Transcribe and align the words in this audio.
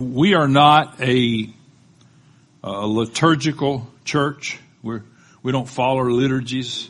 We 0.00 0.34
are 0.34 0.46
not 0.46 1.00
a, 1.00 1.52
a 2.62 2.86
liturgical 2.86 3.84
church. 4.04 4.60
We're, 4.80 5.02
we 5.42 5.50
don't 5.50 5.68
follow 5.68 6.04
liturgies, 6.04 6.88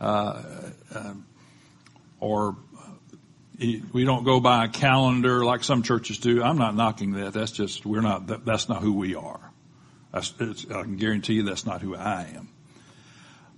uh, 0.00 0.42
uh, 0.94 1.12
or 2.18 2.56
we 3.60 4.04
don't 4.06 4.24
go 4.24 4.40
by 4.40 4.64
a 4.64 4.68
calendar 4.68 5.44
like 5.44 5.64
some 5.64 5.82
churches 5.82 6.16
do. 6.16 6.42
I'm 6.42 6.56
not 6.56 6.74
knocking 6.74 7.12
that. 7.12 7.34
That's 7.34 7.52
just 7.52 7.84
we're 7.84 8.00
not. 8.00 8.28
That, 8.28 8.46
that's 8.46 8.70
not 8.70 8.80
who 8.80 8.94
we 8.94 9.14
are. 9.14 9.52
I 10.14 10.22
can 10.22 10.96
guarantee 10.96 11.34
you 11.34 11.42
that's 11.42 11.66
not 11.66 11.82
who 11.82 11.94
I 11.94 12.22
am. 12.36 12.48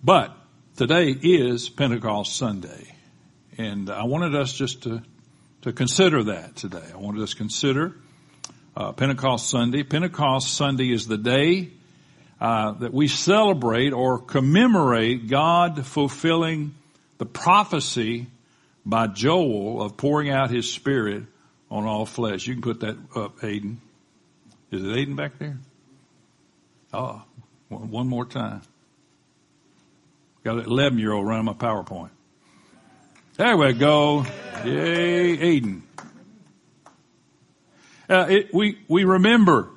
But 0.02 0.36
today 0.74 1.10
is 1.10 1.68
Pentecost 1.68 2.36
Sunday, 2.36 2.96
and 3.58 3.90
I 3.90 4.02
wanted 4.02 4.34
us 4.34 4.52
just 4.52 4.82
to 4.82 5.04
to 5.62 5.72
consider 5.72 6.24
that 6.24 6.56
today. 6.56 6.82
I 6.92 6.96
wanted 6.96 7.22
us 7.22 7.30
to 7.30 7.36
consider 7.36 7.94
uh, 8.78 8.92
Pentecost 8.92 9.50
Sunday. 9.50 9.82
Pentecost 9.82 10.54
Sunday 10.54 10.92
is 10.92 11.08
the 11.08 11.18
day 11.18 11.70
uh, 12.40 12.72
that 12.72 12.94
we 12.94 13.08
celebrate 13.08 13.92
or 13.92 14.20
commemorate 14.20 15.26
God 15.26 15.84
fulfilling 15.84 16.74
the 17.18 17.26
prophecy 17.26 18.28
by 18.86 19.08
Joel 19.08 19.82
of 19.82 19.96
pouring 19.96 20.30
out 20.30 20.50
His 20.50 20.72
Spirit 20.72 21.24
on 21.68 21.84
all 21.84 22.06
flesh. 22.06 22.46
You 22.46 22.54
can 22.54 22.62
put 22.62 22.80
that 22.80 22.96
up, 23.16 23.40
Aiden. 23.40 23.78
Is 24.70 24.84
it 24.84 24.86
Aiden 24.86 25.16
back 25.16 25.38
there? 25.40 25.58
Oh, 26.94 27.20
one 27.68 28.06
more 28.06 28.24
time. 28.24 28.62
Got 30.44 30.58
an 30.58 30.66
11 30.66 31.00
year 31.00 31.12
old 31.12 31.26
running 31.26 31.46
my 31.46 31.52
PowerPoint. 31.52 32.10
There 33.36 33.56
we 33.56 33.72
go. 33.72 34.24
Yay, 34.64 35.36
Aiden. 35.36 35.82
Uh, 38.08 38.26
it, 38.28 38.54
we, 38.54 38.78
we 38.88 39.04
remember, 39.04 39.68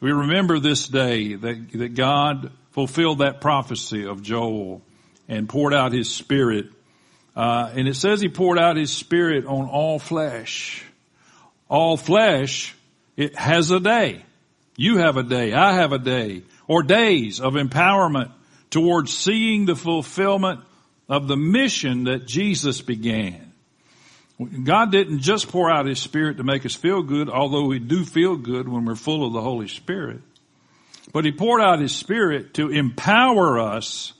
we 0.00 0.12
remember 0.12 0.58
this 0.58 0.88
day 0.88 1.34
that, 1.34 1.72
that 1.72 1.94
God 1.94 2.50
fulfilled 2.70 3.18
that 3.18 3.40
prophecy 3.40 4.06
of 4.06 4.22
Joel 4.22 4.82
and 5.28 5.48
poured 5.48 5.74
out 5.74 5.92
his 5.92 6.12
spirit. 6.12 6.66
Uh, 7.36 7.70
and 7.74 7.86
it 7.86 7.94
says 7.94 8.20
he 8.20 8.28
poured 8.28 8.58
out 8.58 8.76
his 8.76 8.92
spirit 8.92 9.44
on 9.44 9.68
all 9.68 9.98
flesh. 9.98 10.84
All 11.68 11.96
flesh, 11.96 12.74
it 13.16 13.36
has 13.36 13.70
a 13.70 13.80
day. 13.80 14.24
You 14.76 14.98
have 14.98 15.16
a 15.16 15.22
day. 15.22 15.52
I 15.52 15.74
have 15.74 15.92
a 15.92 15.98
day. 15.98 16.42
Or 16.66 16.82
days 16.82 17.40
of 17.40 17.54
empowerment 17.54 18.32
towards 18.70 19.16
seeing 19.16 19.66
the 19.66 19.76
fulfillment 19.76 20.60
of 21.08 21.28
the 21.28 21.36
mission 21.36 22.04
that 22.04 22.26
Jesus 22.26 22.80
began. 22.80 23.52
God 24.38 24.90
didn't 24.90 25.20
just 25.20 25.48
pour 25.48 25.70
out 25.70 25.86
His 25.86 26.00
Spirit 26.00 26.38
to 26.38 26.44
make 26.44 26.66
us 26.66 26.74
feel 26.74 27.02
good, 27.02 27.28
although 27.28 27.66
we 27.66 27.78
do 27.78 28.04
feel 28.04 28.36
good 28.36 28.68
when 28.68 28.84
we're 28.84 28.96
full 28.96 29.26
of 29.26 29.32
the 29.32 29.40
Holy 29.40 29.68
Spirit. 29.68 30.20
But 31.12 31.24
He 31.24 31.32
poured 31.32 31.60
out 31.60 31.78
His 31.78 31.94
Spirit 31.94 32.54
to 32.54 32.70
empower 32.70 33.60
us 33.60 34.12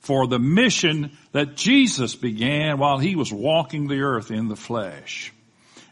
for 0.00 0.26
the 0.26 0.38
mission 0.38 1.16
that 1.32 1.56
Jesus 1.56 2.14
began 2.14 2.78
while 2.78 2.98
He 2.98 3.16
was 3.16 3.32
walking 3.32 3.88
the 3.88 4.00
earth 4.00 4.30
in 4.30 4.48
the 4.48 4.56
flesh. 4.56 5.32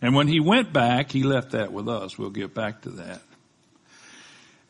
And 0.02 0.14
when 0.14 0.28
He 0.28 0.40
went 0.40 0.72
back, 0.72 1.10
He 1.10 1.22
left 1.22 1.52
that 1.52 1.72
with 1.72 1.88
us. 1.88 2.18
We'll 2.18 2.30
get 2.30 2.54
back 2.54 2.82
to 2.82 2.90
that. 2.90 3.22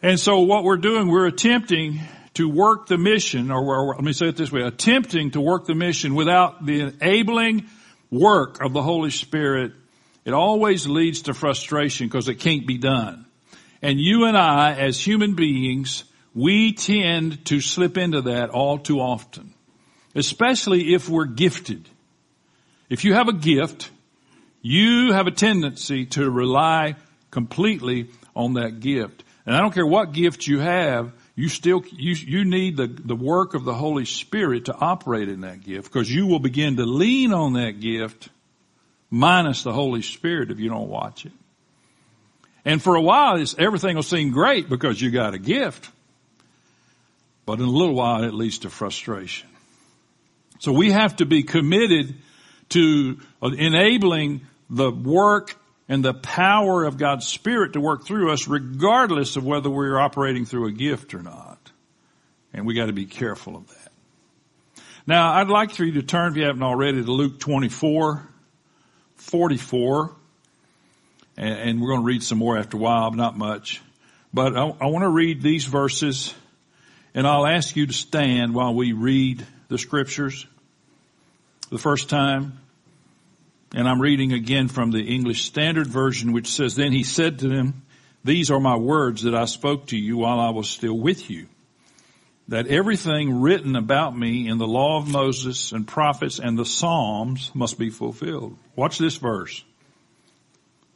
And 0.03 0.20
so 0.20 0.41
what 0.41 0.62
we're 0.62 0.77
doing, 0.77 1.08
we're 1.08 1.27
attempting 1.27 2.00
to 2.34 2.48
work 2.48 2.86
the 2.86 2.97
mission, 2.97 3.50
or, 3.50 3.61
or, 3.61 3.94
let 3.94 4.05
me 4.05 4.12
say 4.12 4.28
it 4.28 4.36
this 4.36 4.53
way, 4.53 4.62
attempting 4.62 5.33
to 5.33 5.41
work 5.41 5.66
the 5.66 5.75
mission 5.75 6.14
without 6.14 6.64
the 6.64 6.81
enabling 6.81 7.66
work 8.11 8.61
of 8.62 8.72
the 8.72 8.83
Holy 8.83 9.11
Spirit, 9.11 9.72
it 10.25 10.33
always 10.33 10.86
leads 10.86 11.22
to 11.22 11.34
frustration 11.34 12.06
because 12.06 12.28
it 12.28 12.36
can't 12.36 12.66
be 12.66 12.78
done. 12.78 13.27
And 13.83 13.98
you 13.98 14.27
and 14.27 14.36
I, 14.36 14.75
as 14.75 15.00
human 15.00 15.34
beings, 15.34 16.05
we 16.34 16.72
tend 16.72 17.44
to 17.47 17.61
slip 17.61 17.97
into 17.97 18.22
that 18.22 18.50
all 18.50 18.78
too 18.78 19.00
often. 19.00 19.55
Especially 20.14 20.92
if 20.92 21.08
we're 21.08 21.26
gifted. 21.26 21.88
If 22.88 23.04
you 23.04 23.15
have 23.15 23.28
a 23.28 23.32
gift, 23.32 23.91
you 24.60 25.12
have 25.12 25.27
a 25.27 25.31
tendency 25.31 26.06
to 26.06 26.28
rely 26.28 26.97
completely 27.31 28.10
on 28.34 28.54
that 28.54 28.81
gift. 28.81 29.25
And 29.47 29.54
I 29.54 29.60
don't 29.60 29.72
care 29.72 29.87
what 29.87 30.12
gift 30.12 30.47
you 30.47 30.59
have, 30.59 31.12
you 31.41 31.49
still, 31.49 31.83
you, 31.91 32.12
you 32.12 32.45
need 32.45 32.77
the, 32.77 32.87
the 32.87 33.17
work 33.17 33.55
of 33.55 33.65
the 33.65 33.73
Holy 33.73 34.05
Spirit 34.05 34.67
to 34.67 34.75
operate 34.75 35.31
in 35.31 35.41
that 35.41 35.65
gift 35.65 35.91
because 35.91 36.15
you 36.15 36.27
will 36.27 36.39
begin 36.39 36.77
to 36.77 36.84
lean 36.84 37.33
on 37.33 37.55
that 37.55 37.81
gift 37.81 38.28
minus 39.09 39.62
the 39.62 39.73
Holy 39.73 40.03
Spirit 40.03 40.51
if 40.51 40.61
you 40.61 40.69
don't 40.69 40.91
watch 40.91 41.25
it. 41.25 41.33
And 42.67 42.83
for 42.83 42.95
a 42.95 43.01
while, 43.01 43.43
everything 43.56 43.97
will 43.97 44.03
seem 44.03 44.33
great 44.33 44.69
because 44.69 45.01
you 45.01 45.11
got 45.11 45.33
a 45.33 45.39
gift. 45.39 45.89
But 47.47 47.59
in 47.59 47.65
a 47.65 47.71
little 47.71 47.95
while, 47.95 48.22
it 48.25 48.34
leads 48.34 48.59
to 48.59 48.71
frustration. 48.71 49.49
So 50.59 50.72
we 50.72 50.93
have 50.93 51.17
to 51.17 51.25
be 51.25 51.43
committed 51.43 52.17
to 52.69 53.19
enabling 53.43 54.43
the 54.69 54.91
work 54.91 55.57
and 55.91 56.05
the 56.05 56.15
power 56.15 56.84
of 56.84 56.97
God's 56.99 57.27
Spirit 57.27 57.73
to 57.73 57.81
work 57.81 58.06
through 58.06 58.33
us 58.33 58.47
regardless 58.47 59.34
of 59.34 59.45
whether 59.45 59.69
we're 59.69 59.99
operating 59.99 60.47
through 60.47 60.69
a 60.69 60.73
gift 60.73 61.15
or 61.15 61.23
not. 61.23 61.59
And 62.55 62.65
we 62.65 62.75
got 62.75 62.87
to 62.87 62.93
be 62.93 63.06
careful 63.06 63.56
of 63.56 63.67
that. 63.67 63.93
Now, 65.05 65.33
I'd 65.33 65.49
like 65.49 65.73
for 65.73 65.84
you 65.84 65.95
to 65.95 66.03
turn, 66.05 66.31
if 66.31 66.37
you 66.37 66.45
haven't 66.45 66.62
already, 66.62 67.03
to 67.03 67.11
Luke 67.11 67.41
24, 67.41 68.28
44. 69.17 70.17
And, 71.37 71.81
we're 71.81 71.89
going 71.89 72.01
to 72.01 72.07
read 72.07 72.22
some 72.22 72.39
more 72.39 72.57
after 72.57 72.77
a 72.77 72.81
while, 72.81 73.11
but 73.11 73.17
not 73.17 73.37
much. 73.37 73.83
But 74.33 74.57
I, 74.57 74.62
I 74.62 74.87
want 74.87 75.03
to 75.03 75.09
read 75.09 75.43
these 75.43 75.65
verses 75.65 76.33
and 77.15 77.27
I'll 77.27 77.47
ask 77.47 77.75
you 77.75 77.87
to 77.87 77.93
stand 77.93 78.55
while 78.55 78.75
we 78.75 78.93
read 78.93 79.45
the 79.67 79.78
scriptures 79.78 80.47
the 81.69 81.78
first 81.78 82.09
time. 82.09 82.61
And 83.75 83.88
I'm 83.88 84.00
reading 84.00 84.32
again 84.32 84.69
from 84.69 84.91
the 84.91 85.03
English 85.03 85.44
Standard 85.44 85.86
Version, 85.86 86.32
which 86.32 86.48
says, 86.48 86.75
Then 86.75 86.92
he 86.92 87.04
said 87.04 87.38
to 87.38 87.48
them, 87.48 87.82
These 88.25 88.50
are 88.50 88.58
my 88.58 88.76
words 88.76 89.22
that 89.22 89.34
I 89.34 89.44
spoke 89.44 89.86
to 89.88 89.97
you 89.97 90.19
while 90.19 90.41
I 90.41 90.50
was 90.50 90.69
still 90.69 90.98
with 90.98 91.31
you. 91.31 91.47
That 92.48 92.66
everything 92.66 93.41
written 93.41 93.76
about 93.76 94.16
me 94.19 94.48
in 94.48 94.59
the 94.59 94.66
law 94.66 94.98
of 94.98 95.09
Moses 95.09 95.70
and 95.70 95.86
prophets 95.86 96.41
and 96.41 96.59
the 96.59 96.64
Psalms 96.64 97.53
must 97.54 97.78
be 97.78 97.91
fulfilled. 97.91 98.56
Watch 98.75 98.98
this 98.98 99.16
verse. 99.16 99.64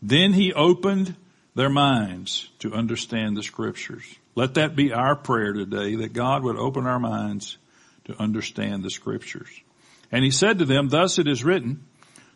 Then 0.03 0.33
he 0.33 0.53
opened 0.53 1.15
their 1.55 1.71
minds 1.71 2.51
to 2.59 2.75
understand 2.75 3.37
the 3.37 3.45
scriptures. 3.45 4.05
Let 4.35 4.55
that 4.55 4.75
be 4.75 4.93
our 4.93 5.15
prayer 5.15 5.53
today, 5.53 5.95
that 5.97 6.13
God 6.13 6.43
would 6.43 6.57
open 6.57 6.89
our 6.89 6.99
minds 6.99 7.57
to 8.07 8.21
understand 8.21 8.83
the 8.83 8.91
scriptures. 8.91 9.49
And 10.11 10.25
he 10.25 10.31
said 10.31 10.59
to 10.59 10.65
them, 10.65 10.89
Thus 10.89 11.19
it 11.19 11.29
is 11.29 11.45
written, 11.45 11.85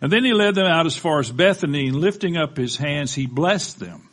And 0.00 0.12
then 0.12 0.24
he 0.24 0.32
led 0.32 0.54
them 0.54 0.66
out 0.66 0.86
as 0.86 0.96
far 0.96 1.20
as 1.20 1.30
Bethany 1.30 1.88
and 1.88 1.96
lifting 1.96 2.36
up 2.36 2.56
his 2.56 2.76
hands, 2.76 3.14
he 3.14 3.26
blessed 3.26 3.78
them. 3.78 4.08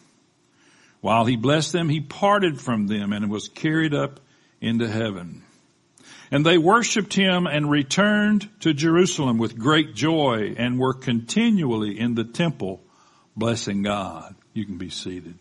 While 1.02 1.26
he 1.26 1.36
blessed 1.36 1.74
them, 1.74 1.90
he 1.90 2.00
parted 2.00 2.62
from 2.62 2.88
them 2.88 3.12
and 3.12 3.30
was 3.30 3.50
carried 3.50 3.94
up 3.94 4.22
into 4.62 4.88
heaven. 4.88 5.44
And 6.32 6.46
they 6.46 6.58
worshiped 6.58 7.14
him 7.14 7.46
and 7.46 7.70
returned 7.70 8.50
to 8.62 8.74
Jerusalem 8.74 9.38
with 9.38 9.58
great 9.58 9.94
joy 9.94 10.56
and 10.58 10.80
were 10.80 10.94
continually 10.94 12.00
in 12.00 12.16
the 12.16 12.24
temple 12.24 12.82
blessing 13.36 13.84
God. 13.84 14.34
You 14.54 14.66
can 14.66 14.78
be 14.78 14.90
seated. 14.90 15.36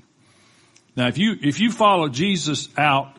Now 0.97 1.06
if 1.06 1.17
you, 1.17 1.37
if 1.41 1.61
you 1.61 1.71
follow 1.71 2.09
Jesus 2.09 2.69
out 2.77 3.17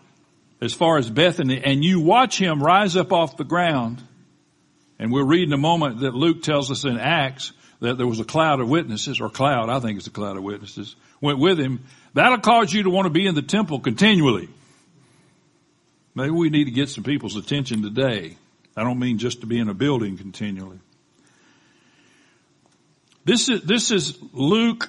as 0.62 0.74
far 0.74 0.98
as 0.98 1.10
Bethany 1.10 1.62
and 1.64 1.84
you 1.84 2.02
watch 2.02 2.38
him 2.38 2.62
rise 2.62 2.96
up 2.96 3.12
off 3.12 3.38
the 3.38 3.44
ground, 3.44 4.04
and 5.04 5.12
we'll 5.12 5.26
read 5.26 5.44
in 5.44 5.52
a 5.52 5.58
moment 5.58 6.00
that 6.00 6.16
Luke 6.16 6.44
tells 6.44 6.72
us 6.72 6.86
in 6.86 6.98
Acts 6.98 7.52
that 7.82 7.98
there 7.98 8.08
was 8.08 8.22
a 8.22 8.24
cloud 8.24 8.62
of 8.62 8.70
witnesses, 8.70 9.20
or 9.20 9.30
cloud, 9.30 9.70
I 9.70 9.82
think 9.82 9.98
it's 9.98 10.08
a 10.08 10.12
cloud 10.12 10.38
of 10.38 10.44
witnesses, 10.44 10.96
went 11.20 11.40
with 11.40 11.60
him. 11.60 11.84
That'll 12.14 12.38
cause 12.38 12.72
you 12.72 12.84
to 12.84 12.90
want 12.90 13.08
to 13.08 13.10
be 13.10 13.28
in 13.28 13.36
the 13.36 13.42
temple 13.42 13.82
continually. 13.82 14.48
Maybe 16.16 16.30
we 16.30 16.50
need 16.50 16.66
to 16.66 16.72
get 16.72 16.88
some 16.88 17.04
people's 17.04 17.36
attention 17.36 17.82
today. 17.82 18.38
I 18.78 18.84
don't 18.86 18.98
mean 18.98 19.18
just 19.18 19.42
to 19.42 19.46
be 19.46 19.60
in 19.60 19.68
a 19.68 19.74
building 19.74 20.18
continually. 20.18 20.80
This 23.26 23.50
is, 23.50 23.62
this 23.64 23.92
is 23.92 24.18
Luke, 24.32 24.88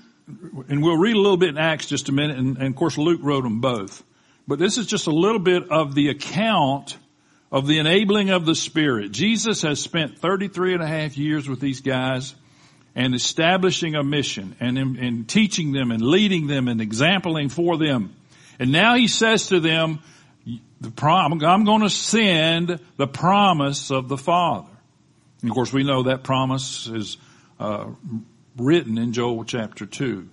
and 0.68 0.80
we'll 0.80 0.96
read 0.96 1.16
a 1.16 1.20
little 1.20 1.36
bit 1.36 1.48
in 1.48 1.58
Acts 1.58 1.86
just 1.86 2.08
a 2.08 2.12
minute, 2.12 2.38
and, 2.38 2.56
and 2.56 2.68
of 2.68 2.76
course 2.76 2.96
Luke 2.96 3.18
wrote 3.20 3.42
them 3.42 3.60
both. 3.60 4.04
but 4.46 4.60
this 4.60 4.78
is 4.78 4.86
just 4.86 5.08
a 5.08 5.12
little 5.12 5.40
bit 5.40 5.72
of 5.72 5.96
the 5.96 6.10
account 6.10 6.98
of 7.54 7.68
the 7.68 7.78
enabling 7.78 8.30
of 8.30 8.44
the 8.44 8.54
Spirit. 8.56 9.12
Jesus 9.12 9.62
has 9.62 9.80
spent 9.80 10.18
33 10.18 10.74
and 10.74 10.82
a 10.82 10.88
half 10.88 11.16
years 11.16 11.48
with 11.48 11.60
these 11.60 11.82
guys 11.82 12.34
and 12.96 13.14
establishing 13.14 13.94
a 13.94 14.02
mission 14.02 14.56
and, 14.58 14.76
and 14.76 15.28
teaching 15.28 15.70
them 15.70 15.92
and 15.92 16.02
leading 16.02 16.48
them 16.48 16.66
and 16.66 16.80
exempling 16.80 17.52
for 17.52 17.78
them. 17.78 18.12
And 18.58 18.72
now 18.72 18.96
he 18.96 19.06
says 19.06 19.46
to 19.48 19.60
them, 19.60 20.00
the 20.80 20.90
prom, 20.90 21.40
I'm 21.44 21.64
going 21.64 21.82
to 21.82 21.90
send 21.90 22.80
the 22.96 23.06
promise 23.06 23.92
of 23.92 24.08
the 24.08 24.18
Father. 24.18 24.66
And 25.40 25.48
of 25.48 25.54
course 25.54 25.72
we 25.72 25.84
know 25.84 26.02
that 26.02 26.24
promise 26.24 26.88
is 26.88 27.18
uh, 27.60 27.86
written 28.56 28.98
in 28.98 29.12
Joel 29.12 29.44
chapter 29.44 29.86
2 29.86 30.28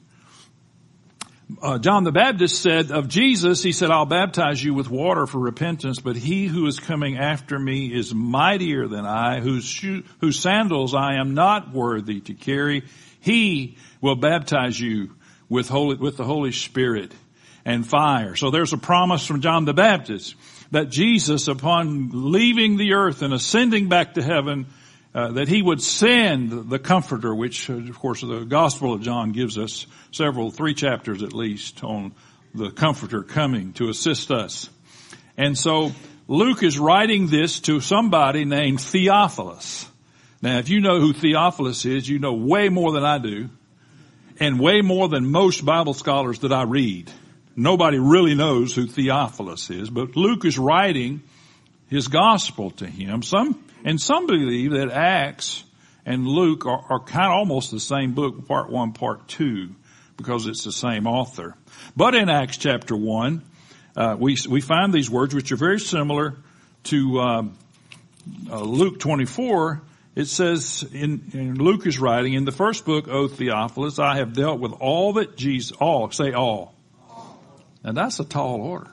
uh, 1.62 1.80
John 1.80 2.03
the 2.03 2.12
Baptist 2.12 2.62
said 2.62 2.92
of 2.92 3.07
Jesus, 3.07 3.63
he 3.63 3.71
said, 3.71 3.89
I'll 3.89 4.06
baptize 4.06 4.63
you 4.63 4.74
with 4.74 4.89
water 4.89 5.25
for 5.25 5.39
repentance, 5.39 6.00
but 6.00 6.15
he 6.15 6.48
who 6.48 6.68
is 6.68 6.80
coming 6.80 7.18
after 7.18 7.57
me 7.57 7.94
is 7.94 8.13
mightier 8.13 8.88
than 8.88 9.06
I, 9.06 9.39
whose, 9.39 9.65
shoe, 9.65 10.03
whose 10.19 10.39
sandals 10.39 10.94
I 10.94 11.15
am 11.15 11.33
not 11.33 11.74
worthy 11.74 12.19
to 12.21 12.33
carry. 12.33 12.83
He 13.19 13.77
will 14.01 14.15
baptize 14.15 14.80
you 14.80 15.15
with 15.50 15.68
holy, 15.68 15.95
with 15.95 16.18
the 16.18 16.25
Holy 16.25 16.51
Spirit 16.51 17.13
and 17.65 17.88
fire. 17.88 18.36
So 18.36 18.51
there's 18.51 18.74
a 18.74 18.77
promise 18.77 19.25
from 19.25 19.42
John 19.42 19.65
the 19.65 19.74
Baptist 19.74 20.36
that 20.71 20.89
Jesus, 20.89 21.47
upon 21.47 22.09
leaving 22.31 22.77
the 22.77 22.94
earth 22.94 23.21
and 23.21 23.33
ascending 23.33 23.89
back 23.89 24.13
to 24.15 24.24
heaven, 24.24 24.68
uh, 25.13 25.31
that 25.33 25.47
he 25.47 25.61
would 25.61 25.81
send 25.81 26.69
the 26.69 26.79
comforter, 26.79 27.33
which 27.35 27.69
uh, 27.69 27.73
of 27.73 27.99
course 27.99 28.21
the 28.21 28.45
Gospel 28.45 28.93
of 28.93 29.01
John 29.01 29.31
gives 29.31 29.57
us 29.57 29.85
several, 30.11 30.51
three 30.51 30.73
chapters 30.73 31.21
at 31.23 31.33
least 31.33 31.83
on 31.83 32.13
the 32.53 32.71
comforter 32.71 33.23
coming 33.23 33.73
to 33.73 33.89
assist 33.89 34.31
us. 34.31 34.69
And 35.37 35.57
so 35.57 35.91
Luke 36.27 36.63
is 36.63 36.79
writing 36.79 37.27
this 37.27 37.59
to 37.61 37.81
somebody 37.81 38.45
named 38.45 38.79
Theophilus. 38.79 39.87
Now 40.41 40.59
if 40.59 40.69
you 40.69 40.79
know 40.79 40.99
who 40.99 41.13
Theophilus 41.13 41.85
is, 41.85 42.07
you 42.07 42.19
know 42.19 42.33
way 42.33 42.69
more 42.69 42.93
than 42.93 43.03
I 43.03 43.17
do 43.17 43.49
and 44.39 44.59
way 44.59 44.81
more 44.81 45.07
than 45.07 45.29
most 45.29 45.63
Bible 45.63 45.93
scholars 45.93 46.39
that 46.39 46.51
I 46.51 46.63
read. 46.63 47.11
Nobody 47.55 47.99
really 47.99 48.33
knows 48.33 48.73
who 48.73 48.87
Theophilus 48.87 49.69
is, 49.69 49.89
but 49.89 50.15
Luke 50.15 50.45
is 50.45 50.57
writing 50.57 51.21
his 51.91 52.07
gospel 52.07 52.71
to 52.71 52.88
him. 52.88 53.21
Some 53.21 53.63
and 53.83 54.01
some 54.01 54.25
believe 54.25 54.71
that 54.71 54.89
Acts 54.89 55.63
and 56.05 56.25
Luke 56.25 56.65
are, 56.65 56.83
are 56.89 56.99
kind 57.01 57.27
of 57.27 57.33
almost 57.33 57.69
the 57.69 57.79
same 57.79 58.13
book, 58.13 58.47
part 58.47 58.71
one, 58.71 58.93
part 58.93 59.27
two, 59.27 59.75
because 60.17 60.47
it's 60.47 60.63
the 60.63 60.71
same 60.71 61.05
author. 61.05 61.55
But 61.95 62.15
in 62.15 62.29
Acts 62.29 62.57
chapter 62.57 62.95
one, 62.95 63.43
uh, 63.95 64.15
we 64.17 64.38
we 64.49 64.61
find 64.61 64.93
these 64.93 65.09
words 65.09 65.35
which 65.35 65.51
are 65.51 65.57
very 65.57 65.79
similar 65.79 66.38
to 66.85 67.19
uh, 67.19 67.43
uh, 68.49 68.61
Luke 68.61 68.99
24. 68.99 69.81
It 70.13 70.25
says 70.25 70.85
in, 70.94 71.23
in 71.33 71.55
Luke 71.55 71.85
is 71.85 71.99
writing 71.99 72.33
in 72.33 72.45
the 72.45 72.51
first 72.51 72.85
book, 72.85 73.07
O 73.07 73.27
Theophilus, 73.27 73.97
I 73.99 74.17
have 74.17 74.33
dealt 74.33 74.59
with 74.59 74.73
all 74.73 75.13
that 75.13 75.37
Jesus, 75.37 75.71
all, 75.73 76.09
say 76.11 76.33
all. 76.33 76.73
And 77.83 77.95
that's 77.95 78.19
a 78.19 78.25
tall 78.25 78.61
order. 78.61 78.91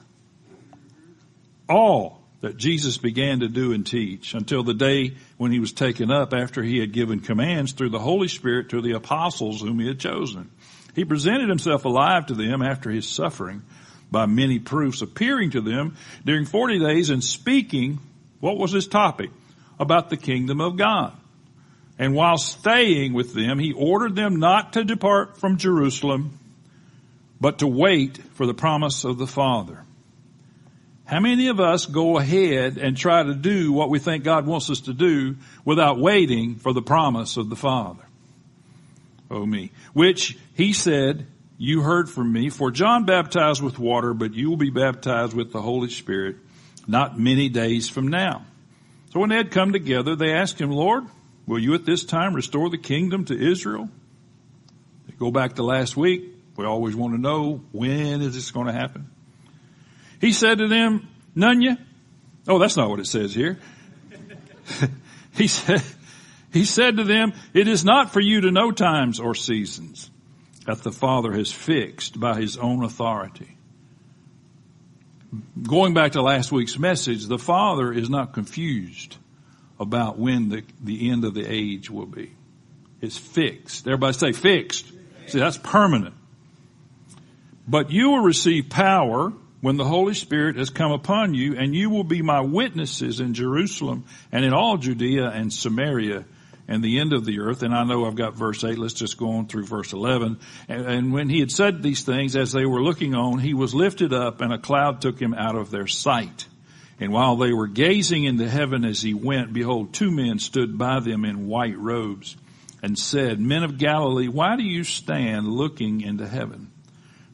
All 1.67 2.18
that 2.41 2.57
Jesus 2.57 2.97
began 2.97 3.41
to 3.41 3.49
do 3.49 3.73
and 3.73 3.85
teach 3.85 4.33
until 4.33 4.63
the 4.63 4.73
day 4.73 5.15
when 5.37 5.51
he 5.51 5.59
was 5.59 5.73
taken 5.73 6.09
up 6.09 6.33
after 6.33 6.63
he 6.63 6.79
had 6.79 6.93
given 6.93 7.19
commands 7.19 7.73
through 7.73 7.89
the 7.89 7.99
Holy 7.99 8.29
Spirit 8.29 8.69
to 8.69 8.81
the 8.81 8.93
apostles 8.93 9.61
whom 9.61 9.79
he 9.79 9.87
had 9.87 9.99
chosen. 9.99 10.49
He 10.95 11.05
presented 11.05 11.49
himself 11.49 11.85
alive 11.85 12.27
to 12.27 12.33
them 12.33 12.61
after 12.61 12.89
his 12.89 13.07
suffering 13.07 13.61
by 14.09 14.25
many 14.25 14.57
proofs, 14.57 15.01
appearing 15.01 15.51
to 15.51 15.61
them 15.61 15.95
during 16.25 16.45
40 16.45 16.79
days 16.79 17.09
and 17.09 17.23
speaking, 17.23 17.99
what 18.39 18.57
was 18.57 18.71
his 18.71 18.87
topic? 18.87 19.29
About 19.79 20.09
the 20.09 20.17
kingdom 20.17 20.61
of 20.61 20.77
God. 20.77 21.13
And 21.97 22.15
while 22.15 22.37
staying 22.37 23.13
with 23.13 23.33
them, 23.33 23.59
he 23.59 23.73
ordered 23.73 24.15
them 24.15 24.37
not 24.37 24.73
to 24.73 24.83
depart 24.85 25.37
from 25.37 25.57
Jerusalem, 25.57 26.39
but 27.39 27.59
to 27.59 27.67
wait 27.67 28.17
for 28.33 28.45
the 28.45 28.53
promise 28.53 29.03
of 29.03 29.17
the 29.17 29.27
Father 29.27 29.83
how 31.09 31.19
many 31.19 31.47
of 31.47 31.59
us 31.59 31.87
go 31.87 32.19
ahead 32.19 32.77
and 32.77 32.95
try 32.95 33.23
to 33.23 33.33
do 33.33 33.73
what 33.73 33.89
we 33.89 33.97
think 33.97 34.23
God 34.23 34.45
wants 34.45 34.69
us 34.69 34.81
to 34.81 34.93
do 34.93 35.37
without 35.65 35.99
waiting 35.99 36.57
for 36.57 36.71
the 36.71 36.83
promise 36.83 37.35
of 37.35 37.49
the 37.49 37.55
Father? 37.55 38.03
Oh 39.31 39.43
me. 39.43 39.71
Which 39.93 40.37
he 40.53 40.71
said, 40.71 41.25
you 41.57 41.81
heard 41.81 42.11
from 42.11 42.31
me, 42.31 42.51
for 42.51 42.69
John 42.69 43.05
baptized 43.05 43.59
with 43.59 43.79
water, 43.79 44.13
but 44.13 44.35
you 44.35 44.51
will 44.51 44.57
be 44.57 44.69
baptized 44.69 45.33
with 45.33 45.51
the 45.51 45.63
Holy 45.63 45.89
Spirit 45.89 46.35
not 46.87 47.19
many 47.19 47.49
days 47.49 47.89
from 47.89 48.09
now. 48.09 48.45
So 49.11 49.19
when 49.19 49.29
they 49.31 49.37
had 49.37 49.49
come 49.49 49.71
together, 49.71 50.15
they 50.15 50.31
asked 50.31 50.61
him, 50.61 50.69
Lord, 50.69 51.05
will 51.47 51.57
you 51.57 51.73
at 51.73 51.85
this 51.85 52.03
time 52.05 52.35
restore 52.35 52.69
the 52.69 52.77
kingdom 52.77 53.25
to 53.25 53.51
Israel? 53.51 53.89
They 55.07 55.13
go 55.13 55.31
back 55.31 55.55
to 55.55 55.63
last 55.63 55.97
week. 55.97 56.23
We 56.55 56.65
always 56.65 56.95
want 56.95 57.15
to 57.15 57.19
know 57.19 57.63
when 57.71 58.21
is 58.21 58.35
this 58.35 58.51
going 58.51 58.67
to 58.67 58.73
happen? 58.73 59.09
He 60.19 60.33
said 60.33 60.57
to 60.57 60.67
them, 60.67 61.07
Nunya. 61.35 61.77
Oh, 62.47 62.59
that's 62.59 62.77
not 62.77 62.89
what 62.89 62.99
it 62.99 63.07
says 63.07 63.33
here. 63.33 63.59
he 65.35 65.47
said, 65.47 65.83
he 66.51 66.65
said 66.65 66.97
to 66.97 67.03
them, 67.03 67.33
it 67.53 67.67
is 67.67 67.85
not 67.85 68.11
for 68.11 68.19
you 68.19 68.41
to 68.41 68.51
know 68.51 68.71
times 68.71 69.19
or 69.19 69.35
seasons 69.35 70.09
that 70.65 70.83
the 70.83 70.91
Father 70.91 71.31
has 71.33 71.51
fixed 71.51 72.19
by 72.19 72.39
his 72.39 72.57
own 72.57 72.83
authority. 72.83 73.57
Going 75.61 75.93
back 75.93 76.13
to 76.13 76.21
last 76.21 76.51
week's 76.51 76.77
message, 76.77 77.27
the 77.27 77.37
Father 77.37 77.93
is 77.93 78.09
not 78.09 78.33
confused 78.33 79.17
about 79.79 80.17
when 80.17 80.49
the, 80.49 80.63
the 80.83 81.09
end 81.09 81.23
of 81.23 81.33
the 81.33 81.45
age 81.45 81.89
will 81.89 82.07
be. 82.07 82.31
It's 82.99 83.17
fixed. 83.17 83.87
Everybody 83.87 84.13
say 84.13 84.31
fixed. 84.33 84.91
See, 85.27 85.39
that's 85.39 85.57
permanent. 85.57 86.15
But 87.67 87.91
you 87.91 88.09
will 88.09 88.23
receive 88.23 88.69
power 88.69 89.31
when 89.61 89.77
the 89.77 89.85
Holy 89.85 90.13
Spirit 90.13 90.55
has 90.55 90.69
come 90.69 90.91
upon 90.91 91.33
you 91.33 91.57
and 91.57 91.75
you 91.75 91.89
will 91.89 92.03
be 92.03 92.21
my 92.21 92.41
witnesses 92.41 93.19
in 93.19 93.33
Jerusalem 93.33 94.05
and 94.31 94.45
in 94.45 94.53
all 94.53 94.77
Judea 94.77 95.29
and 95.29 95.51
Samaria 95.51 96.25
and 96.67 96.83
the 96.83 96.99
end 96.99 97.13
of 97.13 97.25
the 97.25 97.39
earth. 97.39 97.63
And 97.63 97.73
I 97.73 97.83
know 97.83 98.05
I've 98.05 98.15
got 98.15 98.35
verse 98.35 98.63
8. 98.63 98.77
Let's 98.77 98.93
just 98.93 99.17
go 99.17 99.31
on 99.31 99.47
through 99.47 99.65
verse 99.65 99.91
11. 99.91 100.39
And, 100.69 100.85
and, 100.85 101.13
when 101.13 101.27
he 101.27 101.39
had 101.39 101.51
said 101.51 101.81
these 101.81 102.03
things, 102.03 102.35
as 102.35 102.51
they 102.51 102.65
were 102.65 102.81
looking 102.81 103.15
on, 103.15 103.39
he 103.39 103.53
was 103.53 103.73
lifted 103.73 104.13
up 104.13 104.39
and 104.41 104.53
a 104.53 104.59
cloud 104.59 105.01
took 105.01 105.19
him 105.19 105.33
out 105.33 105.55
of 105.55 105.71
their 105.71 105.87
sight. 105.87 106.47
And 106.99 107.11
while 107.11 107.37
they 107.37 107.53
were 107.53 107.67
gazing 107.67 108.25
into 108.25 108.47
heaven 108.47 108.85
as 108.85 109.01
he 109.01 109.13
went, 109.13 109.53
behold, 109.53 109.93
two 109.93 110.11
men 110.11 110.37
stood 110.37 110.77
by 110.77 110.99
them 110.99 111.25
in 111.25 111.47
white 111.47 111.77
robes 111.77 112.37
and 112.83 112.97
said, 112.97 113.39
Men 113.39 113.63
of 113.63 113.77
Galilee, 113.77 114.27
why 114.27 114.55
do 114.55 114.63
you 114.63 114.83
stand 114.83 115.47
looking 115.47 116.01
into 116.01 116.27
heaven? 116.27 116.68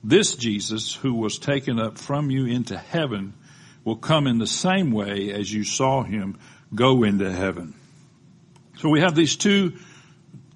This 0.08 0.36
Jesus 0.36 0.94
who 0.94 1.16
was 1.16 1.40
taken 1.40 1.80
up 1.80 1.98
from 1.98 2.30
you 2.30 2.46
into 2.46 2.78
heaven 2.78 3.34
will 3.84 3.96
come 3.96 4.28
in 4.28 4.38
the 4.38 4.46
same 4.46 4.92
way 4.92 5.32
as 5.34 5.52
you 5.52 5.64
saw 5.64 6.04
him 6.04 6.38
go 6.76 7.02
into 7.02 7.32
heaven. 7.32 7.74
So 8.78 8.90
we 8.90 9.02
have 9.02 9.16
these 9.16 9.36
two 9.36 9.74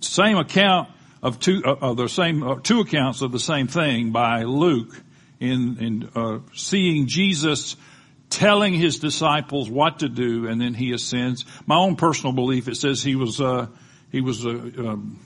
same 0.02 0.38
account 0.38 0.90
of 1.24 1.40
two 1.40 1.64
uh, 1.66 1.78
of 1.82 1.98
the 1.98 2.08
same 2.08 2.44
uh, 2.44 2.60
two 2.62 2.82
accounts 2.82 3.24
of 3.24 3.32
the 3.32 3.40
same 3.40 3.68
thing 3.68 4.12
by 4.12 4.44
Luke 4.44 4.96
in 5.40 5.78
in 5.80 6.10
uh, 6.14 6.40
seeing 6.54 7.08
Jesus 7.08 7.76
telling 8.30 8.76
his 8.76 9.00
disciples 9.00 9.68
what 9.68 10.00
to 10.00 10.10
do 10.10 10.48
and 10.48 10.62
then 10.62 10.76
he 10.76 10.92
ascends. 10.92 11.44
My 11.66 11.78
own 11.78 11.96
personal 11.96 12.34
belief 12.34 12.68
it 12.68 12.76
says 12.76 13.02
he 13.02 13.16
was 13.16 13.42
uh, 13.42 13.66
he 14.12 14.22
was 14.22 14.46
uh, 14.46 14.50
um, 14.50 15.20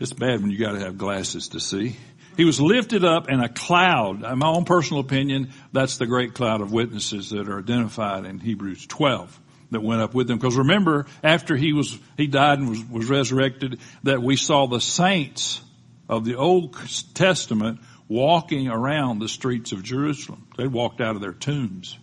it's 0.00 0.14
bad 0.14 0.40
when 0.40 0.50
you 0.50 0.58
got 0.58 0.72
to 0.72 0.80
have 0.80 0.96
glasses 0.96 1.48
to 1.48 1.60
see. 1.60 1.96
He 2.36 2.44
was 2.44 2.60
lifted 2.60 3.04
up 3.04 3.28
in 3.28 3.40
a 3.40 3.48
cloud. 3.48 4.24
In 4.24 4.38
my 4.38 4.48
own 4.48 4.64
personal 4.64 5.00
opinion, 5.00 5.50
that's 5.72 5.98
the 5.98 6.06
great 6.06 6.34
cloud 6.34 6.60
of 6.60 6.72
witnesses 6.72 7.30
that 7.30 7.48
are 7.48 7.58
identified 7.58 8.24
in 8.24 8.38
Hebrews 8.38 8.86
12 8.86 9.40
that 9.70 9.80
went 9.80 10.00
up 10.00 10.14
with 10.14 10.30
him. 10.30 10.38
Because 10.38 10.56
remember, 10.56 11.06
after 11.22 11.56
he 11.56 11.72
was, 11.72 11.98
he 12.16 12.26
died 12.26 12.58
and 12.58 12.68
was, 12.68 12.84
was 12.84 13.10
resurrected, 13.10 13.80
that 14.02 14.22
we 14.22 14.36
saw 14.36 14.66
the 14.66 14.80
saints 14.80 15.60
of 16.08 16.24
the 16.24 16.36
Old 16.36 16.76
Testament 17.14 17.80
walking 18.08 18.68
around 18.68 19.18
the 19.18 19.28
streets 19.28 19.72
of 19.72 19.82
Jerusalem. 19.82 20.46
They 20.56 20.66
walked 20.66 21.00
out 21.00 21.16
of 21.16 21.22
their 21.22 21.32
tombs 21.32 21.98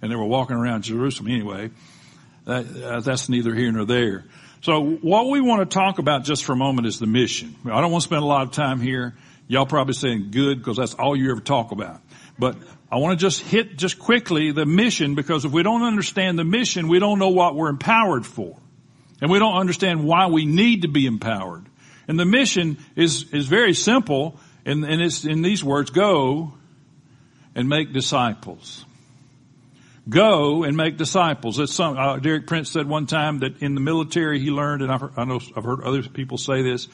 and 0.00 0.10
they 0.10 0.16
were 0.16 0.24
walking 0.24 0.56
around 0.56 0.82
Jerusalem 0.82 1.30
anyway. 1.30 1.70
That, 2.44 2.66
uh, 2.82 3.00
that's 3.00 3.28
neither 3.28 3.54
here 3.54 3.72
nor 3.72 3.86
there. 3.86 4.24
So 4.60 4.82
what 4.82 5.28
we 5.28 5.40
want 5.40 5.68
to 5.68 5.74
talk 5.74 5.98
about 5.98 6.24
just 6.24 6.44
for 6.44 6.52
a 6.52 6.56
moment 6.56 6.86
is 6.86 6.98
the 6.98 7.06
mission. 7.06 7.54
I 7.64 7.80
don't 7.80 7.90
want 7.90 8.02
to 8.02 8.08
spend 8.08 8.22
a 8.22 8.26
lot 8.26 8.42
of 8.42 8.52
time 8.52 8.80
here. 8.80 9.14
Y'all 9.46 9.66
probably 9.66 9.94
saying 9.94 10.30
good 10.30 10.58
because 10.58 10.76
that's 10.76 10.94
all 10.94 11.14
you 11.14 11.30
ever 11.30 11.40
talk 11.40 11.70
about. 11.70 12.00
But 12.38 12.56
I 12.90 12.96
want 12.96 13.18
to 13.18 13.24
just 13.24 13.40
hit 13.40 13.76
just 13.76 13.98
quickly 13.98 14.52
the 14.52 14.64
mission 14.64 15.14
because 15.14 15.44
if 15.44 15.52
we 15.52 15.62
don't 15.62 15.82
understand 15.82 16.38
the 16.38 16.44
mission, 16.44 16.88
we 16.88 16.98
don't 16.98 17.18
know 17.18 17.28
what 17.28 17.54
we're 17.54 17.68
empowered 17.68 18.24
for. 18.24 18.56
And 19.20 19.30
we 19.30 19.38
don't 19.38 19.56
understand 19.56 20.04
why 20.04 20.26
we 20.26 20.44
need 20.44 20.82
to 20.82 20.88
be 20.88 21.06
empowered. 21.06 21.66
And 22.08 22.18
the 22.18 22.24
mission 22.24 22.78
is, 22.96 23.32
is 23.32 23.46
very 23.46 23.74
simple 23.74 24.38
and, 24.64 24.84
and 24.84 25.02
it's 25.02 25.24
in 25.24 25.42
these 25.42 25.62
words, 25.62 25.90
go 25.90 26.54
and 27.54 27.68
make 27.68 27.92
disciples. 27.92 28.84
Go 30.06 30.64
and 30.64 30.76
make 30.76 30.98
disciples. 30.98 31.56
That's 31.56 31.74
some, 31.74 31.96
uh, 31.96 32.18
Derek 32.18 32.46
Prince 32.46 32.70
said 32.70 32.86
one 32.86 33.06
time 33.06 33.38
that 33.38 33.62
in 33.62 33.74
the 33.74 33.80
military 33.80 34.38
he 34.38 34.50
learned, 34.50 34.82
and 34.82 34.92
I've 34.92 35.00
heard, 35.00 35.12
I 35.16 35.24
know 35.24 35.40
I've 35.56 35.64
heard 35.64 35.82
other 35.82 36.02
people 36.02 36.36
say 36.36 36.62
this, 36.62 36.88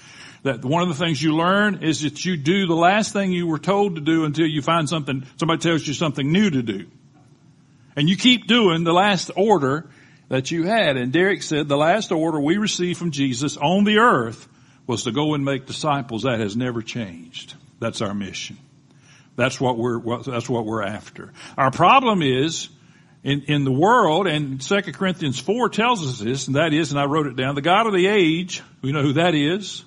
that 0.45 0.65
one 0.65 0.83
of 0.83 0.89
the 0.89 0.95
things 0.95 1.21
you 1.21 1.35
learn 1.37 1.83
is 1.83 2.03
that 2.03 2.25
you 2.25 2.37
do 2.37 2.67
the 2.67 2.77
last 2.77 3.13
thing 3.13 3.33
you 3.33 3.49
were 3.49 3.59
told 3.59 3.97
to 3.97 4.01
do 4.01 4.25
until 4.25 4.47
you 4.47 4.63
find 4.63 4.89
something, 4.89 5.27
somebody 5.37 5.61
tells 5.61 5.87
you 5.87 5.93
something 5.93 6.31
new 6.31 6.51
to 6.51 6.63
do. 6.63 6.87
And 7.97 8.09
you 8.09 8.17
keep 8.17 8.47
doing 8.47 8.85
the 8.85 8.93
last 8.93 9.33
order 9.37 9.91
that 10.29 10.53
you 10.53 10.63
had. 10.63 10.97
And 10.97 11.13
Derek 11.13 11.43
said 11.43 11.69
the 11.69 11.77
last 11.77 12.13
order 12.13 12.41
we 12.41 12.57
received 12.57 12.99
from 12.99 13.11
Jesus 13.11 13.57
on 13.57 13.83
the 13.85 13.99
earth 13.99 14.49
was 14.87 15.05
to 15.05 15.13
go 15.13 15.35
and 15.35 15.45
make 15.45 15.67
disciples. 15.67 16.23
That 16.23 16.39
has 16.39 16.57
never 16.57 16.81
changed. 16.81 17.55
That's 17.81 18.01
our 18.01 18.15
mission. 18.15 18.57
That's 19.37 19.61
what 19.61 19.77
we're, 19.77 20.23
that's 20.23 20.49
what 20.49 20.65
we're 20.65 20.83
after. 20.83 21.33
Our 21.59 21.71
problem 21.71 22.23
is, 22.23 22.69
in, 23.23 23.43
in 23.43 23.65
the 23.65 23.73
world, 23.73 24.27
and 24.27 24.61
2 24.61 24.81
Corinthians 24.93 25.39
4 25.39 25.69
tells 25.69 26.07
us 26.07 26.19
this, 26.19 26.47
and 26.47 26.57
that 26.57 26.73
is, 26.73 26.91
and 26.91 27.01
I 27.01 27.05
wrote 27.05 27.27
it 27.27 27.37
down, 27.37 27.55
the 27.55 27.63
God 27.63 27.87
of 27.87 27.93
the 27.93 28.07
age, 28.07 28.63
we 28.83 28.93
know 28.93 29.03
who 29.03 29.15
that 29.15 29.35
is, 29.35 29.85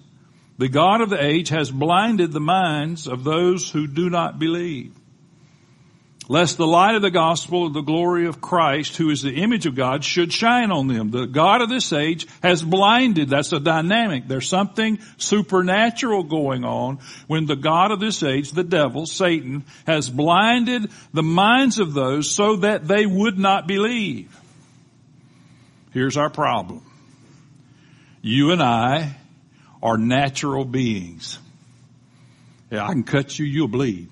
the 0.57 0.69
God 0.69 1.01
of 1.01 1.09
the 1.09 1.23
age 1.23 1.49
has 1.49 1.71
blinded 1.71 2.31
the 2.31 2.39
minds 2.39 3.07
of 3.07 3.23
those 3.23 3.69
who 3.69 3.87
do 3.87 4.09
not 4.09 4.37
believe 4.37 4.93
lest 6.29 6.57
the 6.57 6.67
light 6.67 6.95
of 6.95 7.01
the 7.01 7.11
gospel 7.11 7.65
of 7.65 7.73
the 7.73 7.81
glory 7.81 8.27
of 8.27 8.41
Christ, 8.41 8.97
who 8.97 9.09
is 9.09 9.21
the 9.21 9.35
image 9.35 9.65
of 9.65 9.75
God, 9.75 10.03
should 10.03 10.31
shine 10.31 10.71
on 10.71 10.87
them. 10.87 11.11
The 11.11 11.25
God 11.25 11.61
of 11.61 11.69
this 11.69 11.91
age 11.91 12.27
has 12.41 12.61
blinded. 12.61 13.29
That's 13.29 13.51
a 13.51 13.59
dynamic. 13.59 14.27
There's 14.27 14.47
something 14.47 14.99
supernatural 15.17 16.23
going 16.23 16.63
on 16.63 16.99
when 17.27 17.45
the 17.45 17.55
God 17.55 17.91
of 17.91 17.99
this 17.99 18.23
age, 18.23 18.51
the 18.51 18.63
devil, 18.63 19.05
Satan, 19.05 19.65
has 19.85 20.09
blinded 20.09 20.89
the 21.13 21.23
minds 21.23 21.79
of 21.79 21.93
those 21.93 22.31
so 22.31 22.57
that 22.57 22.87
they 22.87 23.05
would 23.05 23.37
not 23.37 23.67
believe. 23.67 24.39
Here's 25.91 26.17
our 26.17 26.29
problem. 26.29 26.81
You 28.21 28.51
and 28.51 28.63
I 28.63 29.17
are 29.81 29.97
natural 29.97 30.63
beings. 30.63 31.37
Yeah, 32.71 32.85
I 32.85 32.93
can 32.93 33.03
cut 33.03 33.37
you, 33.37 33.45
you'll 33.45 33.67
bleed. 33.67 34.09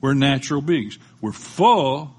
We're 0.00 0.14
natural 0.14 0.60
beings. 0.60 0.98
We're 1.20 1.32
full 1.32 2.14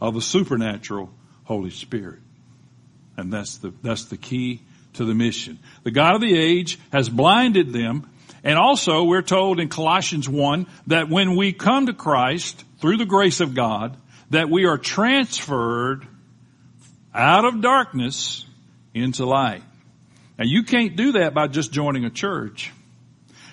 of 0.00 0.16
a 0.16 0.20
supernatural 0.20 1.10
Holy 1.44 1.70
Spirit. 1.70 2.20
And 3.16 3.32
that's 3.32 3.58
the, 3.58 3.72
that's 3.82 4.06
the 4.06 4.16
key 4.16 4.62
to 4.94 5.04
the 5.04 5.14
mission. 5.14 5.58
The 5.82 5.90
God 5.90 6.14
of 6.14 6.20
the 6.20 6.36
age 6.36 6.78
has 6.92 7.08
blinded 7.08 7.72
them. 7.72 8.10
And 8.42 8.58
also 8.58 9.04
we're 9.04 9.22
told 9.22 9.60
in 9.60 9.68
Colossians 9.68 10.28
1 10.28 10.66
that 10.88 11.08
when 11.08 11.36
we 11.36 11.52
come 11.52 11.86
to 11.86 11.92
Christ 11.92 12.64
through 12.80 12.98
the 12.98 13.06
grace 13.06 13.40
of 13.40 13.54
God, 13.54 13.96
that 14.30 14.50
we 14.50 14.66
are 14.66 14.78
transferred 14.78 16.06
out 17.14 17.44
of 17.44 17.60
darkness 17.60 18.44
into 18.92 19.24
light. 19.24 19.62
Now 20.38 20.44
you 20.44 20.64
can't 20.64 20.96
do 20.96 21.12
that 21.12 21.34
by 21.34 21.46
just 21.46 21.72
joining 21.72 22.04
a 22.04 22.10
church. 22.10 22.72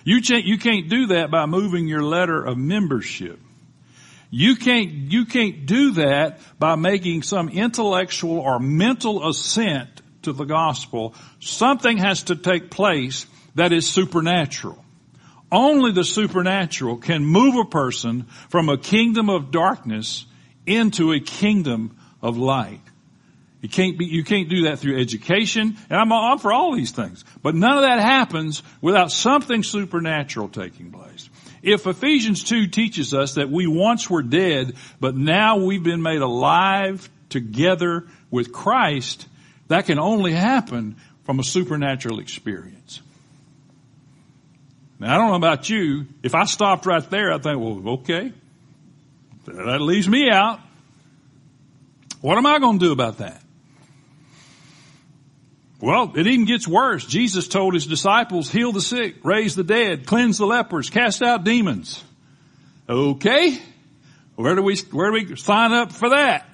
You 0.04 0.22
can't, 0.22 0.46
you 0.46 0.58
can't 0.58 0.90
do 0.90 1.08
that 1.08 1.32
by 1.32 1.46
moving 1.46 1.88
your 1.88 2.04
letter 2.04 2.44
of 2.44 2.58
membership. 2.58 3.40
You 4.30 4.56
can't, 4.56 4.90
you 4.90 5.26
can't 5.26 5.66
do 5.66 5.92
that 5.94 6.40
by 6.58 6.76
making 6.76 7.24
some 7.24 7.50
intellectual 7.50 8.40
or 8.40 8.60
mental 8.60 9.28
assent 9.28 10.02
to 10.22 10.32
the 10.32 10.46
gospel. 10.46 11.14
Something 11.40 11.98
has 11.98 12.24
to 12.24 12.36
take 12.36 12.72
place 12.72 13.26
that 13.56 13.74
is 13.74 13.90
supernatural. 13.90 14.84
Only 15.52 15.92
the 15.92 16.06
supernatural 16.06 16.98
can 16.98 17.26
move 17.26 17.56
a 17.56 17.70
person 17.70 18.28
from 18.50 18.70
a 18.70 18.78
kingdom 18.78 19.30
of 19.30 19.52
darkness 19.52 20.26
into 20.66 21.12
a 21.12 21.20
kingdom 21.20 21.98
of 22.22 22.38
light. 22.38 22.80
You 23.62 23.70
can't 23.70 23.98
be, 23.98 24.06
you 24.06 24.24
can't 24.24 24.50
do 24.50 24.64
that 24.64 24.80
through 24.80 25.00
education, 25.00 25.78
and 25.90 26.00
I'm, 26.00 26.12
I'm 26.12 26.40
for 26.40 26.52
all 26.52 26.76
these 26.76 26.92
things. 26.92 27.24
But 27.44 27.54
none 27.54 27.78
of 27.78 27.84
that 27.84 28.00
happens 28.00 28.64
without 28.82 29.12
something 29.12 29.62
supernatural 29.62 30.50
taking 30.50 30.92
place. 30.92 31.30
If 31.62 31.86
Ephesians 31.86 32.44
2 32.44 32.68
teaches 32.68 33.14
us 33.14 33.36
that 33.36 33.52
we 33.52 33.68
once 33.68 34.10
were 34.10 34.24
dead, 34.24 34.74
but 35.00 35.16
now 35.16 35.58
we've 35.58 35.84
been 35.84 36.02
made 36.02 36.22
alive 36.22 37.08
together 37.30 38.08
with 38.32 38.52
Christ, 38.52 39.28
that 39.68 39.86
can 39.86 40.00
only 40.00 40.34
happen 40.34 40.96
from 41.24 41.40
a 41.40 41.44
supernatural 41.44 42.20
experience. 42.20 43.00
Now 45.00 45.14
I 45.14 45.18
don't 45.18 45.30
know 45.30 45.36
about 45.36 45.70
you. 45.70 46.08
If 46.24 46.34
I 46.34 46.46
stopped 46.46 46.88
right 46.88 47.08
there, 47.12 47.32
I 47.32 47.38
think, 47.38 47.60
well, 47.60 47.94
okay. 48.00 48.34
That 49.46 49.82
leaves 49.82 50.10
me 50.10 50.32
out. 50.32 50.60
What 52.22 52.38
am 52.38 52.46
I 52.48 52.58
going 52.60 52.80
to 52.80 52.86
do 52.86 52.92
about 52.92 53.20
that? 53.20 53.42
Well, 55.82 56.14
it 56.16 56.28
even 56.28 56.46
gets 56.46 56.68
worse. 56.68 57.06
Jesus 57.06 57.48
told 57.48 57.74
his 57.74 57.88
disciples, 57.88 58.52
heal 58.52 58.72
the 58.72 58.82
sick, 58.82 59.16
raise 59.26 59.56
the 59.56 59.64
dead, 59.64 60.06
cleanse 60.06 60.38
the 60.38 60.46
lepers, 60.46 60.92
cast 60.92 61.24
out 61.24 61.44
demons. 61.44 62.04
Okay. 62.88 63.60
Where 64.36 64.56
do 64.56 64.62
we, 64.62 64.78
where 64.92 65.12
do 65.12 65.14
we 65.14 65.36
sign 65.38 65.72
up 65.72 65.92
for 65.92 66.10
that? 66.10 66.48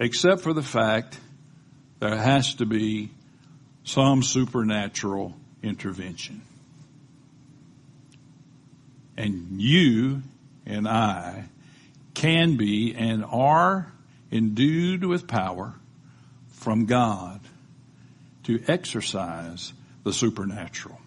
Except 0.00 0.40
for 0.40 0.52
the 0.52 0.62
fact 0.62 1.18
there 2.00 2.16
has 2.16 2.54
to 2.54 2.66
be 2.66 3.10
some 3.84 4.22
supernatural 4.22 5.34
intervention. 5.62 6.42
And 9.16 9.60
you 9.60 10.22
and 10.66 10.88
I 10.88 11.44
can 12.14 12.56
be 12.56 12.94
and 12.96 13.24
are 13.24 13.92
endued 14.30 15.04
with 15.04 15.26
power 15.26 15.74
from 16.48 16.86
God 16.86 17.40
to 18.44 18.62
exercise 18.68 19.72
the 20.04 20.12
supernatural. 20.12 20.98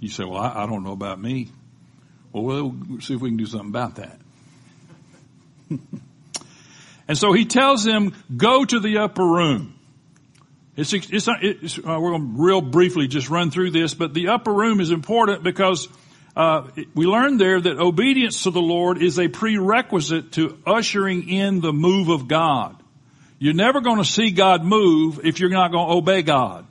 You 0.00 0.08
say, 0.08 0.24
well, 0.24 0.40
I, 0.40 0.64
I 0.64 0.66
don't 0.66 0.84
know 0.84 0.92
about 0.92 1.20
me. 1.20 1.48
Well, 2.32 2.44
we'll 2.44 3.00
see 3.00 3.14
if 3.14 3.20
we 3.20 3.30
can 3.30 3.36
do 3.36 3.46
something 3.46 3.68
about 3.68 3.96
that. 3.96 4.18
and 7.08 7.16
so 7.16 7.32
he 7.32 7.44
tells 7.44 7.84
them, 7.84 8.14
go 8.36 8.64
to 8.64 8.80
the 8.80 8.98
upper 8.98 9.24
room. 9.24 9.78
It's, 10.76 10.92
it's, 10.92 11.08
it's, 11.10 11.78
uh, 11.78 11.82
we're 11.98 12.10
going 12.10 12.34
to 12.36 12.42
real 12.42 12.60
briefly 12.60 13.08
just 13.08 13.30
run 13.30 13.50
through 13.50 13.70
this, 13.70 13.94
but 13.94 14.12
the 14.12 14.28
upper 14.28 14.52
room 14.52 14.80
is 14.80 14.90
important 14.90 15.42
because 15.42 15.88
uh, 16.36 16.68
we 16.94 17.06
learned 17.06 17.40
there 17.40 17.60
that 17.60 17.78
obedience 17.78 18.42
to 18.42 18.50
the 18.50 18.60
Lord 18.60 19.02
is 19.02 19.18
a 19.18 19.28
prerequisite 19.28 20.32
to 20.32 20.58
ushering 20.66 21.30
in 21.30 21.60
the 21.60 21.72
move 21.72 22.10
of 22.10 22.28
God. 22.28 22.76
You're 23.38 23.54
never 23.54 23.80
going 23.80 23.98
to 23.98 24.04
see 24.04 24.30
God 24.30 24.62
move 24.62 25.20
if 25.24 25.40
you're 25.40 25.50
not 25.50 25.72
going 25.72 25.88
to 25.88 25.94
obey 25.94 26.22
God. 26.22 26.66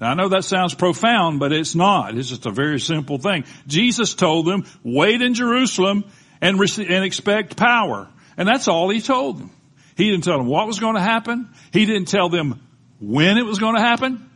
Now, 0.00 0.10
I 0.10 0.14
know 0.14 0.28
that 0.28 0.44
sounds 0.44 0.74
profound, 0.74 1.40
but 1.40 1.52
it's 1.52 1.74
not. 1.74 2.16
It's 2.16 2.28
just 2.28 2.44
a 2.44 2.50
very 2.50 2.80
simple 2.80 3.16
thing. 3.16 3.44
Jesus 3.66 4.14
told 4.14 4.46
them, 4.46 4.66
wait 4.82 5.22
in 5.22 5.32
Jerusalem 5.32 6.04
and, 6.42 6.58
and 6.60 7.04
expect 7.04 7.56
power. 7.56 8.08
And 8.36 8.46
that's 8.46 8.68
all 8.68 8.90
he 8.90 9.00
told 9.00 9.38
them. 9.38 9.50
He 9.96 10.10
didn't 10.10 10.24
tell 10.24 10.36
them 10.38 10.48
what 10.48 10.66
was 10.66 10.80
going 10.80 10.96
to 10.96 11.00
happen. 11.00 11.48
He 11.72 11.86
didn't 11.86 12.08
tell 12.08 12.28
them 12.28 12.60
when 13.00 13.38
it 13.38 13.46
was 13.46 13.58
going 13.58 13.76
to 13.76 13.80
happen. 13.80 14.30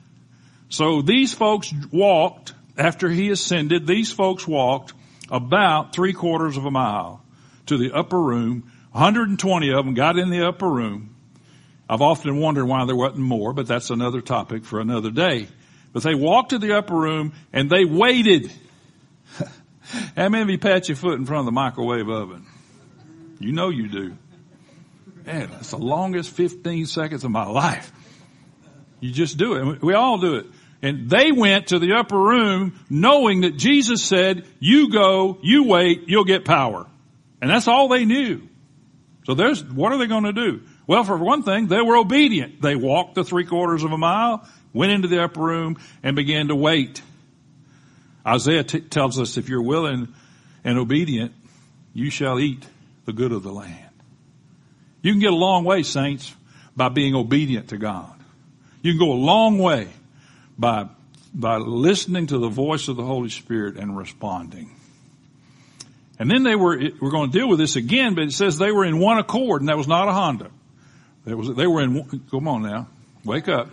So 0.71 1.03
these 1.03 1.35
folks 1.35 1.73
walked 1.91 2.55
after 2.79 3.09
he 3.09 3.31
ascended, 3.31 3.87
these 3.87 4.13
folks 4.13 4.47
walked 4.47 4.95
about 5.31 5.93
three 5.93 6.13
quarters 6.13 6.57
of 6.57 6.65
a 6.65 6.71
mile 6.71 7.23
to 7.67 7.77
the 7.77 7.93
upper 7.93 8.21
room. 8.21 8.71
120 8.93 9.71
of 9.73 9.85
them 9.85 9.95
got 9.95 10.17
in 10.19 10.31
the 10.31 10.47
upper 10.47 10.69
room. 10.69 11.15
I've 11.91 12.03
often 12.03 12.39
wondered 12.39 12.67
why 12.67 12.85
there 12.85 12.97
wasn't 12.97 13.21
more, 13.21 13.53
but 13.53 13.67
that's 13.67 13.91
another 13.91 14.21
topic 14.21 14.65
for 14.65 14.81
another 14.81 15.11
day. 15.11 15.49
But 15.93 16.03
they 16.03 16.15
walked 16.15 16.51
to 16.51 16.59
the 16.59 16.77
upper 16.77 16.95
room 16.95 17.33
and 17.53 17.71
they 17.71 17.85
waited. 17.85 18.53
How 20.17 20.29
many 20.29 20.43
of 20.43 20.51
you 20.51 20.59
pat 20.59 20.89
your 20.89 20.97
foot 20.97 21.19
in 21.19 21.27
front 21.27 21.41
of 21.41 21.47
the 21.47 21.53
microwave 21.53 22.09
oven? 22.09 22.47
You 23.41 23.53
know 23.53 23.71
you 23.71 23.89
do. 23.89 24.17
Man, 25.25 25.51
that's 25.51 25.71
the 25.71 25.79
longest 25.79 26.31
15 26.31 26.87
seconds 26.87 27.25
of 27.25 27.31
my 27.31 27.47
life. 27.49 27.93
You 29.01 29.13
just 29.13 29.37
do 29.37 29.55
it. 29.55 29.83
We 29.83 29.95
all 29.95 30.19
do 30.19 30.37
it. 30.37 30.47
And 30.81 31.11
they 31.11 31.33
went 31.33 31.69
to 31.69 31.79
the 31.79 31.95
upper 31.95 32.19
room 32.19 32.79
knowing 32.89 33.41
that 33.41 33.57
Jesus 33.57 34.03
said, 34.03 34.47
you 34.61 34.91
go, 34.91 35.39
you 35.43 35.65
wait, 35.65 36.05
you'll 36.07 36.25
get 36.25 36.45
power. 36.45 36.87
And 37.41 37.51
that's 37.51 37.67
all 37.67 37.89
they 37.89 38.05
knew. 38.05 38.49
So 39.27 39.35
there's, 39.35 39.63
what 39.63 39.93
are 39.93 39.99
they 39.99 40.07
going 40.07 40.25
to 40.25 40.33
do? 40.33 40.63
Well, 40.87 41.05
for 41.05 41.17
one 41.17 41.43
thing, 41.43 41.67
they 41.67 41.83
were 41.83 41.97
obedient. 41.97 42.63
They 42.63 42.77
walked 42.77 43.15
the 43.15 43.25
three 43.25 43.45
quarters 43.45 43.83
of 43.83 43.93
a 43.93 43.99
mile, 43.99 44.49
went 44.73 44.93
into 44.93 45.09
the 45.09 45.23
upper 45.23 45.41
room, 45.41 45.77
and 46.03 46.17
began 46.17 46.49
to 46.49 46.57
wait. 46.57 47.03
Isaiah 48.27 48.65
t- 48.65 48.81
tells 48.81 49.19
us 49.19 49.37
if 49.37 49.49
you're 49.49 49.63
willing 49.63 50.15
and 50.65 50.79
obedient, 50.79 51.33
you 51.93 52.11
shall 52.11 52.39
eat 52.39 52.65
the 53.05 53.13
good 53.13 53.33
of 53.33 53.43
the 53.43 53.53
land. 53.53 53.91
You 55.03 55.13
can 55.13 55.21
get 55.21 55.33
a 55.33 55.37
long 55.37 55.65
way, 55.65 55.83
saints, 55.83 56.35
by 56.77 56.89
being 56.89 57.15
obedient 57.15 57.69
to 57.69 57.79
God. 57.79 58.15
You 58.83 58.93
can 58.93 58.99
go 58.99 59.13
a 59.13 59.15
long 59.15 59.59
way 59.59 59.89
by 60.59 60.89
by 61.35 61.57
listening 61.57 62.27
to 62.29 62.39
the 62.39 62.49
voice 62.49 62.89
of 62.89 62.97
the 62.97 63.05
Holy 63.05 63.29
Spirit 63.29 63.77
and 63.77 63.97
responding. 63.97 64.75
And 66.19 66.31
then 66.31 66.43
they 66.43 66.57
were, 66.57 66.81
we're 67.01 67.11
going 67.11 67.31
to 67.31 67.39
deal 67.39 67.49
with 67.49 67.59
this 67.59 67.77
again, 67.77 68.15
but 68.15 68.25
it 68.25 68.33
says 68.33 68.59
they 68.59 68.73
were 68.73 68.85
in 68.85 68.99
one 68.99 69.19
accord 69.19 69.63
and 69.63 69.69
that 69.69 69.77
was 69.77 69.87
not 69.87 70.09
a 70.09 70.13
Honda. 70.13 70.51
It 71.27 71.35
was, 71.37 71.55
they 71.55 71.67
were 71.67 71.83
in, 71.83 72.23
come 72.31 72.49
on 72.49 72.63
now, 72.63 72.89
wake 73.25 73.49
up. 73.49 73.69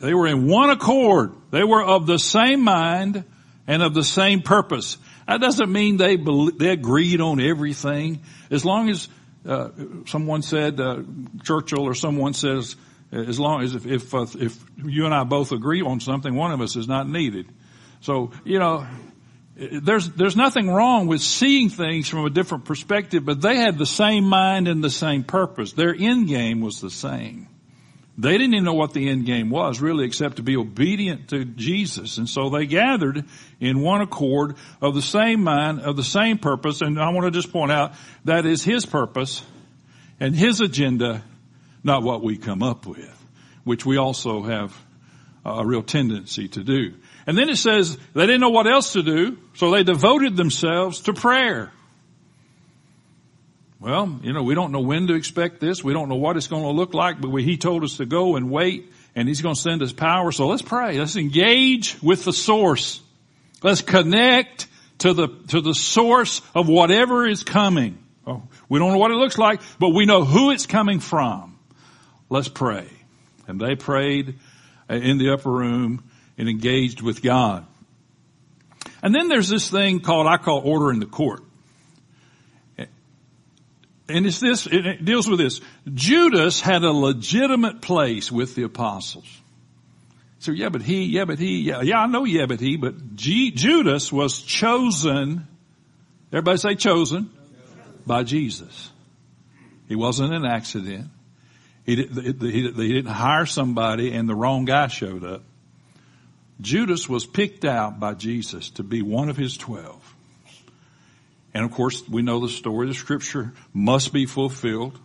They 0.00 0.12
were 0.12 0.26
in 0.26 0.46
one 0.46 0.70
accord. 0.70 1.32
They 1.50 1.64
were 1.64 1.82
of 1.82 2.06
the 2.06 2.18
same 2.18 2.62
mind 2.62 3.24
and 3.66 3.82
of 3.82 3.94
the 3.94 4.04
same 4.04 4.42
purpose. 4.42 4.98
That 5.26 5.40
doesn't 5.40 5.70
mean 5.72 5.96
they 5.96 6.16
they 6.16 6.70
agreed 6.70 7.20
on 7.20 7.40
everything. 7.40 8.20
As 8.50 8.64
long 8.64 8.90
as 8.90 9.08
uh, 9.46 9.70
someone 10.06 10.42
said 10.42 10.80
uh, 10.80 11.02
Churchill 11.44 11.84
or 11.84 11.94
someone 11.94 12.34
says, 12.34 12.76
as 13.12 13.40
long 13.40 13.62
as 13.62 13.74
if 13.74 13.86
if, 13.86 14.14
uh, 14.14 14.26
if 14.38 14.58
you 14.84 15.04
and 15.04 15.14
I 15.14 15.24
both 15.24 15.52
agree 15.52 15.82
on 15.82 16.00
something, 16.00 16.34
one 16.34 16.52
of 16.52 16.60
us 16.60 16.76
is 16.76 16.88
not 16.88 17.08
needed. 17.08 17.46
So 18.00 18.32
you 18.44 18.58
know, 18.58 18.86
there's, 19.60 20.08
there's 20.10 20.36
nothing 20.36 20.70
wrong 20.70 21.06
with 21.06 21.20
seeing 21.20 21.68
things 21.68 22.08
from 22.08 22.24
a 22.24 22.30
different 22.30 22.64
perspective, 22.64 23.26
but 23.26 23.42
they 23.42 23.56
had 23.56 23.76
the 23.76 23.86
same 23.86 24.24
mind 24.24 24.68
and 24.68 24.82
the 24.82 24.90
same 24.90 25.22
purpose. 25.22 25.72
Their 25.72 25.94
end 25.94 26.28
game 26.28 26.62
was 26.62 26.80
the 26.80 26.90
same. 26.90 27.46
They 28.16 28.32
didn't 28.32 28.54
even 28.54 28.64
know 28.64 28.74
what 28.74 28.92
the 28.92 29.08
end 29.08 29.26
game 29.26 29.50
was 29.50 29.80
really 29.80 30.04
except 30.04 30.36
to 30.36 30.42
be 30.42 30.56
obedient 30.56 31.28
to 31.28 31.44
Jesus. 31.44 32.18
And 32.18 32.28
so 32.28 32.48
they 32.48 32.66
gathered 32.66 33.24
in 33.60 33.80
one 33.80 34.00
accord 34.00 34.56
of 34.80 34.94
the 34.94 35.02
same 35.02 35.42
mind, 35.42 35.80
of 35.80 35.96
the 35.96 36.04
same 36.04 36.38
purpose. 36.38 36.80
And 36.80 37.00
I 37.00 37.10
want 37.10 37.26
to 37.26 37.30
just 37.30 37.52
point 37.52 37.72
out 37.72 37.92
that 38.24 38.46
is 38.46 38.64
His 38.64 38.84
purpose 38.84 39.42
and 40.18 40.34
His 40.34 40.60
agenda, 40.60 41.22
not 41.82 42.02
what 42.02 42.22
we 42.22 42.36
come 42.36 42.62
up 42.62 42.86
with, 42.86 43.26
which 43.64 43.86
we 43.86 43.96
also 43.96 44.42
have 44.42 44.76
a 45.44 45.64
real 45.64 45.82
tendency 45.82 46.48
to 46.48 46.62
do. 46.62 46.94
And 47.26 47.36
then 47.36 47.48
it 47.48 47.56
says 47.56 47.96
they 48.14 48.26
didn't 48.26 48.40
know 48.40 48.50
what 48.50 48.66
else 48.66 48.92
to 48.94 49.02
do, 49.02 49.38
so 49.54 49.70
they 49.70 49.82
devoted 49.82 50.36
themselves 50.36 51.00
to 51.02 51.12
prayer. 51.12 51.72
Well, 53.80 54.20
you 54.22 54.34
know, 54.34 54.42
we 54.42 54.54
don't 54.54 54.72
know 54.72 54.80
when 54.80 55.06
to 55.06 55.14
expect 55.14 55.58
this. 55.58 55.82
We 55.82 55.94
don't 55.94 56.10
know 56.10 56.16
what 56.16 56.36
it's 56.36 56.48
going 56.48 56.64
to 56.64 56.70
look 56.70 56.92
like, 56.92 57.20
but 57.20 57.34
he 57.38 57.56
told 57.56 57.82
us 57.82 57.96
to 57.96 58.04
go 58.04 58.36
and 58.36 58.50
wait 58.50 58.92
and 59.14 59.26
he's 59.26 59.40
going 59.40 59.54
to 59.54 59.60
send 59.60 59.82
us 59.82 59.92
power. 59.92 60.32
So 60.32 60.48
let's 60.48 60.62
pray. 60.62 60.98
Let's 60.98 61.16
engage 61.16 62.00
with 62.02 62.24
the 62.24 62.32
source. 62.32 63.00
Let's 63.62 63.80
connect 63.80 64.66
to 64.98 65.14
the, 65.14 65.28
to 65.48 65.62
the 65.62 65.74
source 65.74 66.42
of 66.54 66.68
whatever 66.68 67.26
is 67.26 67.42
coming. 67.42 67.98
Oh, 68.26 68.42
we 68.68 68.78
don't 68.78 68.92
know 68.92 68.98
what 68.98 69.10
it 69.10 69.16
looks 69.16 69.38
like, 69.38 69.62
but 69.78 69.90
we 69.90 70.04
know 70.04 70.24
who 70.24 70.50
it's 70.50 70.66
coming 70.66 71.00
from. 71.00 71.49
Let's 72.30 72.48
pray. 72.48 72.86
And 73.46 73.60
they 73.60 73.74
prayed 73.74 74.38
in 74.88 75.18
the 75.18 75.32
upper 75.32 75.50
room 75.50 76.04
and 76.38 76.48
engaged 76.48 77.02
with 77.02 77.20
God. 77.20 77.66
And 79.02 79.14
then 79.14 79.28
there's 79.28 79.48
this 79.48 79.68
thing 79.68 80.00
called, 80.00 80.26
I 80.26 80.36
call 80.36 80.60
order 80.60 80.90
in 80.90 81.00
the 81.00 81.06
court. 81.06 81.42
And 82.78 84.26
it's 84.26 84.40
this, 84.40 84.66
it 84.66 85.04
deals 85.04 85.28
with 85.28 85.38
this. 85.38 85.60
Judas 85.92 86.60
had 86.60 86.82
a 86.82 86.92
legitimate 86.92 87.80
place 87.80 88.32
with 88.32 88.54
the 88.54 88.64
apostles. 88.64 89.26
So 90.40 90.52
yeah, 90.52 90.68
but 90.70 90.82
he, 90.82 91.04
yeah, 91.04 91.26
but 91.26 91.38
he, 91.38 91.60
yeah, 91.60 91.82
yeah, 91.82 91.98
I 92.00 92.06
know 92.06 92.24
yeah, 92.24 92.46
but 92.46 92.60
he, 92.60 92.76
but 92.76 93.14
G, 93.14 93.50
Judas 93.50 94.10
was 94.10 94.40
chosen, 94.42 95.46
everybody 96.32 96.58
say 96.58 96.74
chosen, 96.74 97.30
by 98.06 98.22
Jesus. 98.22 98.90
He 99.86 99.94
wasn't 99.94 100.34
an 100.34 100.44
accident. 100.44 101.08
He, 101.90 101.96
did, 101.96 102.40
he, 102.40 102.70
he 102.70 102.92
didn't 102.92 103.10
hire 103.10 103.46
somebody 103.46 104.12
and 104.12 104.28
the 104.28 104.34
wrong 104.36 104.64
guy 104.64 104.86
showed 104.86 105.24
up. 105.24 105.42
Judas 106.60 107.08
was 107.08 107.26
picked 107.26 107.64
out 107.64 107.98
by 107.98 108.14
Jesus 108.14 108.70
to 108.70 108.84
be 108.84 109.02
one 109.02 109.28
of 109.28 109.36
his 109.36 109.56
twelve. 109.56 110.14
And 111.52 111.64
of 111.64 111.72
course, 111.72 112.08
we 112.08 112.22
know 112.22 112.38
the 112.38 112.48
story. 112.48 112.86
The 112.86 112.94
scripture 112.94 113.54
must 113.74 114.12
be 114.12 114.26
fulfilled. 114.26 115.00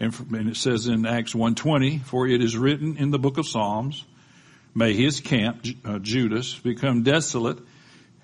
And, 0.00 0.12
it 0.48 0.56
says 0.56 0.88
in 0.88 1.06
Acts 1.06 1.32
120, 1.32 1.98
for 1.98 2.26
it 2.26 2.42
is 2.42 2.56
written 2.56 2.96
in 2.96 3.10
the 3.10 3.18
book 3.20 3.38
of 3.38 3.46
Psalms, 3.46 4.04
may 4.74 4.94
his 4.94 5.20
camp, 5.20 5.64
uh, 5.84 6.00
Judas, 6.00 6.58
become 6.58 7.04
desolate 7.04 7.58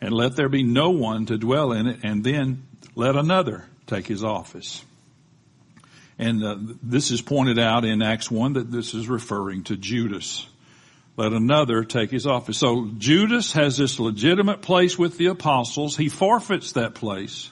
and 0.00 0.12
let 0.12 0.34
there 0.34 0.48
be 0.48 0.64
no 0.64 0.90
one 0.90 1.26
to 1.26 1.38
dwell 1.38 1.70
in 1.70 1.86
it 1.86 2.00
and 2.02 2.24
then 2.24 2.66
let 2.96 3.14
another 3.14 3.68
take 3.86 4.08
his 4.08 4.24
office. 4.24 4.84
And 6.18 6.42
uh, 6.42 6.56
this 6.82 7.10
is 7.10 7.20
pointed 7.20 7.58
out 7.58 7.84
in 7.84 8.02
Acts 8.02 8.30
1 8.30 8.54
that 8.54 8.70
this 8.70 8.94
is 8.94 9.08
referring 9.08 9.64
to 9.64 9.76
Judas 9.76 10.46
let 11.16 11.32
another 11.32 11.82
take 11.82 12.10
his 12.10 12.26
office. 12.26 12.58
So 12.58 12.90
Judas 12.98 13.52
has 13.54 13.76
this 13.76 13.98
legitimate 13.98 14.60
place 14.60 14.98
with 14.98 15.16
the 15.16 15.26
apostles. 15.26 15.96
He 15.96 16.08
forfeits 16.08 16.72
that 16.72 16.94
place 16.94 17.50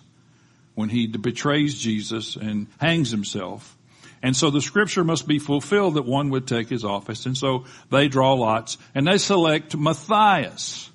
when 0.75 0.91
he 0.91 1.07
betrays 1.07 1.79
Jesus 1.79 2.37
and 2.37 2.67
hangs 2.79 3.11
himself. 3.11 3.77
And 4.23 4.37
so 4.37 4.51
the 4.51 4.61
scripture 4.61 5.05
must 5.05 5.27
be 5.27 5.39
fulfilled 5.39 5.95
that 5.95 6.05
one 6.05 6.31
would 6.31 6.47
take 6.47 6.69
his 6.69 6.85
office. 6.85 7.27
And 7.27 7.37
so 7.37 7.65
they 7.91 8.09
draw 8.09 8.35
lots 8.35 8.77
and 8.95 9.07
they 9.07 9.19
select 9.19 9.77
Matthias 9.77 10.91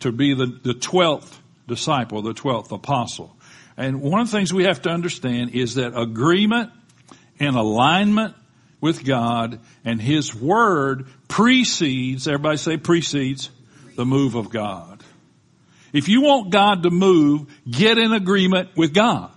to 0.00 0.12
be 0.12 0.34
the, 0.34 0.46
the 0.46 0.74
12th 0.74 1.38
disciple, 1.66 2.22
the 2.22 2.34
12th 2.34 2.72
apostle. 2.72 3.36
And 3.76 4.00
one 4.00 4.20
of 4.20 4.30
the 4.30 4.36
things 4.36 4.52
we 4.52 4.64
have 4.64 4.82
to 4.82 4.90
understand 4.90 5.54
is 5.54 5.76
that 5.76 5.98
agreement 5.98 6.70
and 7.40 7.56
alignment 7.56 8.34
with 8.80 9.04
God 9.04 9.58
and 9.84 10.00
His 10.00 10.34
Word 10.34 11.06
precedes, 11.28 12.28
everybody 12.28 12.56
say 12.58 12.76
precedes, 12.76 13.50
the 13.96 14.06
move 14.06 14.34
of 14.34 14.50
God. 14.50 15.02
If 15.92 16.08
you 16.08 16.22
want 16.22 16.50
God 16.50 16.84
to 16.84 16.90
move, 16.90 17.52
get 17.68 17.98
in 17.98 18.12
agreement 18.12 18.76
with 18.76 18.94
God. 18.94 19.32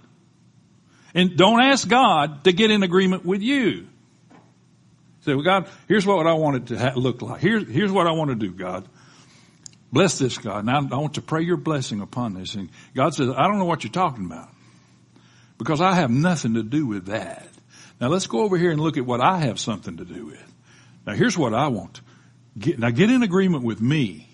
And 1.16 1.38
don't 1.38 1.62
ask 1.62 1.88
God 1.88 2.44
to 2.44 2.54
get 2.54 2.72
in 2.72 2.84
agreement 2.84 3.26
with 3.26 3.42
you. 3.42 3.88
Say, 5.22 5.34
well, 5.34 5.44
God, 5.44 5.70
here's 5.88 6.06
what 6.06 6.28
I 6.28 6.34
want 6.34 6.72
it 6.72 6.78
to 6.78 7.00
look 7.00 7.22
like. 7.22 7.39
Here's, 7.39 7.68
here's 7.68 7.92
what 7.92 8.08
I 8.08 8.12
want 8.12 8.30
to 8.30 8.36
do, 8.36 8.52
God. 8.52 8.88
Bless 9.92 10.18
this, 10.18 10.38
God. 10.38 10.66
Now 10.66 10.80
I 10.92 10.98
want 10.98 11.16
to 11.16 11.22
pray 11.22 11.44
your 11.44 11.58
blessing 11.58 12.02
upon 12.02 12.34
this. 12.34 12.56
And 12.56 12.70
God 12.96 13.13
says, 13.13 13.30
I 13.30 13.48
don't 13.48 13.60
know 13.60 13.66
what 13.66 13.84
you're 13.84 13.94
talking 13.94 14.26
about 14.26 14.50
because 15.58 15.82
I 15.82 15.94
have 15.94 16.10
nothing 16.10 16.56
to 16.56 16.63
do 16.63 16.86
with 16.88 17.06
that. 17.06 17.48
Now 18.04 18.10
let's 18.10 18.28
go 18.28 18.42
over 18.42 18.58
here 18.58 18.70
and 18.70 18.82
look 18.82 18.98
at 18.98 19.06
what 19.06 19.22
I 19.22 19.38
have 19.46 19.58
something 19.58 19.96
to 19.96 20.04
do 20.04 20.26
with. 20.26 20.54
Now 21.08 21.13
here's 21.13 21.38
what 21.38 21.54
I 21.54 21.70
want. 21.70 22.02
Get, 22.60 22.78
now 22.78 22.89
get 22.89 23.10
in 23.10 23.24
agreement 23.24 23.63
with 23.63 23.80
me 23.80 24.28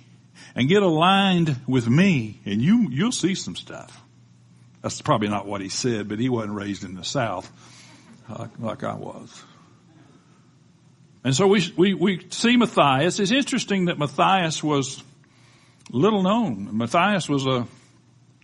and 0.55 0.67
get 0.67 0.81
aligned 0.81 1.55
with 1.67 1.87
me 1.87 2.39
and 2.45 2.63
you, 2.63 2.87
you'll 2.89 3.11
see 3.11 3.35
some 3.35 3.55
stuff. 3.55 4.01
That's 4.81 4.99
probably 5.03 5.27
not 5.27 5.45
what 5.45 5.61
he 5.61 5.69
said, 5.69 6.09
but 6.09 6.17
he 6.17 6.29
wasn't 6.29 6.55
raised 6.55 6.83
in 6.83 6.95
the 6.95 7.03
South 7.03 7.47
like, 8.27 8.57
like 8.57 8.83
I 8.83 8.95
was. 8.95 9.43
And 11.23 11.35
so 11.35 11.45
we, 11.45 11.71
we, 11.77 11.93
we 11.93 12.25
see 12.31 12.57
Matthias. 12.57 13.19
It's 13.19 13.29
interesting 13.29 13.85
that 13.85 13.99
Matthias 13.99 14.63
was 14.63 15.03
little 15.91 16.23
known. 16.23 16.75
Matthias 16.75 17.29
was 17.29 17.45
a, 17.45 17.67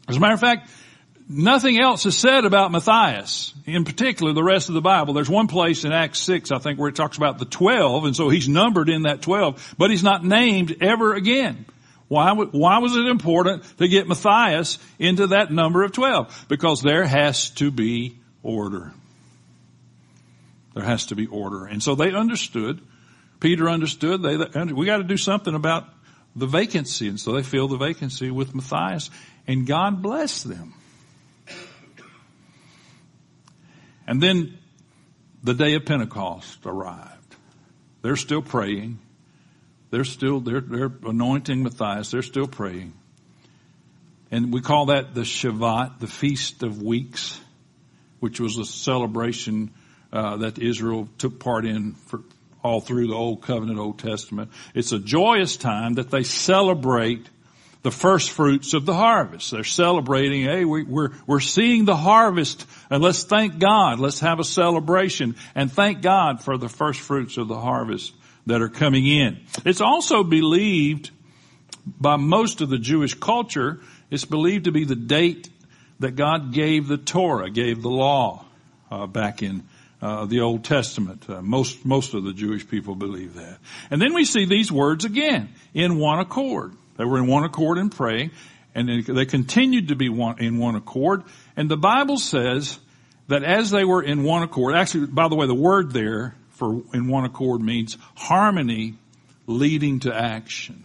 as 0.08 0.18
a 0.18 0.20
matter 0.20 0.36
of 0.36 0.40
fact, 0.40 0.70
Nothing 1.28 1.80
else 1.80 2.06
is 2.06 2.16
said 2.16 2.46
about 2.46 2.72
Matthias, 2.72 3.54
in 3.66 3.84
particular 3.84 4.34
the 4.34 4.44
rest 4.44 4.70
of 4.70 4.76
the 4.76 4.82
Bible. 4.82 5.16
There's 5.16 5.30
one 5.30 5.48
place 5.48 5.84
in 5.84 5.92
Acts 5.92 6.20
6, 6.20 6.52
I 6.52 6.60
think, 6.60 6.80
where 6.80 6.90
it 6.90 6.96
talks 6.96 7.18
about 7.18 7.40
the 7.40 7.46
12, 7.46 8.06
and 8.06 8.16
so 8.16 8.30
he's 8.30 8.48
numbered 8.48 8.90
in 8.90 9.04
that 9.04 9.24
12, 9.24 9.76
but 9.78 9.90
he's 9.90 10.04
not 10.04 10.24
named 10.24 10.78
ever 10.82 11.16
again. 11.16 11.66
Why, 12.08 12.32
why 12.34 12.78
was 12.78 12.96
it 12.96 13.08
important 13.08 13.64
to 13.80 13.88
get 13.88 14.08
Matthias 14.08 14.78
into 15.00 15.28
that 15.28 15.52
number 15.52 15.84
of 15.84 15.94
12? 15.94 16.46
Because 16.48 16.84
there 16.84 17.06
has 17.06 17.50
to 17.52 17.72
be 17.72 18.20
order. 18.44 18.94
There 20.76 20.84
has 20.84 21.08
to 21.08 21.16
be 21.16 21.26
order. 21.26 21.66
And 21.66 21.82
so 21.82 21.96
they 21.96 22.14
understood, 22.14 22.82
Peter 23.40 23.68
understood, 23.68 24.22
they, 24.22 24.38
we 24.74 24.86
got 24.86 24.98
to 24.98 25.04
do 25.04 25.18
something 25.18 25.56
about 25.56 25.88
the 26.36 26.46
vacancy. 26.46 27.08
And 27.08 27.20
so 27.20 27.32
they 27.32 27.42
filled 27.42 27.72
the 27.72 27.78
vacancy 27.78 28.30
with 28.30 28.54
Matthias, 28.54 29.10
and 29.48 29.66
God 29.66 30.04
blessed 30.04 30.48
them. 30.48 30.76
And 34.08 34.22
then 34.22 34.58
the 35.44 35.54
day 35.54 35.76
of 35.76 35.86
Pentecost 35.86 36.66
arrived. 36.66 37.36
They're 38.02 38.16
still 38.16 38.42
praying. 38.42 39.00
They're 39.90 40.04
still, 40.04 40.40
they're, 40.40 40.62
they're 40.62 40.92
anointing 41.06 41.64
Matthias. 41.64 42.12
They're 42.12 42.22
still 42.22 42.48
praying. 42.48 42.94
And 44.32 44.52
we 44.52 44.62
call 44.62 44.88
that 44.88 45.14
the 45.14 45.22
Shavuot, 45.22 46.00
the 46.00 46.08
Feast 46.08 46.64
of 46.64 46.82
Weeks, 46.82 47.40
which 48.20 48.40
was 48.40 48.58
a 48.58 48.66
celebration 48.66 49.72
uh, 50.12 50.38
that 50.38 50.60
Israel 50.60 51.08
took 51.18 51.40
part 51.40 51.66
in 51.66 51.94
for 51.94 52.22
all 52.64 52.82
through 52.82 53.08
the 53.08 53.14
Old 53.14 53.44
Covenant, 53.44 53.78
Old 53.78 54.00
Testament. 54.00 54.52
It's 54.74 54.92
a 54.92 54.98
joyous 54.98 55.56
time 55.56 55.94
that 55.94 56.10
they 56.10 56.24
celebrate 56.24 57.30
the 57.86 57.92
first 57.92 58.32
fruits 58.32 58.74
of 58.74 58.88
the 58.88 58.96
harvest. 58.96 59.52
They're 59.52 59.64
celebrating, 59.64 60.46
hey, 60.46 60.66
we, 60.66 60.82
we're, 60.82 61.12
we're 61.28 61.40
seeing 61.40 61.86
the 61.86 61.96
harvest 61.96 62.66
and 62.90 63.04
let's 63.04 63.26
thank 63.26 63.60
God. 63.60 64.00
Let's 64.00 64.22
have 64.22 64.40
a 64.40 64.44
celebration 64.44 65.36
and 65.54 65.72
thank 65.72 66.02
God 66.02 66.44
for 66.44 66.58
the 66.58 66.68
first 66.68 67.00
fruits 67.00 67.38
of 67.38 67.48
the 67.48 67.60
harvest 67.60 68.12
that 68.48 68.64
are 68.64 68.70
coming 68.70 69.06
in. 69.06 69.40
It's 69.66 69.82
also 69.82 70.24
believed 70.24 71.12
by 71.86 72.16
most 72.16 72.62
of 72.62 72.70
the 72.70 72.80
Jewish 72.80 73.14
culture, 73.14 73.82
it's 74.10 74.26
believed 74.26 74.66
to 74.66 74.72
be 74.72 74.86
the 74.86 74.96
date 74.96 75.48
that 76.00 76.16
God 76.16 76.54
gave 76.54 76.88
the 76.88 76.98
Torah, 76.98 77.52
gave 77.52 77.84
the 77.84 77.92
law 77.92 78.46
uh, 78.90 79.06
back 79.06 79.44
in 79.44 79.62
uh, 80.02 80.26
the 80.26 80.42
Old 80.42 80.64
Testament. 80.64 81.30
Uh, 81.30 81.44
most 81.44 81.86
most 81.86 82.16
of 82.16 82.24
the 82.24 82.34
Jewish 82.34 82.68
people 82.68 82.96
believe 82.96 83.36
that. 83.36 83.60
And 83.92 84.02
then 84.02 84.16
we 84.16 84.26
see 84.26 84.46
these 84.46 84.72
words 84.72 85.06
again 85.06 85.50
in 85.76 86.00
one 86.00 86.18
accord. 86.18 86.74
They 86.98 87.06
were 87.06 87.18
in 87.18 87.28
one 87.28 87.44
accord 87.44 87.78
in 87.78 87.90
praying, 87.90 88.32
and 88.74 89.06
they 89.06 89.26
continued 89.26 89.90
to 89.90 89.96
be 89.96 90.10
one, 90.10 90.40
in 90.40 90.58
one 90.58 90.76
accord. 90.76 91.24
And 91.56 91.70
the 91.70 91.78
Bible 91.78 92.18
says 92.18 92.80
that 93.28 93.44
as 93.44 93.72
they 93.72 93.84
were 93.84 94.02
in 94.02 94.24
one 94.24 94.44
accord, 94.44 94.76
actually, 94.76 95.08
by 95.08 95.28
the 95.28 95.36
way, 95.36 95.48
the 95.48 95.56
word 95.56 95.92
there 95.92 96.36
for 96.52 96.82
in 96.94 97.08
one 97.08 97.26
accord 97.26 97.62
means 97.62 97.98
harmony 98.16 98.96
leading 99.48 100.00
to 100.02 100.14
action. 100.14 100.84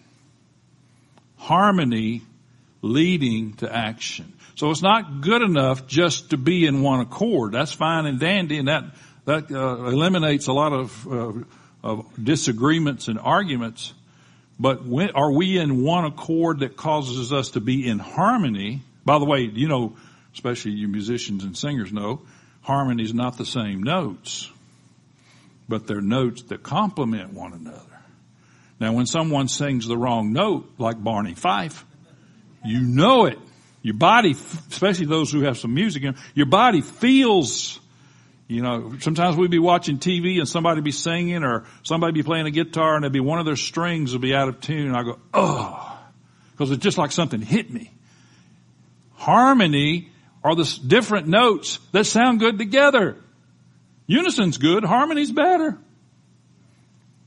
Harmony 1.36 2.22
leading 2.82 3.54
to 3.54 3.74
action. 3.74 4.32
So 4.56 4.70
it's 4.70 4.82
not 4.82 5.20
good 5.20 5.42
enough 5.42 5.86
just 5.86 6.30
to 6.30 6.36
be 6.36 6.66
in 6.66 6.82
one 6.82 7.00
accord. 7.00 7.52
That's 7.52 7.72
fine 7.72 8.06
and 8.06 8.18
dandy, 8.18 8.58
and 8.58 8.68
that 8.68 8.84
that 9.24 9.50
uh, 9.50 9.84
eliminates 9.84 10.46
a 10.48 10.52
lot 10.52 10.72
of, 10.72 11.06
uh, 11.06 11.32
of 11.82 12.06
disagreements 12.22 13.08
and 13.08 13.18
arguments. 13.18 13.94
But 14.60 14.84
when, 14.84 15.12
are 15.12 15.32
we 15.32 15.56
in 15.58 15.82
one 15.82 16.04
accord 16.04 16.60
that 16.60 16.76
causes 16.76 17.32
us 17.32 17.52
to 17.52 17.60
be 17.60 17.88
in 17.88 17.98
harmony? 17.98 18.82
By 19.06 19.18
the 19.18 19.24
way, 19.24 19.40
you 19.40 19.68
know, 19.68 19.96
especially 20.34 20.72
you 20.72 20.86
musicians 20.86 21.44
and 21.44 21.56
singers 21.56 21.94
know, 21.94 22.20
harmony 22.60 23.02
is 23.02 23.14
not 23.14 23.38
the 23.38 23.46
same 23.46 23.82
notes, 23.82 24.50
but 25.66 25.86
they're 25.86 26.02
notes 26.02 26.42
that 26.42 26.62
complement 26.62 27.32
one 27.32 27.54
another. 27.54 27.80
Now, 28.78 28.92
when 28.92 29.06
someone 29.06 29.48
sings 29.48 29.86
the 29.86 29.96
wrong 29.96 30.34
note, 30.34 30.70
like 30.76 31.02
Barney 31.02 31.34
Fife, 31.34 31.86
you 32.62 32.82
know 32.82 33.24
it. 33.24 33.38
Your 33.80 33.94
body, 33.94 34.32
especially 34.32 35.06
those 35.06 35.32
who 35.32 35.40
have 35.40 35.56
some 35.56 35.72
music 35.72 36.02
in, 36.02 36.16
your 36.34 36.44
body 36.44 36.82
feels, 36.82 37.79
you 38.50 38.62
know, 38.62 38.94
sometimes 38.98 39.36
we'd 39.36 39.52
be 39.52 39.60
watching 39.60 39.98
TV 39.98 40.38
and 40.38 40.48
somebody 40.48 40.80
be 40.80 40.90
singing 40.90 41.44
or 41.44 41.66
somebody 41.84 42.12
be 42.12 42.24
playing 42.24 42.46
a 42.46 42.50
guitar 42.50 42.96
and 42.96 43.04
there'd 43.04 43.12
be 43.12 43.20
one 43.20 43.38
of 43.38 43.46
their 43.46 43.54
strings 43.54 44.12
would 44.12 44.22
be 44.22 44.34
out 44.34 44.48
of 44.48 44.60
tune 44.60 44.88
and 44.88 44.96
I 44.96 45.04
go, 45.04 45.20
oh, 45.32 45.98
because 46.50 46.72
it's 46.72 46.82
just 46.82 46.98
like 46.98 47.12
something 47.12 47.40
hit 47.40 47.70
me. 47.70 47.92
Harmony 49.14 50.08
are 50.42 50.56
the 50.56 50.80
different 50.84 51.28
notes 51.28 51.78
that 51.92 52.06
sound 52.06 52.40
good 52.40 52.58
together. 52.58 53.16
Unison's 54.08 54.58
good, 54.58 54.82
harmony's 54.82 55.30
better. 55.30 55.78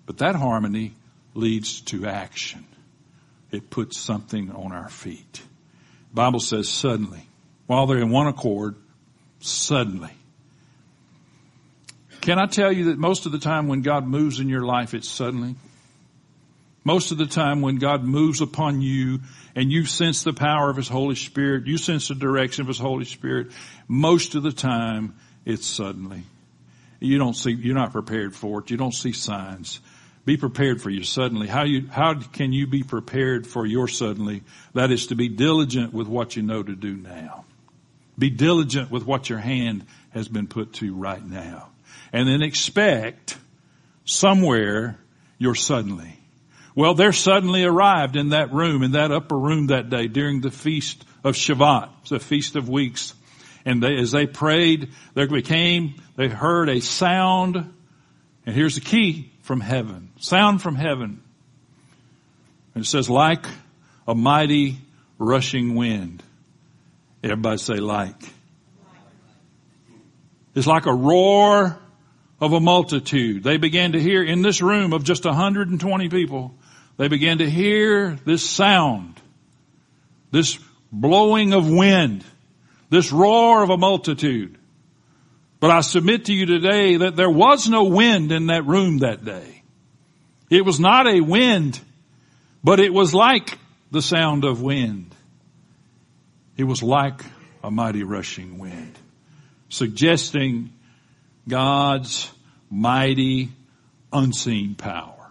But 0.05 0.17
that 0.17 0.35
harmony 0.35 0.93
leads 1.35 1.79
to 1.81 2.05
action. 2.05 2.65
It 3.49 3.69
puts 3.69 3.97
something 3.97 4.51
on 4.51 4.73
our 4.73 4.89
feet. 4.89 5.41
The 6.09 6.15
Bible 6.15 6.41
says 6.41 6.67
suddenly, 6.67 7.29
while 7.65 7.87
they're 7.87 7.99
in 7.99 8.09
one 8.09 8.27
accord, 8.27 8.75
suddenly. 9.39 10.11
Can 12.23 12.39
I 12.39 12.45
tell 12.45 12.71
you 12.71 12.85
that 12.85 12.97
most 12.97 13.25
of 13.25 13.33
the 13.33 13.37
time 13.37 13.67
when 13.67 13.81
God 13.81 14.07
moves 14.07 14.39
in 14.39 14.47
your 14.47 14.61
life, 14.61 14.93
it's 14.93 15.09
suddenly? 15.09 15.55
Most 16.85 17.11
of 17.11 17.17
the 17.17 17.25
time 17.25 17.59
when 17.59 17.79
God 17.79 18.05
moves 18.05 18.39
upon 18.39 18.81
you 18.81 19.19
and 19.55 19.69
you 19.69 19.85
sense 19.85 20.23
the 20.23 20.31
power 20.31 20.69
of 20.69 20.77
His 20.77 20.87
Holy 20.87 21.15
Spirit, 21.15 21.67
you 21.67 21.77
sense 21.77 22.07
the 22.07 22.15
direction 22.15 22.61
of 22.61 22.69
His 22.69 22.79
Holy 22.79 23.03
Spirit, 23.03 23.51
most 23.89 24.35
of 24.35 24.43
the 24.43 24.53
time 24.53 25.17
it's 25.43 25.67
suddenly. 25.67 26.23
You 27.01 27.17
don't 27.17 27.33
see, 27.33 27.51
you're 27.51 27.75
not 27.75 27.91
prepared 27.91 28.33
for 28.33 28.61
it. 28.61 28.69
You 28.69 28.77
don't 28.77 28.93
see 28.93 29.11
signs. 29.11 29.81
Be 30.23 30.37
prepared 30.37 30.81
for 30.81 30.89
your 30.89 31.03
suddenly. 31.03 31.47
How 31.47 31.63
you, 31.63 31.89
how 31.89 32.13
can 32.13 32.53
you 32.53 32.67
be 32.67 32.83
prepared 32.83 33.45
for 33.45 33.65
your 33.65 33.89
suddenly? 33.89 34.43
That 34.73 34.91
is 34.91 35.07
to 35.07 35.15
be 35.15 35.27
diligent 35.27 35.91
with 35.91 36.07
what 36.07 36.37
you 36.37 36.41
know 36.41 36.63
to 36.63 36.73
do 36.73 36.95
now. 36.95 37.43
Be 38.17 38.29
diligent 38.29 38.91
with 38.91 39.05
what 39.05 39.29
your 39.29 39.39
hand 39.39 39.85
has 40.11 40.29
been 40.29 40.47
put 40.47 40.71
to 40.75 40.95
right 40.95 41.21
now. 41.21 41.72
And 42.13 42.29
then 42.29 42.41
expect 42.43 43.37
somewhere 44.05 44.99
your 45.39 45.55
suddenly. 45.55 46.19
Well, 46.75 46.93
there 46.93 47.11
suddenly 47.11 47.63
arrived 47.63 48.15
in 48.15 48.29
that 48.29 48.53
room, 48.53 48.83
in 48.83 48.91
that 48.91 49.11
upper 49.11 49.37
room 49.37 49.67
that 49.67 49.89
day 49.89 50.07
during 50.07 50.41
the 50.41 50.51
feast 50.51 51.03
of 51.23 51.35
Shavuot, 51.35 51.89
the 52.09 52.19
feast 52.19 52.55
of 52.55 52.69
weeks. 52.69 53.13
And 53.65 53.81
they, 53.81 53.95
as 53.97 54.11
they 54.11 54.27
prayed, 54.27 54.89
there 55.13 55.27
became, 55.27 55.95
they 56.15 56.27
heard 56.27 56.69
a 56.69 56.81
sound, 56.81 57.55
and 58.45 58.55
here's 58.55 58.75
the 58.75 58.81
key, 58.81 59.31
from 59.41 59.59
heaven. 59.59 60.09
Sound 60.19 60.61
from 60.61 60.75
heaven. 60.75 61.21
And 62.75 62.83
it 62.83 62.87
says, 62.87 63.09
like 63.09 63.45
a 64.07 64.15
mighty 64.15 64.77
rushing 65.17 65.75
wind. 65.75 66.23
Everybody 67.23 67.57
say 67.57 67.75
like. 67.75 68.21
It's 70.55 70.67
like 70.67 70.85
a 70.85 70.93
roar 70.93 71.77
of 72.43 72.51
a 72.51 72.59
multitude. 72.59 73.41
They 73.41 73.55
began 73.55 73.93
to 73.93 74.01
hear 74.01 74.21
in 74.21 74.41
this 74.41 74.61
room 74.61 74.91
of 74.91 75.05
just 75.05 75.23
120 75.23 76.09
people, 76.09 76.53
they 76.97 77.07
began 77.07 77.37
to 77.37 77.49
hear 77.49 78.17
this 78.25 78.47
sound, 78.47 79.15
this 80.29 80.59
blowing 80.91 81.53
of 81.53 81.69
wind, 81.69 82.25
this 82.89 83.13
roar 83.13 83.63
of 83.63 83.69
a 83.69 83.77
multitude. 83.77 84.57
But 85.61 85.71
I 85.71 85.79
submit 85.79 86.25
to 86.25 86.33
you 86.33 86.45
today 86.45 86.97
that 86.97 87.15
there 87.15 87.29
was 87.29 87.69
no 87.69 87.85
wind 87.85 88.33
in 88.33 88.47
that 88.47 88.65
room 88.65 88.97
that 88.99 89.23
day. 89.23 89.63
It 90.49 90.65
was 90.65 90.81
not 90.81 91.07
a 91.07 91.21
wind, 91.21 91.79
but 92.61 92.81
it 92.81 92.93
was 92.93 93.13
like 93.13 93.57
the 93.89 94.01
sound 94.01 94.43
of 94.43 94.61
wind. 94.61 95.15
It 96.57 96.65
was 96.65 96.83
like 96.83 97.23
a 97.63 97.71
mighty 97.71 98.03
rushing 98.03 98.59
wind, 98.59 98.99
suggesting 99.69 100.73
God's 101.47 102.31
mighty 102.69 103.49
unseen 104.11 104.75
power 104.75 105.23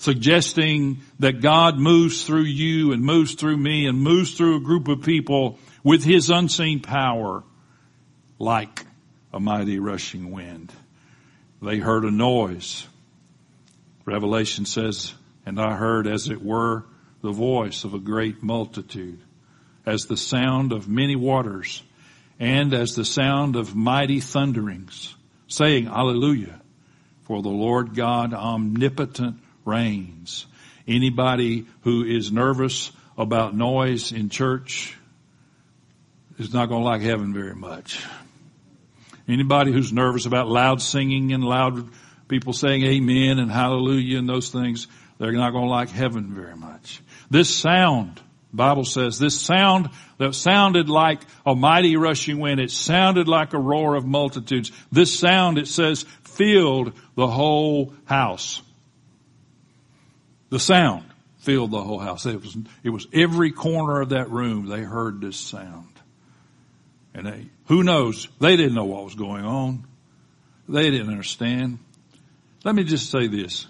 suggesting 0.00 1.02
that 1.18 1.42
God 1.42 1.78
moves 1.78 2.24
through 2.24 2.44
you 2.44 2.92
and 2.92 3.02
moves 3.04 3.34
through 3.34 3.58
me 3.58 3.86
and 3.86 4.00
moves 4.00 4.32
through 4.32 4.56
a 4.56 4.60
group 4.60 4.88
of 4.88 5.02
people 5.02 5.58
with 5.84 6.02
his 6.02 6.30
unseen 6.30 6.80
power 6.80 7.44
like 8.38 8.86
a 9.30 9.38
mighty 9.38 9.78
rushing 9.78 10.30
wind. 10.30 10.72
They 11.60 11.76
heard 11.76 12.04
a 12.04 12.10
noise. 12.10 12.86
Revelation 14.06 14.64
says, 14.64 15.12
and 15.44 15.60
I 15.60 15.76
heard 15.76 16.06
as 16.06 16.30
it 16.30 16.42
were 16.42 16.86
the 17.20 17.32
voice 17.32 17.84
of 17.84 17.92
a 17.92 17.98
great 17.98 18.42
multitude, 18.42 19.20
as 19.84 20.06
the 20.06 20.16
sound 20.16 20.72
of 20.72 20.88
many 20.88 21.14
waters, 21.14 21.82
and 22.40 22.72
as 22.72 22.94
the 22.94 23.04
sound 23.04 23.54
of 23.54 23.76
mighty 23.76 24.18
thunderings, 24.18 25.14
saying, 25.46 25.86
Hallelujah, 25.86 26.60
for 27.24 27.42
the 27.42 27.50
Lord 27.50 27.94
God 27.94 28.32
omnipotent 28.32 29.36
reigns. 29.66 30.46
Anybody 30.88 31.66
who 31.82 32.02
is 32.02 32.32
nervous 32.32 32.90
about 33.18 33.54
noise 33.54 34.10
in 34.10 34.30
church 34.30 34.96
is 36.38 36.54
not 36.54 36.70
going 36.70 36.80
to 36.80 36.88
like 36.88 37.02
heaven 37.02 37.34
very 37.34 37.54
much. 37.54 38.02
Anybody 39.28 39.70
who's 39.70 39.92
nervous 39.92 40.24
about 40.24 40.48
loud 40.48 40.80
singing 40.80 41.32
and 41.32 41.44
loud 41.44 41.88
people 42.26 42.54
saying 42.54 42.82
amen 42.82 43.38
and 43.38 43.50
hallelujah 43.50 44.18
and 44.18 44.28
those 44.28 44.48
things, 44.48 44.86
they're 45.18 45.32
not 45.32 45.50
going 45.50 45.66
to 45.66 45.70
like 45.70 45.90
heaven 45.90 46.34
very 46.34 46.56
much. 46.56 47.02
This 47.28 47.54
sound, 47.54 48.20
Bible 48.52 48.84
says, 48.84 49.18
this 49.18 49.40
sound 49.40 49.90
that 50.18 50.34
sounded 50.34 50.88
like 50.88 51.20
a 51.46 51.54
mighty 51.54 51.96
rushing 51.96 52.40
wind, 52.40 52.60
it 52.60 52.70
sounded 52.70 53.28
like 53.28 53.52
a 53.52 53.58
roar 53.58 53.94
of 53.94 54.04
multitudes. 54.04 54.72
This 54.90 55.16
sound, 55.16 55.58
it 55.58 55.68
says, 55.68 56.04
filled 56.22 56.92
the 57.14 57.28
whole 57.28 57.94
house. 58.06 58.62
The 60.48 60.58
sound 60.58 61.04
filled 61.38 61.70
the 61.70 61.82
whole 61.82 62.00
house. 62.00 62.26
It 62.26 62.40
was, 62.40 62.56
it 62.82 62.90
was 62.90 63.06
every 63.12 63.52
corner 63.52 64.00
of 64.00 64.10
that 64.10 64.30
room. 64.30 64.66
They 64.66 64.82
heard 64.82 65.20
this 65.20 65.36
sound. 65.36 65.86
And 67.14 67.26
they, 67.26 67.46
who 67.66 67.82
knows? 67.82 68.28
They 68.40 68.56
didn't 68.56 68.74
know 68.74 68.84
what 68.84 69.04
was 69.04 69.14
going 69.14 69.44
on. 69.44 69.86
They 70.68 70.90
didn't 70.90 71.10
understand. 71.10 71.78
Let 72.64 72.74
me 72.74 72.84
just 72.84 73.10
say 73.10 73.26
this. 73.26 73.66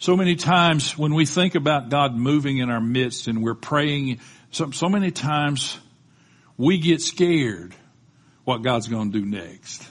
So 0.00 0.16
many 0.16 0.34
times 0.34 0.96
when 0.96 1.12
we 1.12 1.26
think 1.26 1.54
about 1.54 1.90
God 1.90 2.16
moving 2.16 2.56
in 2.56 2.70
our 2.70 2.80
midst 2.80 3.28
and 3.28 3.42
we're 3.42 3.54
praying, 3.54 4.20
so, 4.50 4.70
so 4.70 4.88
many 4.88 5.10
times 5.10 5.78
we 6.56 6.78
get 6.78 7.02
scared 7.02 7.74
what 8.44 8.62
God's 8.62 8.88
going 8.88 9.12
to 9.12 9.20
do 9.20 9.26
next. 9.26 9.86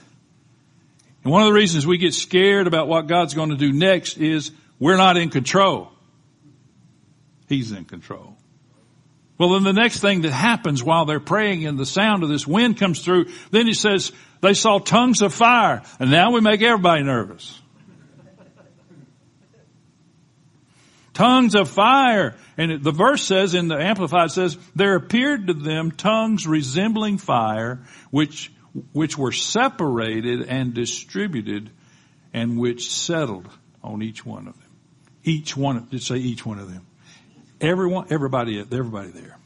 And 1.22 1.32
one 1.32 1.42
of 1.42 1.46
the 1.46 1.54
reasons 1.54 1.86
we 1.86 1.96
get 1.96 2.12
scared 2.12 2.66
about 2.66 2.88
what 2.88 3.06
God's 3.06 3.34
going 3.34 3.50
to 3.50 3.56
do 3.56 3.72
next 3.72 4.16
is 4.18 4.50
we're 4.80 4.96
not 4.96 5.16
in 5.16 5.30
control. 5.30 5.92
He's 7.48 7.70
in 7.70 7.84
control. 7.84 8.36
Well, 9.38 9.50
then 9.50 9.62
the 9.62 9.72
next 9.72 10.00
thing 10.00 10.22
that 10.22 10.32
happens 10.32 10.82
while 10.82 11.04
they're 11.04 11.20
praying 11.20 11.66
and 11.66 11.78
the 11.78 11.86
sound 11.86 12.24
of 12.24 12.28
this 12.28 12.44
wind 12.44 12.78
comes 12.78 13.04
through, 13.04 13.26
then 13.52 13.68
he 13.68 13.74
says, 13.74 14.10
they 14.40 14.54
saw 14.54 14.80
tongues 14.80 15.22
of 15.22 15.32
fire 15.32 15.82
and 16.00 16.10
now 16.10 16.32
we 16.32 16.40
make 16.40 16.62
everybody 16.62 17.04
nervous. 17.04 17.59
Tongues 21.20 21.54
of 21.54 21.68
fire. 21.68 22.34
And 22.56 22.82
the 22.82 22.92
verse 22.92 23.22
says 23.22 23.54
in 23.54 23.68
the 23.68 23.76
Amplified 23.76 24.30
says, 24.30 24.56
there 24.74 24.96
appeared 24.96 25.48
to 25.48 25.54
them 25.54 25.90
tongues 25.90 26.46
resembling 26.46 27.18
fire, 27.18 27.80
which, 28.10 28.50
which 28.92 29.18
were 29.18 29.32
separated 29.32 30.42
and 30.48 30.72
distributed 30.72 31.70
and 32.32 32.58
which 32.58 32.90
settled 32.90 33.48
on 33.82 34.02
each 34.02 34.24
one 34.24 34.48
of 34.48 34.54
them. 34.54 34.70
Each 35.22 35.54
one, 35.54 35.88
just 35.90 36.06
say 36.06 36.16
each 36.16 36.46
one 36.46 36.58
of 36.58 36.72
them. 36.72 36.86
Everyone, 37.60 38.06
everybody, 38.10 38.58
everybody 38.58 39.10
there. 39.10 39.36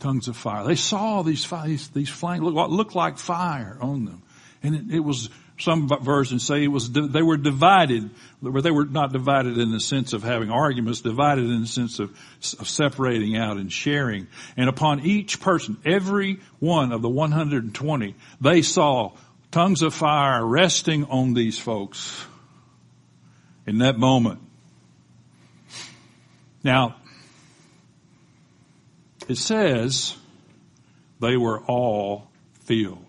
Tongues 0.00 0.28
of 0.28 0.36
fire. 0.36 0.64
They 0.64 0.74
saw 0.74 1.22
these 1.22 1.50
these, 1.64 1.88
these 1.88 2.10
flames 2.10 2.42
look, 2.42 2.70
looked 2.70 2.94
like 2.94 3.16
fire 3.16 3.78
on 3.80 4.04
them. 4.04 4.22
And 4.62 4.74
it, 4.74 4.96
it 4.96 5.00
was, 5.00 5.30
some 5.58 5.88
versions 6.02 6.46
say 6.46 6.64
it 6.64 6.68
was, 6.68 6.90
they 6.90 7.22
were 7.22 7.36
divided, 7.36 8.10
but 8.42 8.62
they 8.62 8.70
were 8.70 8.84
not 8.84 9.12
divided 9.12 9.56
in 9.58 9.70
the 9.72 9.80
sense 9.80 10.12
of 10.12 10.22
having 10.22 10.50
arguments, 10.50 11.00
divided 11.00 11.44
in 11.44 11.62
the 11.62 11.66
sense 11.66 11.98
of, 11.98 12.10
of 12.58 12.68
separating 12.68 13.36
out 13.36 13.56
and 13.56 13.72
sharing. 13.72 14.26
And 14.56 14.68
upon 14.68 15.00
each 15.00 15.40
person, 15.40 15.78
every 15.84 16.40
one 16.58 16.92
of 16.92 17.00
the 17.00 17.08
120, 17.08 18.14
they 18.40 18.62
saw 18.62 19.12
tongues 19.50 19.82
of 19.82 19.94
fire 19.94 20.44
resting 20.44 21.04
on 21.04 21.32
these 21.32 21.58
folks 21.58 22.26
in 23.66 23.78
that 23.78 23.98
moment. 23.98 24.40
Now, 26.62 26.96
it 29.28 29.36
says 29.36 30.16
they 31.20 31.36
were 31.36 31.60
all 31.60 32.28
filled. 32.64 33.04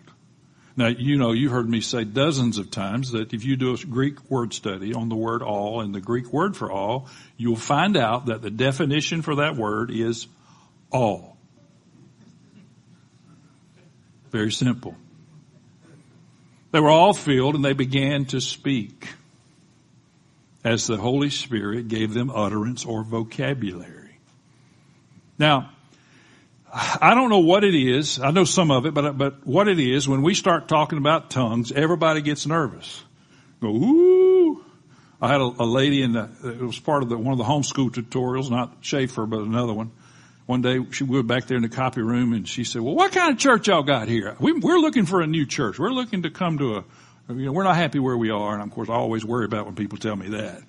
Now, 0.77 0.87
you 0.87 1.17
know, 1.17 1.31
you've 1.31 1.51
heard 1.51 1.67
me 1.67 1.81
say 1.81 2.03
dozens 2.03 2.59
of 2.59 2.69
times 2.69 3.11
that 3.11 3.33
if 3.33 3.43
you 3.43 3.55
do 3.55 3.73
a 3.73 3.77
Greek 3.77 4.29
word 4.29 4.53
study 4.53 4.93
on 4.93 5.09
the 5.09 5.15
word 5.15 5.41
all 5.41 5.81
and 5.81 5.93
the 5.93 5.99
Greek 5.99 6.31
word 6.31 6.55
for 6.55 6.71
all, 6.71 7.09
you'll 7.35 7.55
find 7.55 7.97
out 7.97 8.27
that 8.27 8.43
the 8.43 8.51
definition 8.51 9.23
for 9.23 9.37
that 9.37 9.55
word 9.55 9.89
is 9.89 10.27
all. 10.91 11.35
Very 14.29 14.51
simple. 14.51 14.95
They 16.71 16.79
were 16.79 16.91
all 16.91 17.13
filled 17.13 17.55
and 17.55 17.65
they 17.65 17.73
began 17.73 18.25
to 18.25 18.39
speak 18.39 19.07
as 20.63 20.85
the 20.85 20.97
Holy 20.97 21.31
Spirit 21.31 21.87
gave 21.87 22.13
them 22.13 22.29
utterance 22.29 22.85
or 22.85 23.03
vocabulary. 23.03 24.19
Now, 25.39 25.71
I 26.73 27.15
don't 27.15 27.29
know 27.29 27.39
what 27.39 27.63
it 27.63 27.75
is. 27.75 28.19
I 28.19 28.31
know 28.31 28.43
some 28.43 28.71
of 28.71 28.85
it, 28.85 28.93
but, 28.93 29.17
but 29.17 29.47
what 29.47 29.67
it 29.67 29.79
is, 29.79 30.07
when 30.07 30.21
we 30.21 30.33
start 30.33 30.67
talking 30.67 30.97
about 30.97 31.29
tongues, 31.29 31.71
everybody 31.71 32.21
gets 32.21 32.45
nervous. 32.45 33.03
Go, 33.61 33.69
ooh. 33.69 34.65
I 35.21 35.29
had 35.29 35.41
a, 35.41 35.45
a 35.59 35.65
lady 35.65 36.03
in 36.03 36.11
the, 36.11 36.29
it 36.43 36.61
was 36.61 36.79
part 36.79 37.03
of 37.03 37.09
the, 37.09 37.17
one 37.17 37.31
of 37.31 37.37
the 37.37 37.45
homeschool 37.45 37.89
tutorials, 37.89 38.51
not 38.51 38.77
Schaefer, 38.81 39.25
but 39.25 39.39
another 39.39 39.73
one. 39.73 39.91
One 40.45 40.61
day 40.61 40.79
she 40.91 41.03
we 41.03 41.17
were 41.17 41.23
back 41.23 41.47
there 41.47 41.57
in 41.57 41.63
the 41.63 41.69
copy 41.69 42.01
room 42.01 42.33
and 42.33 42.47
she 42.47 42.63
said, 42.63 42.81
well, 42.81 42.95
what 42.95 43.11
kind 43.11 43.33
of 43.33 43.39
church 43.39 43.67
y'all 43.67 43.83
got 43.83 44.07
here? 44.07 44.35
We, 44.39 44.53
we're 44.53 44.77
looking 44.77 45.05
for 45.05 45.21
a 45.21 45.27
new 45.27 45.45
church. 45.45 45.79
We're 45.79 45.89
looking 45.89 46.23
to 46.23 46.29
come 46.29 46.57
to 46.59 46.75
a, 46.77 46.83
you 47.33 47.45
know, 47.45 47.51
we're 47.51 47.63
not 47.63 47.75
happy 47.75 47.99
where 47.99 48.15
we 48.15 48.29
are. 48.29 48.53
And 48.53 48.61
of 48.61 48.71
course 48.71 48.89
I 48.89 48.93
always 48.93 49.25
worry 49.25 49.45
about 49.45 49.65
when 49.65 49.75
people 49.75 49.97
tell 49.97 50.15
me 50.15 50.29
that. 50.29 50.61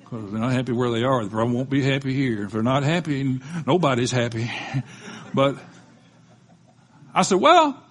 Because 0.00 0.30
they're 0.30 0.40
not 0.40 0.52
happy 0.52 0.72
where 0.72 0.90
they 0.90 1.02
are. 1.02 1.24
They 1.24 1.30
probably 1.30 1.54
won't 1.54 1.70
be 1.70 1.82
happy 1.82 2.12
here. 2.12 2.44
If 2.44 2.52
they're 2.52 2.62
not 2.62 2.82
happy, 2.82 3.40
nobody's 3.66 4.10
happy. 4.10 4.50
But 5.32 5.56
I 7.14 7.22
said, 7.22 7.40
well, 7.40 7.82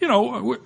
you 0.00 0.08
know, 0.08 0.58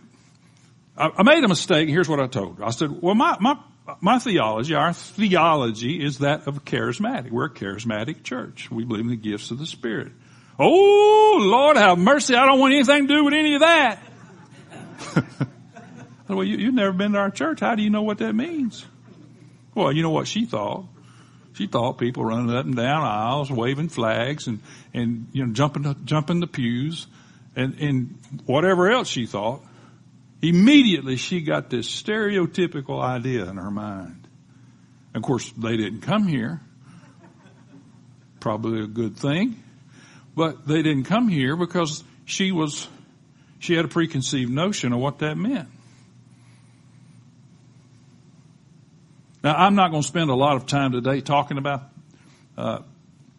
I 0.96 1.22
made 1.22 1.42
a 1.42 1.48
mistake. 1.48 1.88
Here's 1.88 2.08
what 2.08 2.20
I 2.20 2.26
told 2.26 2.58
her. 2.58 2.64
I 2.64 2.70
said, 2.70 3.00
well, 3.00 3.14
my, 3.14 3.36
my, 3.40 3.58
my 4.00 4.18
theology, 4.18 4.74
our 4.74 4.92
theology 4.92 6.04
is 6.04 6.18
that 6.18 6.46
of 6.46 6.64
charismatic. 6.64 7.30
We're 7.30 7.46
a 7.46 7.50
charismatic 7.50 8.22
church. 8.22 8.70
We 8.70 8.84
believe 8.84 9.04
in 9.04 9.10
the 9.10 9.16
gifts 9.16 9.50
of 9.50 9.58
the 9.58 9.66
Spirit. 9.66 10.12
Oh, 10.58 11.38
Lord, 11.40 11.76
have 11.76 11.98
mercy. 11.98 12.34
I 12.34 12.44
don't 12.44 12.58
want 12.58 12.74
anything 12.74 13.08
to 13.08 13.14
do 13.14 13.24
with 13.24 13.34
any 13.34 13.54
of 13.54 13.60
that. 13.60 14.02
well, 16.28 16.44
you, 16.44 16.58
you've 16.58 16.74
never 16.74 16.92
been 16.92 17.12
to 17.12 17.18
our 17.18 17.30
church. 17.30 17.60
How 17.60 17.74
do 17.74 17.82
you 17.82 17.90
know 17.90 18.02
what 18.02 18.18
that 18.18 18.34
means? 18.34 18.84
Well, 19.74 19.92
you 19.92 20.02
know 20.02 20.10
what 20.10 20.28
she 20.28 20.44
thought. 20.44 20.84
She 21.54 21.66
thought 21.66 21.98
people 21.98 22.24
running 22.24 22.54
up 22.54 22.64
and 22.64 22.76
down 22.76 23.02
aisles, 23.02 23.50
waving 23.50 23.88
flags 23.88 24.46
and, 24.46 24.60
and, 24.94 25.26
you 25.32 25.44
know, 25.44 25.52
jumping, 25.52 25.94
jumping 26.04 26.40
the 26.40 26.46
pews 26.46 27.06
and, 27.56 27.74
and 27.80 28.18
whatever 28.46 28.90
else 28.90 29.08
she 29.08 29.26
thought. 29.26 29.62
Immediately 30.42 31.16
she 31.16 31.40
got 31.42 31.68
this 31.68 31.88
stereotypical 31.88 33.02
idea 33.02 33.44
in 33.48 33.56
her 33.56 33.70
mind. 33.70 34.28
Of 35.14 35.22
course, 35.22 35.50
they 35.52 35.76
didn't 35.76 36.00
come 36.02 36.26
here. 36.26 36.60
Probably 38.38 38.82
a 38.82 38.86
good 38.86 39.16
thing. 39.16 39.62
But 40.34 40.66
they 40.66 40.82
didn't 40.82 41.04
come 41.04 41.28
here 41.28 41.56
because 41.56 42.04
she 42.24 42.52
was, 42.52 42.88
she 43.58 43.74
had 43.74 43.84
a 43.84 43.88
preconceived 43.88 44.50
notion 44.50 44.92
of 44.92 45.00
what 45.00 45.18
that 45.18 45.36
meant. 45.36 45.68
Now, 49.42 49.54
I'm 49.56 49.74
not 49.74 49.90
going 49.90 50.02
to 50.02 50.08
spend 50.08 50.28
a 50.28 50.34
lot 50.34 50.56
of 50.56 50.66
time 50.66 50.92
today 50.92 51.22
talking 51.22 51.56
about 51.56 51.84
uh, 52.58 52.80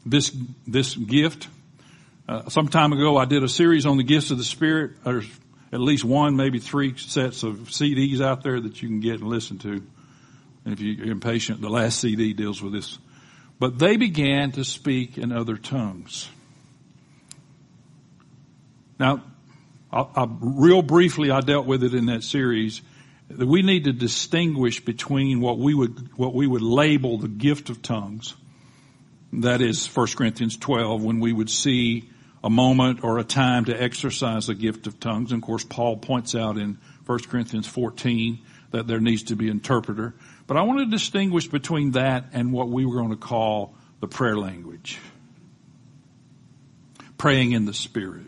this 0.05 0.35
this 0.65 0.95
gift. 0.95 1.47
Uh, 2.27 2.49
some 2.49 2.67
time 2.67 2.91
ago, 2.91 3.17
I 3.17 3.25
did 3.25 3.43
a 3.43 3.49
series 3.49 3.85
on 3.85 3.97
the 3.97 4.03
gifts 4.03 4.31
of 4.31 4.39
the 4.39 4.43
Spirit. 4.43 5.03
There's 5.03 5.27
at 5.71 5.79
least 5.79 6.03
one, 6.03 6.35
maybe 6.35 6.59
three 6.59 6.97
sets 6.97 7.43
of 7.43 7.55
CDs 7.69 8.19
out 8.19 8.41
there 8.41 8.59
that 8.59 8.81
you 8.81 8.87
can 8.87 8.99
get 8.99 9.19
and 9.19 9.29
listen 9.29 9.59
to. 9.59 9.83
And 10.65 10.73
if 10.73 10.81
you're 10.81 11.07
impatient, 11.07 11.61
the 11.61 11.69
last 11.69 11.99
CD 11.99 12.33
deals 12.33 12.61
with 12.61 12.73
this. 12.73 12.97
But 13.59 13.77
they 13.77 13.95
began 13.95 14.51
to 14.53 14.63
speak 14.63 15.19
in 15.19 15.31
other 15.31 15.55
tongues. 15.55 16.27
Now, 18.99 19.23
I, 19.91 20.05
I, 20.15 20.27
real 20.39 20.81
briefly, 20.81 21.29
I 21.29 21.41
dealt 21.41 21.67
with 21.67 21.83
it 21.83 21.93
in 21.93 22.07
that 22.07 22.23
series 22.23 22.81
we 23.37 23.61
need 23.61 23.85
to 23.85 23.93
distinguish 23.93 24.83
between 24.83 25.41
what 25.41 25.57
we 25.57 25.73
would, 25.73 26.17
what 26.17 26.33
we 26.33 26.47
would 26.47 26.61
label 26.61 27.17
the 27.17 27.27
gift 27.27 27.69
of 27.69 27.81
tongues. 27.81 28.35
That 29.33 29.61
is 29.61 29.87
1 29.87 30.07
Corinthians 30.15 30.57
12 30.57 31.03
when 31.03 31.19
we 31.19 31.31
would 31.31 31.49
see 31.49 32.09
a 32.43 32.49
moment 32.49 33.03
or 33.03 33.19
a 33.19 33.23
time 33.23 33.65
to 33.65 33.81
exercise 33.81 34.47
the 34.47 34.55
gift 34.55 34.87
of 34.87 34.99
tongues. 34.99 35.31
And 35.31 35.41
of 35.41 35.47
course, 35.47 35.63
Paul 35.63 35.97
points 35.97 36.35
out 36.35 36.57
in 36.57 36.79
1 37.05 37.19
Corinthians 37.29 37.67
14 37.67 38.39
that 38.71 38.87
there 38.87 38.99
needs 38.99 39.23
to 39.23 39.35
be 39.35 39.47
interpreter. 39.47 40.15
But 40.47 40.57
I 40.57 40.63
want 40.63 40.79
to 40.79 40.85
distinguish 40.85 41.47
between 41.47 41.91
that 41.91 42.25
and 42.33 42.51
what 42.51 42.69
we 42.69 42.85
were 42.85 42.95
going 42.95 43.11
to 43.11 43.15
call 43.15 43.75
the 43.99 44.07
prayer 44.07 44.37
language. 44.37 44.99
Praying 47.17 47.51
in 47.51 47.65
the 47.65 47.73
Spirit. 47.73 48.27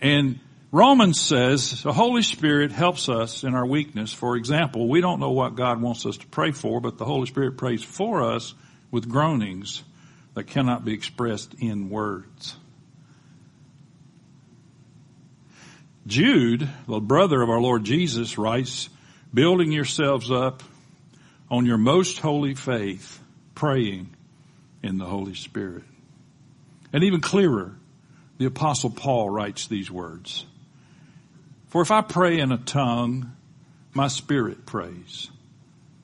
And 0.00 0.38
Romans 0.74 1.20
says 1.20 1.84
the 1.84 1.92
Holy 1.92 2.22
Spirit 2.22 2.72
helps 2.72 3.08
us 3.08 3.44
in 3.44 3.54
our 3.54 3.64
weakness. 3.64 4.12
For 4.12 4.34
example, 4.34 4.88
we 4.88 5.00
don't 5.00 5.20
know 5.20 5.30
what 5.30 5.54
God 5.54 5.80
wants 5.80 6.04
us 6.04 6.16
to 6.16 6.26
pray 6.26 6.50
for, 6.50 6.80
but 6.80 6.98
the 6.98 7.04
Holy 7.04 7.28
Spirit 7.28 7.56
prays 7.56 7.84
for 7.84 8.24
us 8.24 8.54
with 8.90 9.08
groanings 9.08 9.84
that 10.34 10.48
cannot 10.48 10.84
be 10.84 10.92
expressed 10.92 11.54
in 11.60 11.90
words. 11.90 12.56
Jude, 16.08 16.68
the 16.88 16.98
brother 16.98 17.40
of 17.40 17.50
our 17.50 17.60
Lord 17.60 17.84
Jesus, 17.84 18.36
writes, 18.36 18.88
building 19.32 19.70
yourselves 19.70 20.28
up 20.32 20.64
on 21.52 21.66
your 21.66 21.78
most 21.78 22.18
holy 22.18 22.56
faith, 22.56 23.20
praying 23.54 24.12
in 24.82 24.98
the 24.98 25.06
Holy 25.06 25.36
Spirit. 25.36 25.84
And 26.92 27.04
even 27.04 27.20
clearer, 27.20 27.76
the 28.38 28.46
apostle 28.46 28.90
Paul 28.90 29.30
writes 29.30 29.68
these 29.68 29.88
words. 29.88 30.46
For 31.74 31.82
if 31.82 31.90
I 31.90 32.02
pray 32.02 32.38
in 32.38 32.52
a 32.52 32.56
tongue, 32.56 33.32
my 33.94 34.06
spirit 34.06 34.64
prays, 34.64 35.28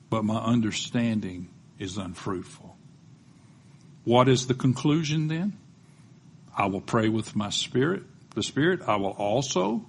but 0.09 0.25
my 0.25 0.35
understanding 0.35 1.47
is 1.79 1.97
unfruitful. 1.97 2.75
What 4.03 4.27
is 4.27 4.47
the 4.47 4.53
conclusion 4.53 5.29
then? 5.29 5.57
I 6.53 6.65
will 6.65 6.81
pray 6.81 7.07
with 7.07 7.37
my 7.37 7.51
spirit, 7.51 8.03
the 8.35 8.43
spirit. 8.43 8.81
I 8.85 8.97
will 8.97 9.11
also 9.11 9.85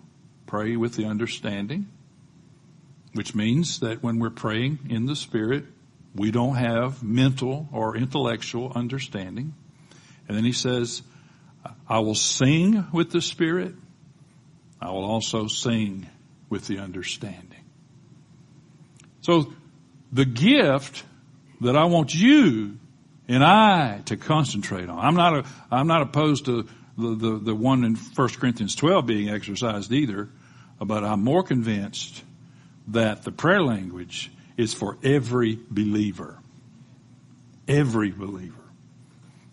pray 0.47 0.77
with 0.77 0.95
the 0.95 1.07
understanding, 1.07 1.89
which 3.15 3.35
means 3.35 3.81
that 3.81 4.05
when 4.05 4.21
we're 4.21 4.31
praying 4.31 4.79
in 4.89 5.07
the 5.07 5.17
spirit, 5.17 5.65
we 6.15 6.31
don't 6.31 6.55
have 6.55 7.03
mental 7.03 7.69
or 7.73 7.97
intellectual 7.97 8.71
understanding. 8.73 9.53
And 10.29 10.37
then 10.37 10.45
he 10.45 10.53
says, 10.53 11.03
I 11.89 11.99
will 11.99 12.15
sing 12.15 12.87
with 12.93 13.11
the 13.11 13.21
spirit 13.21 13.75
I 14.83 14.91
will 14.91 15.05
also 15.05 15.47
sing 15.47 16.09
with 16.51 16.67
the 16.67 16.79
understanding. 16.79 17.65
So 19.21 19.53
the 20.13 20.25
gift 20.25 21.05
that 21.61 21.77
I 21.77 21.85
want 21.85 22.15
you 22.15 22.79
and 23.29 23.45
I 23.45 24.03
to 24.07 24.17
concentrate 24.17 24.89
on. 24.89 24.99
I'm 24.99 25.15
not 25.15 25.35
a, 25.35 25.45
I'm 25.71 25.87
not 25.87 26.03
opposed 26.03 26.47
to 26.47 26.69
the, 26.99 27.15
the, 27.15 27.39
the 27.39 27.55
one 27.55 27.85
in 27.85 27.95
1 27.95 28.29
Corinthians 28.31 28.75
12 28.75 29.07
being 29.07 29.31
exercised 29.31 29.93
either, 29.93 30.29
but 30.81 31.05
I'm 31.05 31.23
more 31.23 31.43
convinced 31.43 32.23
that 32.89 33.23
the 33.23 33.31
prayer 33.33 33.63
language 33.63 34.31
is 34.57 34.75
for 34.75 34.99
every 35.03 35.59
believer. 35.71 36.39
every 37.69 38.11
believer. 38.11 38.62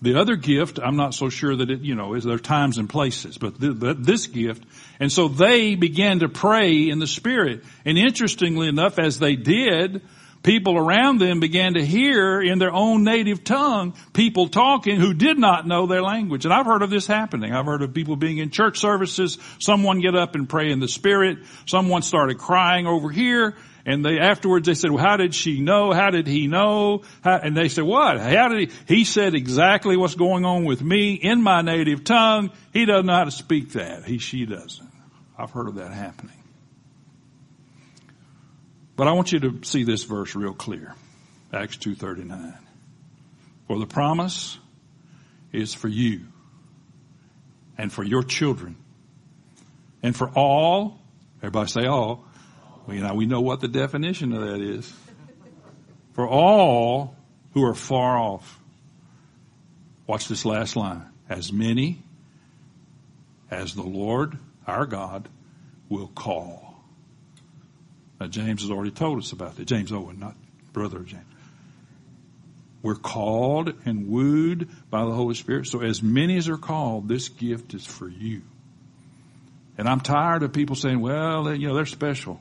The 0.02 0.18
other 0.18 0.38
gift, 0.38 0.80
I'm 0.82 0.96
not 0.96 1.14
so 1.14 1.30
sure 1.30 1.56
that 1.58 1.70
it, 1.70 1.82
you 1.82 1.94
know, 1.94 2.14
is 2.14 2.24
there 2.24 2.40
times 2.40 2.78
and 2.78 2.90
places, 2.90 3.38
but, 3.38 3.60
th- 3.60 3.78
but 3.78 4.04
this 4.04 4.28
gift. 4.28 4.64
And 5.00 5.12
so 5.12 5.28
they 5.28 5.76
began 5.76 6.20
to 6.20 6.30
pray 6.30 6.90
in 6.90 7.00
the 7.00 7.08
Spirit. 7.08 7.64
And 7.84 7.98
interestingly 7.98 8.70
enough, 8.70 8.98
as 8.98 9.20
they 9.20 9.36
did, 9.36 10.02
people 10.42 10.78
around 10.78 11.20
them 11.20 11.42
began 11.42 11.74
to 11.74 11.86
hear 11.86 12.42
in 12.42 12.60
their 12.60 12.72
own 12.72 13.04
native 13.04 13.44
tongue 13.44 13.94
people 14.14 14.48
talking 14.48 14.96
who 14.96 15.14
did 15.14 15.38
not 15.38 15.68
know 15.68 15.86
their 15.86 16.02
language. 16.02 16.46
And 16.46 16.54
I've 16.54 16.66
heard 16.66 16.82
of 16.82 16.90
this 16.90 17.06
happening. 17.06 17.54
I've 17.54 17.66
heard 17.66 17.82
of 17.82 17.94
people 17.94 18.16
being 18.16 18.38
in 18.38 18.52
church 18.52 18.78
services, 18.80 19.38
someone 19.60 20.00
get 20.00 20.16
up 20.16 20.36
and 20.36 20.48
pray 20.48 20.72
in 20.72 20.80
the 20.80 20.88
Spirit, 20.88 21.40
someone 21.66 22.04
started 22.04 22.38
crying 22.38 22.88
over 22.88 23.10
here, 23.10 23.58
and 23.90 24.06
they 24.06 24.20
afterwards 24.20 24.68
they 24.68 24.76
said, 24.76 24.92
well, 24.92 25.04
how 25.04 25.18
did 25.18 25.34
she 25.34 25.62
know? 25.62 25.92
How 25.92 26.12
did 26.12 26.28
he 26.28 26.46
know? 26.46 27.02
How, 27.24 27.40
and 27.40 27.58
they 27.58 27.70
said, 27.70 27.86
what? 27.86 28.20
How 28.20 28.48
did 28.48 28.70
he? 28.70 28.76
He 28.98 29.04
said 29.04 29.34
exactly 29.34 29.98
what's 29.98 30.14
going 30.14 30.46
on 30.46 30.64
with 30.64 30.84
me 30.84 31.16
in 31.16 31.42
my 31.42 31.64
native 31.64 32.04
tongue. 32.04 32.52
He 32.72 32.86
doesn't 32.86 33.08
know 33.08 33.16
how 33.16 33.24
to 33.24 33.32
speak 33.32 33.72
that. 33.72 34.06
He, 34.06 34.20
she 34.20 34.46
doesn't. 34.46 34.92
I've 35.36 35.50
heard 35.50 35.68
of 35.68 35.76
that 35.76 35.92
happening. 35.92 36.36
But 38.96 39.08
I 39.08 39.14
want 39.14 39.32
you 39.32 39.40
to 39.40 39.64
see 39.64 39.86
this 39.86 40.04
verse 40.04 40.36
real 40.36 40.54
clear. 40.54 40.94
Acts 41.52 41.78
2.39. 41.78 42.56
For 43.66 43.80
the 43.80 43.88
promise 43.88 44.60
is 45.52 45.74
for 45.74 45.88
you 45.88 46.28
and 47.76 47.92
for 47.92 48.04
your 48.04 48.22
children 48.22 48.76
and 50.04 50.16
for 50.16 50.30
all, 50.30 51.00
everybody 51.40 51.70
say 51.72 51.88
all, 51.88 52.29
we 52.90 53.00
know, 53.00 53.14
we 53.14 53.26
know 53.26 53.42
what 53.42 53.62
the 53.62 53.68
definition 53.68 54.34
of 54.34 54.42
that 54.42 54.62
is. 54.62 54.92
For 56.14 56.28
all 56.28 57.16
who 57.54 57.64
are 57.64 57.76
far 57.76 58.18
off. 58.18 58.60
Watch 60.08 60.28
this 60.28 60.44
last 60.44 60.76
line. 60.76 61.06
As 61.30 61.54
many 61.54 62.02
as 63.52 63.76
the 63.76 63.84
Lord 63.84 64.38
our 64.66 64.86
God 64.86 65.30
will 65.88 66.08
call. 66.08 66.84
Now 68.20 68.28
James 68.28 68.62
has 68.62 68.72
already 68.72 68.92
told 68.92 69.20
us 69.20 69.32
about 69.32 69.56
that. 69.56 69.66
James 69.66 69.92
Owen, 69.92 70.20
not 70.20 70.36
brother 70.74 71.00
James. 71.00 71.24
We're 72.82 72.96
called 72.96 73.74
and 73.86 74.08
wooed 74.08 74.70
by 74.90 75.04
the 75.04 75.12
Holy 75.12 75.36
Spirit. 75.36 75.68
So 75.68 75.82
as 75.82 76.02
many 76.02 76.38
as 76.38 76.48
are 76.48 76.58
called, 76.58 77.08
this 77.08 77.30
gift 77.30 77.74
is 77.74 77.86
for 77.86 78.08
you. 78.08 78.42
And 79.78 79.88
I'm 79.88 80.00
tired 80.00 80.44
of 80.44 80.54
people 80.54 80.76
saying, 80.76 81.00
well, 81.00 81.54
you 81.56 81.68
know, 81.68 81.76
they're 81.76 81.86
special. 81.86 82.40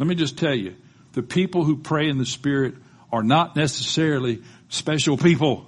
Let 0.00 0.06
me 0.06 0.14
just 0.14 0.38
tell 0.38 0.54
you, 0.54 0.76
the 1.12 1.22
people 1.22 1.62
who 1.62 1.76
pray 1.76 2.08
in 2.08 2.16
the 2.16 2.24
Spirit 2.24 2.74
are 3.12 3.22
not 3.22 3.54
necessarily 3.54 4.42
special 4.70 5.18
people. 5.18 5.66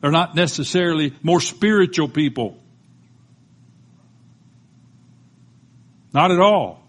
They're 0.00 0.10
not 0.10 0.34
necessarily 0.34 1.12
more 1.22 1.38
spiritual 1.38 2.08
people. 2.08 2.56
Not 6.14 6.30
at 6.30 6.40
all. 6.40 6.82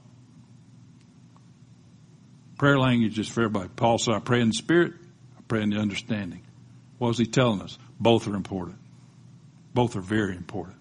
Prayer 2.57 2.79
language 2.79 3.19
is 3.19 3.27
for 3.27 3.41
everybody. 3.41 3.67
Paul 3.75 3.97
said, 3.97 4.13
I 4.13 4.19
pray 4.19 4.39
in 4.39 4.47
the 4.47 4.53
Spirit, 4.53 4.93
I 5.37 5.41
pray 5.49 5.61
in 5.61 5.71
the 5.71 5.79
understanding. 5.79 6.43
What 6.97 7.09
was 7.09 7.17
he 7.17 7.25
telling 7.25 7.61
us? 7.61 7.77
Both 7.99 8.25
are 8.29 8.35
important. 8.35 8.77
Both 9.73 9.97
are 9.97 10.01
very 10.01 10.37
important. 10.37 10.77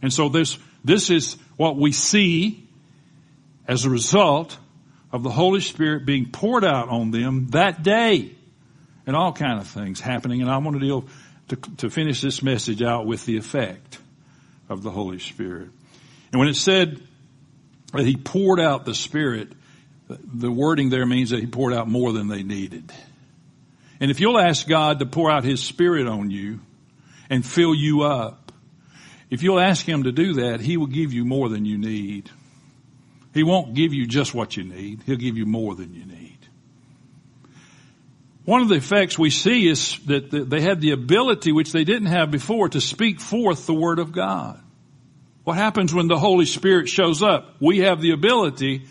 And 0.00 0.10
so 0.10 0.30
this, 0.30 0.58
this 0.82 1.10
is 1.10 1.34
what 1.58 1.76
we 1.76 1.92
see 1.92 2.66
as 3.66 3.84
a 3.84 3.90
result 3.90 4.56
of 5.12 5.22
the 5.22 5.30
Holy 5.30 5.60
Spirit 5.60 6.04
being 6.04 6.30
poured 6.30 6.64
out 6.64 6.88
on 6.88 7.10
them 7.10 7.48
that 7.48 7.82
day 7.82 8.32
and 9.06 9.16
all 9.16 9.32
kind 9.32 9.58
of 9.58 9.66
things 9.66 10.00
happening. 10.00 10.42
And 10.42 10.50
I 10.50 10.58
want 10.58 10.78
to 10.78 10.80
deal 10.80 11.04
to, 11.48 11.56
to 11.78 11.90
finish 11.90 12.20
this 12.20 12.42
message 12.42 12.82
out 12.82 13.06
with 13.06 13.24
the 13.24 13.38
effect 13.38 13.98
of 14.68 14.82
the 14.82 14.90
Holy 14.90 15.18
Spirit. 15.18 15.70
And 16.32 16.38
when 16.38 16.48
it 16.48 16.56
said 16.56 17.00
that 17.92 18.04
he 18.04 18.16
poured 18.16 18.60
out 18.60 18.84
the 18.84 18.94
Spirit, 18.94 19.52
the 20.08 20.50
wording 20.50 20.90
there 20.90 21.06
means 21.06 21.30
that 21.30 21.40
he 21.40 21.46
poured 21.46 21.72
out 21.72 21.88
more 21.88 22.12
than 22.12 22.28
they 22.28 22.42
needed. 22.42 22.92
And 24.00 24.10
if 24.10 24.20
you'll 24.20 24.38
ask 24.38 24.68
God 24.68 24.98
to 24.98 25.06
pour 25.06 25.30
out 25.30 25.42
his 25.42 25.62
Spirit 25.62 26.06
on 26.06 26.30
you 26.30 26.60
and 27.30 27.44
fill 27.44 27.74
you 27.74 28.02
up, 28.02 28.52
if 29.30 29.42
you'll 29.42 29.60
ask 29.60 29.86
him 29.86 30.04
to 30.04 30.12
do 30.12 30.34
that, 30.34 30.60
he 30.60 30.76
will 30.76 30.86
give 30.86 31.12
you 31.12 31.24
more 31.24 31.48
than 31.48 31.64
you 31.64 31.78
need. 31.78 32.30
He 33.34 33.42
won't 33.42 33.74
give 33.74 33.94
you 33.94 34.06
just 34.06 34.34
what 34.34 34.56
you 34.56 34.64
need. 34.64 35.02
He'll 35.04 35.16
give 35.16 35.36
you 35.36 35.46
more 35.46 35.74
than 35.74 35.94
you 35.94 36.04
need. 36.04 36.38
One 38.44 38.62
of 38.62 38.68
the 38.68 38.76
effects 38.76 39.18
we 39.18 39.30
see 39.30 39.68
is 39.68 39.98
that 40.06 40.30
they 40.30 40.60
had 40.62 40.80
the 40.80 40.92
ability, 40.92 41.52
which 41.52 41.70
they 41.70 41.84
didn't 41.84 42.08
have 42.08 42.30
before, 42.30 42.70
to 42.70 42.80
speak 42.80 43.20
forth 43.20 43.66
the 43.66 43.74
Word 43.74 43.98
of 43.98 44.12
God. 44.12 44.58
What 45.44 45.56
happens 45.56 45.92
when 45.92 46.08
the 46.08 46.18
Holy 46.18 46.46
Spirit 46.46 46.88
shows 46.88 47.22
up? 47.22 47.56
We 47.60 47.80
have 47.80 48.00
the 48.00 48.12
ability 48.12 48.86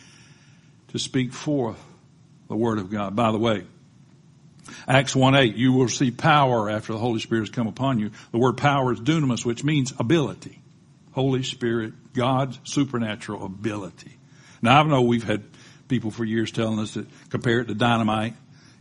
to 0.89 0.99
speak 0.99 1.33
forth 1.33 1.83
the 2.47 2.55
Word 2.55 2.77
of 2.77 2.91
God. 2.91 3.15
By 3.15 3.31
the 3.31 3.39
way, 3.39 3.65
Acts 4.87 5.13
1-8, 5.15 5.57
you 5.57 5.73
will 5.73 5.87
see 5.87 6.11
power 6.11 6.69
after 6.69 6.93
the 6.93 6.99
Holy 6.99 7.19
Spirit 7.19 7.41
has 7.41 7.49
come 7.49 7.67
upon 7.67 7.99
you. 7.99 8.11
The 8.31 8.37
word 8.37 8.57
power 8.57 8.93
is 8.93 8.99
dunamis, 8.99 9.45
which 9.45 9.63
means 9.63 9.93
ability. 9.97 10.61
Holy 11.13 11.43
Spirit, 11.43 12.13
God's 12.13 12.59
supernatural 12.63 13.43
ability. 13.45 14.16
Now 14.61 14.81
I 14.81 14.83
know 14.83 15.01
we've 15.01 15.23
had 15.23 15.43
people 15.87 16.11
for 16.11 16.25
years 16.25 16.51
telling 16.51 16.79
us 16.79 16.95
that 16.95 17.07
compare 17.29 17.59
it 17.59 17.65
to 17.65 17.73
dynamite 17.73 18.33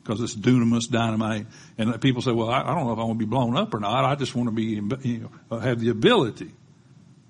because 0.03 0.21
it's 0.21 0.35
dunamis 0.35 0.91
dynamite. 0.91 1.47
And 1.79 2.01
people 2.01 2.23
say, 2.23 2.33
well, 2.33 2.49
I, 2.49 2.62
I, 2.62 2.75
don't 2.75 2.87
know 2.87 2.93
if 2.93 2.99
I 2.99 3.03
want 3.03 3.19
to 3.19 3.27
be 3.27 3.29
blown 3.29 3.57
up 3.57 3.75
or 3.75 3.81
not. 3.81 4.05
I 4.05 4.15
just 4.15 4.35
want 4.35 4.49
to 4.49 4.55
be, 4.55 4.81
you 5.09 5.19
know, 5.19 5.31
uh, 5.51 5.59
have 5.59 5.81
the 5.81 5.89
ability. 5.89 6.53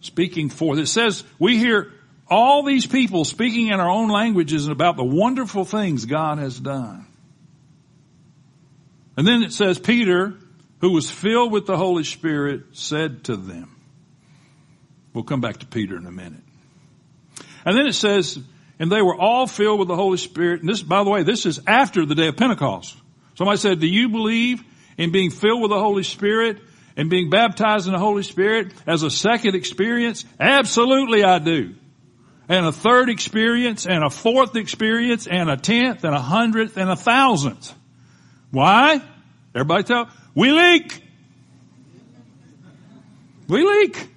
Speaking 0.01 0.51
forth. 0.51 0.79
It 0.79 0.87
says 0.87 1.25
we 1.39 1.59
hear 1.59 1.93
all 2.29 2.63
these 2.63 2.87
people 2.87 3.25
speaking 3.25 3.69
in 3.69 3.81
our 3.81 3.89
own 3.89 4.09
languages 4.09 4.69
about 4.69 4.97
the 4.97 5.05
wonderful 5.05 5.65
things 5.65 6.05
God 6.05 6.39
has 6.39 6.59
done. 6.59 7.07
And 9.17 9.27
then 9.27 9.43
it 9.43 9.53
says 9.53 9.79
Peter, 9.79 10.35
who 10.81 10.93
was 10.93 11.11
filled 11.11 11.53
with 11.53 11.67
the 11.67 11.77
Holy 11.77 12.05
Spirit, 12.05 12.65
said 12.73 13.25
to 13.25 13.37
them, 13.37 13.75
we'll 15.15 15.25
come 15.25 15.41
back 15.41 15.59
to 15.59 15.67
Peter 15.67 15.97
in 15.97 16.05
a 16.05 16.13
minute. 16.13 16.43
And 17.67 17.77
then 17.77 17.87
it 17.87 17.95
says, 17.95 18.39
and 18.79 18.91
they 18.91 19.03
were 19.03 19.17
all 19.21 19.47
filled 19.47 19.81
with 19.81 19.89
the 19.89 19.97
Holy 19.97 20.19
Spirit. 20.19 20.61
And 20.61 20.69
this, 20.69 20.83
by 20.83 21.03
the 21.03 21.11
way, 21.11 21.25
this 21.25 21.45
is 21.45 21.61
after 21.67 22.07
the 22.07 22.15
day 22.15 22.29
of 22.29 22.37
Pentecost. 22.37 22.97
Somebody 23.35 23.59
said, 23.59 23.81
do 23.81 23.89
you 23.89 24.09
believe 24.09 24.63
in 24.97 25.11
being 25.13 25.31
filled 25.31 25.61
with 25.61 25.71
the 25.71 25.81
Holy 25.81 26.05
Spirit 26.05 26.59
and 26.97 27.11
being 27.11 27.29
baptized 27.29 27.87
in 27.87 27.93
the 27.93 27.99
Holy 27.99 28.23
Spirit 28.23 28.73
as 28.87 29.03
a 29.03 29.11
second 29.11 29.57
experience? 29.57 30.25
Absolutely 30.39 31.25
I 31.25 31.41
do. 31.41 31.75
And 32.49 32.65
a 32.65 32.73
third 32.73 33.11
experience 33.11 33.87
and 33.87 34.05
a 34.05 34.11
fourth 34.11 34.55
experience 34.55 35.27
and 35.27 35.51
a 35.51 35.57
tenth 35.57 36.05
and 36.05 36.15
a 36.15 36.21
hundredth 36.21 36.77
and 36.77 36.89
a 36.89 36.97
thousandth. 36.97 37.75
Why? 38.53 39.03
Everybody 39.55 39.83
tell, 39.83 40.09
we 40.35 40.53
leak. 40.53 41.03
We 43.49 43.65
leak. 43.65 44.09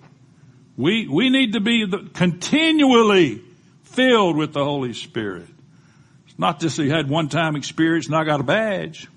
We, 0.80 1.10
we 1.10 1.30
need 1.30 1.54
to 1.54 1.60
be 1.60 1.84
the, 1.84 2.10
continually 2.14 3.44
filled 3.84 4.38
with 4.38 4.54
the 4.54 4.64
Holy 4.64 4.94
Spirit. 4.94 5.50
It's 6.26 6.40
not 6.40 6.62
just 6.62 6.78
he 6.78 6.88
had 6.88 7.10
one 7.10 7.28
time 7.28 7.58
experience 7.58 8.06
and 8.06 8.16
I 8.16 8.24
got 8.24 8.40
a 8.40 8.44
badge. 8.44 9.10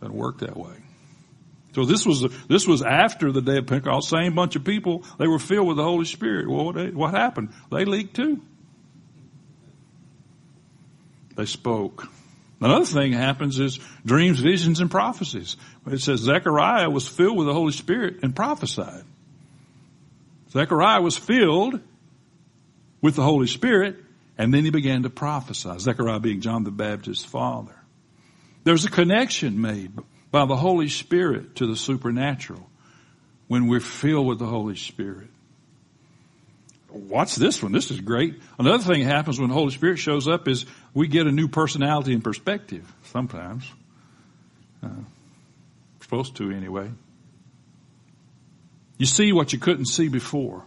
Doesn't 0.00 0.16
work 0.16 0.40
that 0.40 0.56
way. 0.56 0.74
So 1.76 1.84
this 1.84 2.04
was, 2.04 2.26
this 2.48 2.66
was 2.66 2.82
after 2.82 3.30
the 3.30 3.40
day 3.40 3.58
of 3.58 3.68
Pentecost. 3.68 4.08
Same 4.08 4.34
bunch 4.34 4.56
of 4.56 4.64
people, 4.64 5.04
they 5.16 5.28
were 5.28 5.38
filled 5.38 5.68
with 5.68 5.76
the 5.76 5.84
Holy 5.84 6.06
Spirit. 6.06 6.50
Well, 6.50 6.64
what, 6.64 6.94
what 6.94 7.14
happened? 7.14 7.50
They 7.70 7.84
leaked 7.84 8.16
too. 8.16 8.42
They 11.36 11.46
spoke. 11.46 12.08
Another 12.60 12.84
thing 12.84 13.12
happens 13.12 13.60
is 13.60 13.78
dreams, 14.04 14.40
visions, 14.40 14.80
and 14.80 14.90
prophecies. 14.90 15.56
It 15.86 16.00
says 16.00 16.18
Zechariah 16.18 16.90
was 16.90 17.06
filled 17.06 17.38
with 17.38 17.46
the 17.46 17.54
Holy 17.54 17.70
Spirit 17.70 18.24
and 18.24 18.34
prophesied. 18.34 19.04
Zechariah 20.50 21.00
was 21.00 21.16
filled 21.16 21.80
with 23.00 23.16
the 23.16 23.22
Holy 23.22 23.46
Spirit 23.46 23.96
and 24.38 24.54
then 24.54 24.64
he 24.64 24.70
began 24.70 25.02
to 25.02 25.10
prophesy. 25.10 25.78
Zechariah 25.78 26.20
being 26.20 26.40
John 26.40 26.64
the 26.64 26.70
Baptist's 26.70 27.24
father. 27.24 27.74
There's 28.64 28.84
a 28.84 28.90
connection 28.90 29.60
made 29.60 29.92
by 30.30 30.46
the 30.46 30.56
Holy 30.56 30.88
Spirit 30.88 31.56
to 31.56 31.66
the 31.66 31.76
supernatural 31.76 32.68
when 33.48 33.66
we're 33.66 33.80
filled 33.80 34.26
with 34.26 34.38
the 34.38 34.46
Holy 34.46 34.76
Spirit. 34.76 35.28
Watch 36.90 37.36
this 37.36 37.62
one. 37.62 37.72
This 37.72 37.90
is 37.90 38.00
great. 38.00 38.40
Another 38.58 38.82
thing 38.82 39.04
that 39.04 39.14
happens 39.14 39.38
when 39.38 39.48
the 39.48 39.54
Holy 39.54 39.72
Spirit 39.72 39.98
shows 39.98 40.26
up 40.26 40.48
is 40.48 40.64
we 40.94 41.06
get 41.08 41.26
a 41.26 41.32
new 41.32 41.48
personality 41.48 42.14
and 42.14 42.24
perspective 42.24 42.90
sometimes. 43.04 43.70
Uh, 44.82 44.88
supposed 46.00 46.36
to 46.36 46.50
anyway. 46.50 46.90
You 48.98 49.06
see 49.06 49.32
what 49.32 49.52
you 49.52 49.58
couldn't 49.58 49.86
see 49.86 50.08
before 50.08 50.64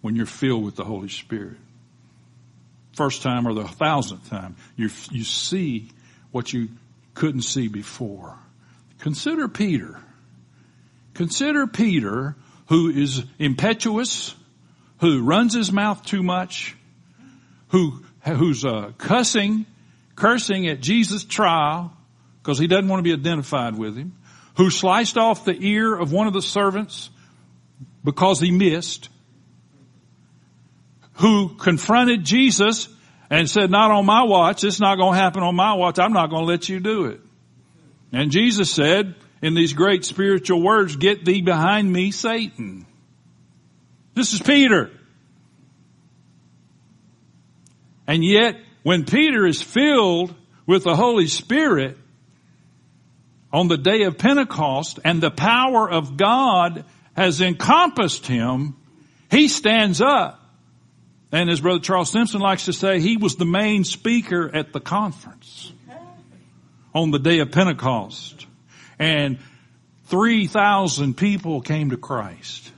when 0.00 0.16
you're 0.16 0.26
filled 0.26 0.64
with 0.64 0.76
the 0.76 0.84
Holy 0.84 1.08
Spirit. 1.08 1.58
First 2.94 3.22
time 3.22 3.46
or 3.46 3.54
the 3.54 3.66
thousandth 3.66 4.30
time, 4.30 4.56
you, 4.76 4.88
you 5.10 5.24
see 5.24 5.90
what 6.30 6.52
you 6.52 6.68
couldn't 7.14 7.42
see 7.42 7.68
before. 7.68 8.38
Consider 9.00 9.48
Peter. 9.48 9.98
Consider 11.14 11.66
Peter 11.66 12.36
who 12.66 12.90
is 12.90 13.24
impetuous, 13.38 14.34
who 15.00 15.22
runs 15.22 15.54
his 15.54 15.72
mouth 15.72 16.04
too 16.04 16.22
much, 16.22 16.76
who, 17.68 18.04
who's 18.24 18.64
uh, 18.64 18.92
cussing, 18.98 19.66
cursing 20.14 20.68
at 20.68 20.80
Jesus' 20.80 21.24
trial 21.24 21.92
because 22.40 22.58
he 22.58 22.66
doesn't 22.66 22.88
want 22.88 23.00
to 23.00 23.02
be 23.02 23.12
identified 23.12 23.76
with 23.76 23.96
him, 23.96 24.16
who 24.56 24.70
sliced 24.70 25.18
off 25.18 25.44
the 25.44 25.56
ear 25.58 25.94
of 25.94 26.12
one 26.12 26.26
of 26.26 26.32
the 26.32 26.42
servants 26.42 27.10
because 28.04 28.40
he 28.40 28.50
missed, 28.50 29.08
who 31.14 31.54
confronted 31.56 32.24
Jesus 32.24 32.88
and 33.30 33.48
said, 33.48 33.70
not 33.70 33.90
on 33.90 34.04
my 34.04 34.24
watch, 34.24 34.64
it's 34.64 34.80
not 34.80 34.96
going 34.96 35.14
to 35.14 35.18
happen 35.18 35.42
on 35.42 35.54
my 35.54 35.74
watch, 35.74 35.98
I'm 35.98 36.12
not 36.12 36.30
going 36.30 36.42
to 36.42 36.48
let 36.48 36.68
you 36.68 36.80
do 36.80 37.06
it. 37.06 37.20
And 38.12 38.30
Jesus 38.30 38.70
said 38.70 39.14
in 39.40 39.54
these 39.54 39.72
great 39.72 40.04
spiritual 40.04 40.62
words, 40.62 40.96
get 40.96 41.24
thee 41.24 41.42
behind 41.42 41.90
me, 41.90 42.10
Satan. 42.10 42.86
This 44.14 44.34
is 44.34 44.42
Peter. 44.42 44.90
And 48.06 48.24
yet, 48.24 48.56
when 48.82 49.04
Peter 49.04 49.46
is 49.46 49.62
filled 49.62 50.34
with 50.66 50.84
the 50.84 50.94
Holy 50.94 51.28
Spirit 51.28 51.96
on 53.52 53.68
the 53.68 53.78
day 53.78 54.02
of 54.02 54.18
Pentecost 54.18 54.98
and 55.04 55.20
the 55.20 55.30
power 55.30 55.90
of 55.90 56.16
God 56.16 56.84
has 57.16 57.40
encompassed 57.40 58.26
him, 58.26 58.76
he 59.30 59.48
stands 59.48 60.00
up. 60.00 60.38
And 61.30 61.48
as 61.48 61.60
Brother 61.60 61.80
Charles 61.80 62.10
Simpson 62.10 62.40
likes 62.40 62.66
to 62.66 62.72
say, 62.72 63.00
he 63.00 63.16
was 63.16 63.36
the 63.36 63.46
main 63.46 63.84
speaker 63.84 64.50
at 64.54 64.72
the 64.72 64.80
conference 64.80 65.72
on 66.94 67.10
the 67.10 67.18
day 67.18 67.38
of 67.38 67.50
Pentecost. 67.50 68.46
And 68.98 69.38
3,000 70.06 71.16
people 71.16 71.62
came 71.62 71.90
to 71.90 71.96
Christ. 71.96 72.70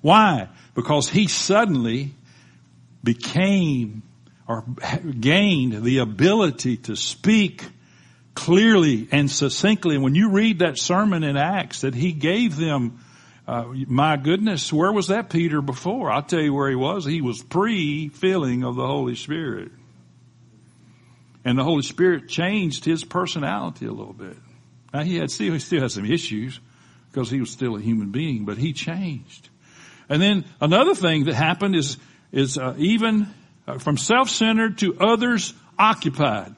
Why? 0.00 0.48
Because 0.74 1.10
he 1.10 1.28
suddenly 1.28 2.14
became 3.04 4.02
or 4.48 4.64
gained 5.20 5.84
the 5.84 5.98
ability 5.98 6.78
to 6.78 6.96
speak 6.96 7.64
clearly 8.34 9.08
and 9.12 9.30
succinctly. 9.30 9.94
And 9.94 10.02
when 10.02 10.14
you 10.14 10.30
read 10.30 10.60
that 10.60 10.78
sermon 10.78 11.22
in 11.22 11.36
Acts 11.36 11.82
that 11.82 11.94
he 11.94 12.12
gave 12.12 12.56
them 12.56 13.04
uh, 13.46 13.64
my 13.86 14.16
goodness, 14.16 14.72
where 14.72 14.92
was 14.92 15.08
that 15.08 15.30
Peter 15.30 15.60
before? 15.60 16.10
I'll 16.10 16.22
tell 16.22 16.40
you 16.40 16.54
where 16.54 16.68
he 16.68 16.76
was. 16.76 17.04
He 17.04 17.20
was 17.20 17.42
pre-filling 17.42 18.64
of 18.64 18.76
the 18.76 18.86
Holy 18.86 19.16
Spirit. 19.16 19.72
And 21.44 21.58
the 21.58 21.64
Holy 21.64 21.82
Spirit 21.82 22.28
changed 22.28 22.84
his 22.84 23.02
personality 23.02 23.86
a 23.86 23.92
little 23.92 24.12
bit. 24.12 24.36
Now 24.92 25.02
he 25.02 25.16
had 25.16 25.30
still, 25.30 25.52
he 25.52 25.58
still 25.58 25.80
had 25.80 25.90
some 25.90 26.04
issues 26.04 26.60
because 27.10 27.30
he 27.30 27.40
was 27.40 27.50
still 27.50 27.76
a 27.76 27.80
human 27.80 28.10
being, 28.10 28.44
but 28.44 28.58
he 28.58 28.72
changed. 28.72 29.48
And 30.08 30.20
then 30.20 30.44
another 30.60 30.94
thing 30.94 31.24
that 31.24 31.34
happened 31.34 31.76
is, 31.76 31.96
is 32.30 32.58
uh, 32.58 32.74
even 32.78 33.28
uh, 33.66 33.78
from 33.78 33.96
self-centered 33.96 34.78
to 34.78 34.98
others 35.00 35.54
occupied. 35.78 36.54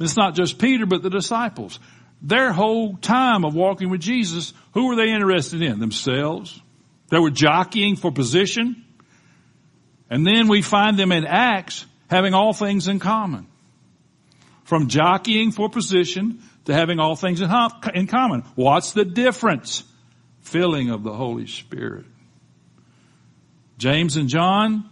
It's 0.00 0.16
not 0.16 0.34
just 0.34 0.58
Peter, 0.58 0.86
but 0.86 1.02
the 1.02 1.10
disciples 1.10 1.78
their 2.22 2.52
whole 2.52 2.96
time 2.96 3.44
of 3.44 3.54
walking 3.54 3.90
with 3.90 4.00
Jesus, 4.00 4.52
who 4.74 4.88
were 4.88 4.96
they 4.96 5.10
interested 5.10 5.62
in? 5.62 5.80
Themselves. 5.80 6.60
They 7.08 7.18
were 7.18 7.30
jockeying 7.30 7.96
for 7.96 8.12
position. 8.12 8.84
And 10.08 10.26
then 10.26 10.48
we 10.48 10.62
find 10.62 10.98
them 10.98 11.12
in 11.12 11.24
Acts 11.24 11.86
having 12.08 12.34
all 12.34 12.52
things 12.52 12.88
in 12.88 12.98
common. 12.98 13.46
From 14.64 14.88
jockeying 14.88 15.52
for 15.52 15.68
position 15.68 16.42
to 16.66 16.74
having 16.74 16.98
all 16.98 17.16
things 17.16 17.40
in 17.40 18.06
common. 18.06 18.44
What's 18.54 18.92
the 18.92 19.04
difference? 19.04 19.82
Filling 20.40 20.90
of 20.90 21.02
the 21.02 21.12
Holy 21.12 21.46
Spirit. 21.46 22.06
James 23.78 24.16
and 24.16 24.28
John, 24.28 24.90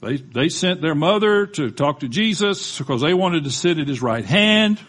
they, 0.00 0.16
they 0.16 0.48
sent 0.48 0.82
their 0.82 0.94
mother 0.94 1.46
to 1.46 1.70
talk 1.70 2.00
to 2.00 2.08
Jesus 2.08 2.78
because 2.78 3.00
they 3.00 3.14
wanted 3.14 3.44
to 3.44 3.50
sit 3.50 3.78
at 3.78 3.88
his 3.88 4.02
right 4.02 4.24
hand. 4.24 4.80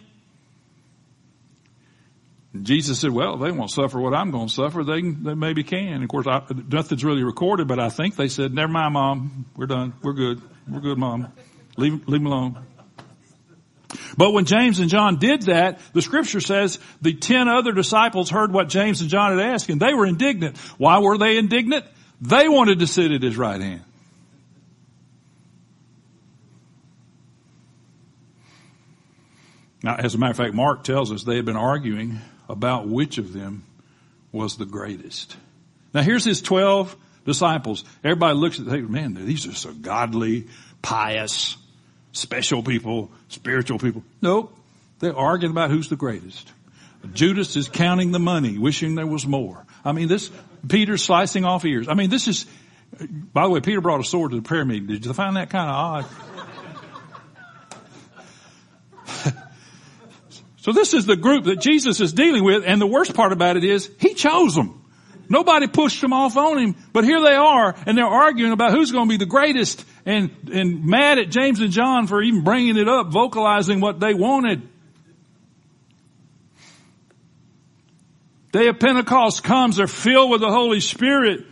Jesus 2.61 2.99
said, 2.99 3.09
well, 3.09 3.37
they 3.37 3.51
won't 3.51 3.71
suffer 3.71 3.99
what 3.99 4.13
I'm 4.13 4.29
going 4.29 4.47
to 4.47 4.53
suffer. 4.53 4.83
They, 4.83 5.01
they 5.01 5.33
maybe 5.33 5.63
can. 5.63 5.93
And 5.93 6.03
Of 6.03 6.09
course, 6.09 6.27
I, 6.27 6.43
nothing's 6.67 7.03
really 7.03 7.23
recorded, 7.23 7.67
but 7.67 7.79
I 7.79 7.89
think 7.89 8.15
they 8.15 8.27
said, 8.27 8.53
never 8.53 8.71
mind, 8.71 8.93
mom. 8.93 9.45
We're 9.55 9.65
done. 9.65 9.93
We're 10.03 10.13
good. 10.13 10.39
We're 10.69 10.81
good, 10.81 10.99
mom. 10.99 11.33
Leave, 11.77 12.07
leave 12.07 12.21
them 12.21 12.27
alone. 12.27 12.63
But 14.15 14.33
when 14.33 14.45
James 14.45 14.79
and 14.79 14.89
John 14.89 15.17
did 15.17 15.43
that, 15.43 15.79
the 15.93 16.01
scripture 16.03 16.41
says 16.41 16.77
the 17.01 17.15
ten 17.15 17.47
other 17.47 17.71
disciples 17.71 18.29
heard 18.29 18.51
what 18.51 18.69
James 18.69 19.01
and 19.01 19.09
John 19.09 19.37
had 19.37 19.47
asked 19.47 19.69
and 19.69 19.79
they 19.79 19.95
were 19.95 20.05
indignant. 20.05 20.57
Why 20.77 20.99
were 20.99 21.17
they 21.17 21.37
indignant? 21.37 21.85
They 22.21 22.47
wanted 22.47 22.79
to 22.79 22.87
sit 22.87 23.11
at 23.11 23.23
his 23.23 23.35
right 23.35 23.59
hand. 23.59 23.83
Now, 29.81 29.95
as 29.95 30.15
a 30.15 30.17
matter 30.17 30.31
of 30.31 30.37
fact, 30.37 30.53
Mark 30.53 30.83
tells 30.83 31.11
us 31.11 31.23
they 31.23 31.35
had 31.35 31.45
been 31.45 31.57
arguing 31.57 32.21
about 32.49 32.87
which 32.87 33.17
of 33.17 33.33
them 33.33 33.63
was 34.31 34.57
the 34.57 34.65
greatest. 34.65 35.35
Now 35.93 36.01
here's 36.01 36.25
his 36.25 36.41
12 36.41 36.95
disciples. 37.25 37.83
Everybody 38.03 38.37
looks 38.37 38.59
at, 38.59 38.65
them, 38.65 38.91
man, 38.91 39.13
these 39.13 39.47
are 39.47 39.53
so 39.53 39.73
godly, 39.73 40.47
pious, 40.81 41.57
special 42.11 42.63
people, 42.63 43.11
spiritual 43.29 43.79
people. 43.79 44.03
Nope. 44.21 44.55
They're 44.99 45.15
arguing 45.15 45.51
about 45.51 45.69
who's 45.69 45.89
the 45.89 45.95
greatest. 45.95 46.51
Judas 47.13 47.55
is 47.57 47.67
counting 47.67 48.11
the 48.11 48.19
money, 48.19 48.57
wishing 48.57 48.95
there 48.95 49.05
was 49.05 49.27
more. 49.27 49.65
I 49.83 49.91
mean, 49.91 50.07
this, 50.07 50.31
Peter's 50.67 51.03
slicing 51.03 51.43
off 51.43 51.65
ears. 51.65 51.89
I 51.89 51.95
mean, 51.95 52.09
this 52.09 52.29
is, 52.29 52.45
by 53.33 53.43
the 53.43 53.49
way, 53.49 53.59
Peter 53.59 53.81
brought 53.81 53.99
a 53.99 54.05
sword 54.05 54.31
to 54.31 54.37
the 54.37 54.41
prayer 54.41 54.63
meeting. 54.63 54.87
Did 54.87 55.05
you 55.05 55.13
find 55.13 55.35
that 55.35 55.49
kind 55.49 55.69
of 55.69 55.75
odd? 55.75 56.05
So 60.63 60.71
this 60.71 60.93
is 60.93 61.05
the 61.05 61.17
group 61.17 61.43
that 61.43 61.59
Jesus 61.59 61.99
is 61.99 62.13
dealing 62.13 62.45
with, 62.45 62.63
and 62.65 62.79
the 62.79 62.87
worst 62.87 63.13
part 63.13 63.33
about 63.33 63.57
it 63.57 63.65
is, 63.65 63.91
He 63.99 64.13
chose 64.13 64.55
them. 64.55 64.81
Nobody 65.27 65.67
pushed 65.67 65.99
them 65.99 66.13
off 66.13 66.37
on 66.37 66.57
Him, 66.57 66.75
but 66.93 67.03
here 67.03 67.19
they 67.19 67.35
are, 67.35 67.75
and 67.85 67.97
they're 67.97 68.05
arguing 68.05 68.53
about 68.53 68.71
who's 68.71 68.89
going 68.89 69.09
to 69.09 69.09
be 69.09 69.17
the 69.17 69.29
greatest, 69.29 69.83
and, 70.05 70.31
and 70.53 70.85
mad 70.85 71.19
at 71.19 71.29
James 71.29 71.59
and 71.59 71.69
John 71.69 72.07
for 72.07 72.21
even 72.21 72.45
bringing 72.45 72.77
it 72.77 72.87
up, 72.87 73.07
vocalizing 73.07 73.81
what 73.81 73.99
they 73.99 74.13
wanted. 74.13 74.61
Day 78.53 78.69
of 78.69 78.79
Pentecost 78.79 79.43
comes, 79.43 79.75
they're 79.75 79.87
filled 79.87 80.31
with 80.31 80.39
the 80.39 80.49
Holy 80.49 80.79
Spirit. 80.79 81.45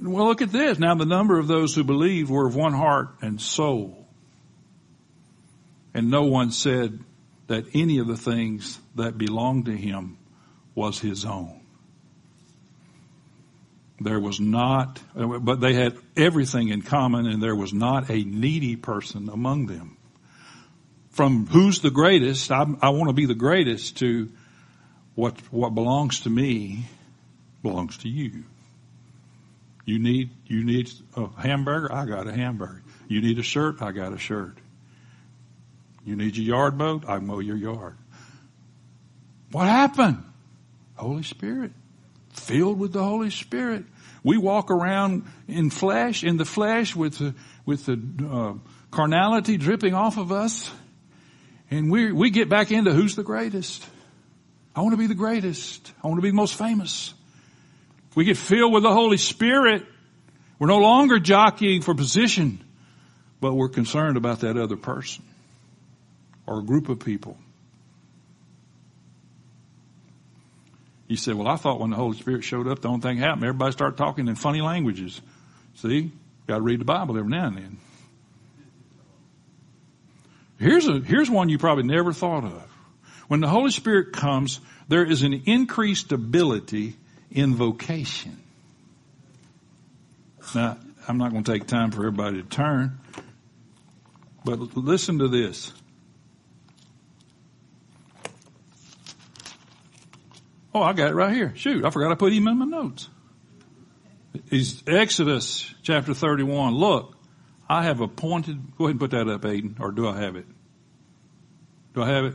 Well, 0.00 0.26
look 0.26 0.42
at 0.42 0.50
this. 0.50 0.76
Now 0.76 0.96
the 0.96 1.06
number 1.06 1.38
of 1.38 1.46
those 1.46 1.72
who 1.72 1.84
believed 1.84 2.30
were 2.30 2.48
of 2.48 2.56
one 2.56 2.72
heart 2.72 3.10
and 3.20 3.40
soul. 3.40 4.08
And 5.94 6.10
no 6.10 6.24
one 6.24 6.50
said, 6.50 6.98
that 7.52 7.66
any 7.74 7.98
of 7.98 8.06
the 8.06 8.16
things 8.16 8.80
that 8.94 9.18
belonged 9.18 9.66
to 9.66 9.76
him 9.76 10.16
was 10.74 10.98
his 10.98 11.26
own. 11.26 11.60
There 14.00 14.18
was 14.18 14.40
not, 14.40 14.98
but 15.14 15.60
they 15.60 15.74
had 15.74 15.98
everything 16.16 16.70
in 16.70 16.80
common 16.80 17.26
and 17.26 17.42
there 17.42 17.54
was 17.54 17.74
not 17.74 18.08
a 18.08 18.24
needy 18.24 18.76
person 18.76 19.28
among 19.28 19.66
them. 19.66 19.98
From 21.10 21.46
who's 21.46 21.82
the 21.82 21.90
greatest, 21.90 22.50
I, 22.50 22.64
I 22.80 22.88
want 22.88 23.10
to 23.10 23.12
be 23.12 23.26
the 23.26 23.34
greatest 23.34 23.98
to 23.98 24.30
what, 25.14 25.38
what 25.52 25.74
belongs 25.74 26.20
to 26.20 26.30
me 26.30 26.86
belongs 27.62 27.98
to 27.98 28.08
you. 28.08 28.44
You 29.84 29.98
need, 29.98 30.30
you 30.46 30.64
need 30.64 30.90
a 31.16 31.28
hamburger, 31.38 31.92
I 31.92 32.06
got 32.06 32.26
a 32.26 32.32
hamburger. 32.32 32.82
You 33.08 33.20
need 33.20 33.38
a 33.38 33.42
shirt, 33.42 33.82
I 33.82 33.92
got 33.92 34.14
a 34.14 34.18
shirt. 34.18 34.56
You 36.04 36.16
need 36.16 36.36
your 36.36 36.56
yard 36.56 36.76
mowed? 36.76 37.04
I 37.06 37.18
mow 37.18 37.38
your 37.38 37.56
yard. 37.56 37.96
What 39.52 39.68
happened? 39.68 40.24
Holy 40.96 41.22
Spirit. 41.22 41.72
Filled 42.30 42.78
with 42.78 42.92
the 42.92 43.02
Holy 43.02 43.30
Spirit. 43.30 43.84
We 44.24 44.38
walk 44.38 44.70
around 44.70 45.24
in 45.46 45.70
flesh, 45.70 46.24
in 46.24 46.36
the 46.36 46.44
flesh 46.44 46.96
with 46.96 47.18
the, 47.18 47.34
with 47.66 47.86
the 47.86 48.00
uh, 48.28 48.54
carnality 48.90 49.56
dripping 49.56 49.94
off 49.94 50.16
of 50.16 50.32
us. 50.32 50.70
And 51.70 51.90
we, 51.90 52.12
we 52.12 52.30
get 52.30 52.48
back 52.48 52.70
into 52.70 52.92
who's 52.92 53.14
the 53.14 53.22
greatest. 53.22 53.84
I 54.74 54.80
want 54.80 54.92
to 54.92 54.98
be 54.98 55.06
the 55.06 55.14
greatest. 55.14 55.92
I 56.02 56.08
want 56.08 56.18
to 56.18 56.22
be 56.22 56.30
the 56.30 56.36
most 56.36 56.54
famous. 56.54 57.14
We 58.14 58.24
get 58.24 58.36
filled 58.36 58.72
with 58.72 58.82
the 58.82 58.92
Holy 58.92 59.16
Spirit. 59.16 59.84
We're 60.58 60.68
no 60.68 60.78
longer 60.78 61.18
jockeying 61.18 61.82
for 61.82 61.94
position, 61.94 62.62
but 63.40 63.54
we're 63.54 63.68
concerned 63.68 64.16
about 64.16 64.40
that 64.40 64.56
other 64.56 64.76
person 64.76 65.24
or 66.46 66.58
a 66.58 66.62
group 66.62 66.88
of 66.88 66.98
people. 67.00 67.36
He 71.08 71.16
said, 71.16 71.34
well, 71.34 71.48
I 71.48 71.56
thought 71.56 71.78
when 71.78 71.90
the 71.90 71.96
Holy 71.96 72.16
Spirit 72.16 72.42
showed 72.42 72.66
up, 72.66 72.80
the 72.80 72.88
only 72.88 73.02
thing 73.02 73.18
happened, 73.18 73.44
everybody 73.44 73.72
started 73.72 73.98
talking 73.98 74.28
in 74.28 74.34
funny 74.34 74.62
languages. 74.62 75.20
See, 75.74 76.10
got 76.46 76.56
to 76.56 76.62
read 76.62 76.80
the 76.80 76.86
Bible 76.86 77.18
every 77.18 77.30
now 77.30 77.48
and 77.48 77.56
then. 77.56 77.78
Here's 80.58 80.86
a, 80.86 81.00
here's 81.00 81.28
one 81.28 81.48
you 81.48 81.58
probably 81.58 81.84
never 81.84 82.12
thought 82.12 82.44
of. 82.44 82.62
When 83.28 83.40
the 83.40 83.48
Holy 83.48 83.70
Spirit 83.70 84.12
comes, 84.12 84.60
there 84.88 85.04
is 85.04 85.22
an 85.22 85.42
increased 85.46 86.12
ability 86.12 86.96
in 87.30 87.56
vocation. 87.56 88.38
Now, 90.54 90.78
I'm 91.08 91.18
not 91.18 91.32
going 91.32 91.44
to 91.44 91.52
take 91.52 91.66
time 91.66 91.90
for 91.90 92.06
everybody 92.06 92.42
to 92.42 92.48
turn, 92.48 92.98
but 94.44 94.76
listen 94.76 95.18
to 95.18 95.28
this. 95.28 95.72
Oh, 100.74 100.82
I 100.82 100.92
got 100.94 101.10
it 101.10 101.14
right 101.14 101.34
here. 101.34 101.52
Shoot, 101.54 101.84
I 101.84 101.90
forgot 101.90 102.12
I 102.12 102.14
put 102.14 102.32
him 102.32 102.48
in 102.48 102.58
my 102.58 102.64
notes. 102.64 103.08
He's 104.48 104.82
Exodus 104.86 105.72
chapter 105.82 106.14
31. 106.14 106.74
Look, 106.74 107.14
I 107.68 107.84
have 107.84 108.00
appointed, 108.00 108.76
go 108.78 108.84
ahead 108.84 108.92
and 108.92 109.00
put 109.00 109.10
that 109.10 109.28
up, 109.28 109.42
Aiden, 109.42 109.78
or 109.80 109.90
do 109.92 110.08
I 110.08 110.20
have 110.20 110.36
it? 110.36 110.46
Do 111.94 112.02
I 112.02 112.08
have 112.08 112.24
it? 112.24 112.34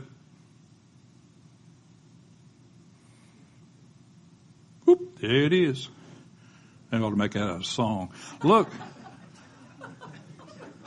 Whoop, 4.84 5.18
there 5.20 5.44
it 5.44 5.52
is. 5.52 5.88
I 6.90 6.98
ought 6.98 7.10
to 7.10 7.16
make 7.16 7.32
that 7.32 7.60
a 7.60 7.64
song. 7.64 8.12
Look, 8.42 8.70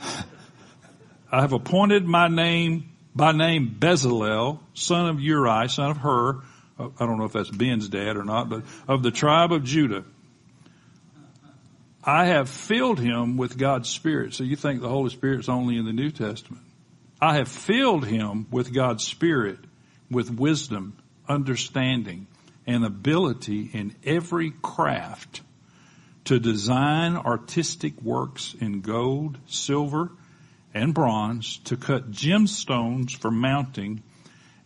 I 1.30 1.40
have 1.40 1.52
appointed 1.52 2.04
my 2.04 2.28
name 2.28 2.92
by 3.14 3.32
name 3.32 3.76
Bezalel, 3.78 4.58
son 4.74 5.08
of 5.08 5.20
Uri, 5.20 5.68
son 5.68 5.90
of 5.90 5.98
Hur. 5.98 6.42
I 6.98 7.06
don't 7.06 7.18
know 7.18 7.24
if 7.24 7.32
that's 7.32 7.50
Ben's 7.50 7.88
dad 7.88 8.16
or 8.16 8.24
not, 8.24 8.48
but 8.48 8.62
of 8.88 9.02
the 9.02 9.10
tribe 9.10 9.52
of 9.52 9.64
Judah. 9.64 10.04
I 12.04 12.26
have 12.26 12.48
filled 12.48 12.98
him 12.98 13.36
with 13.36 13.56
God's 13.56 13.88
Spirit. 13.88 14.34
So 14.34 14.42
you 14.42 14.56
think 14.56 14.80
the 14.80 14.88
Holy 14.88 15.10
Spirit's 15.10 15.48
only 15.48 15.76
in 15.76 15.84
the 15.84 15.92
New 15.92 16.10
Testament. 16.10 16.62
I 17.20 17.36
have 17.36 17.48
filled 17.48 18.04
him 18.04 18.48
with 18.50 18.74
God's 18.74 19.04
Spirit, 19.04 19.58
with 20.10 20.28
wisdom, 20.28 20.96
understanding, 21.28 22.26
and 22.66 22.84
ability 22.84 23.70
in 23.72 23.94
every 24.04 24.52
craft 24.62 25.42
to 26.24 26.40
design 26.40 27.16
artistic 27.16 28.00
works 28.02 28.54
in 28.60 28.80
gold, 28.80 29.38
silver, 29.46 30.10
and 30.74 30.94
bronze, 30.94 31.58
to 31.64 31.76
cut 31.76 32.10
gemstones 32.10 33.16
for 33.16 33.30
mounting, 33.30 34.02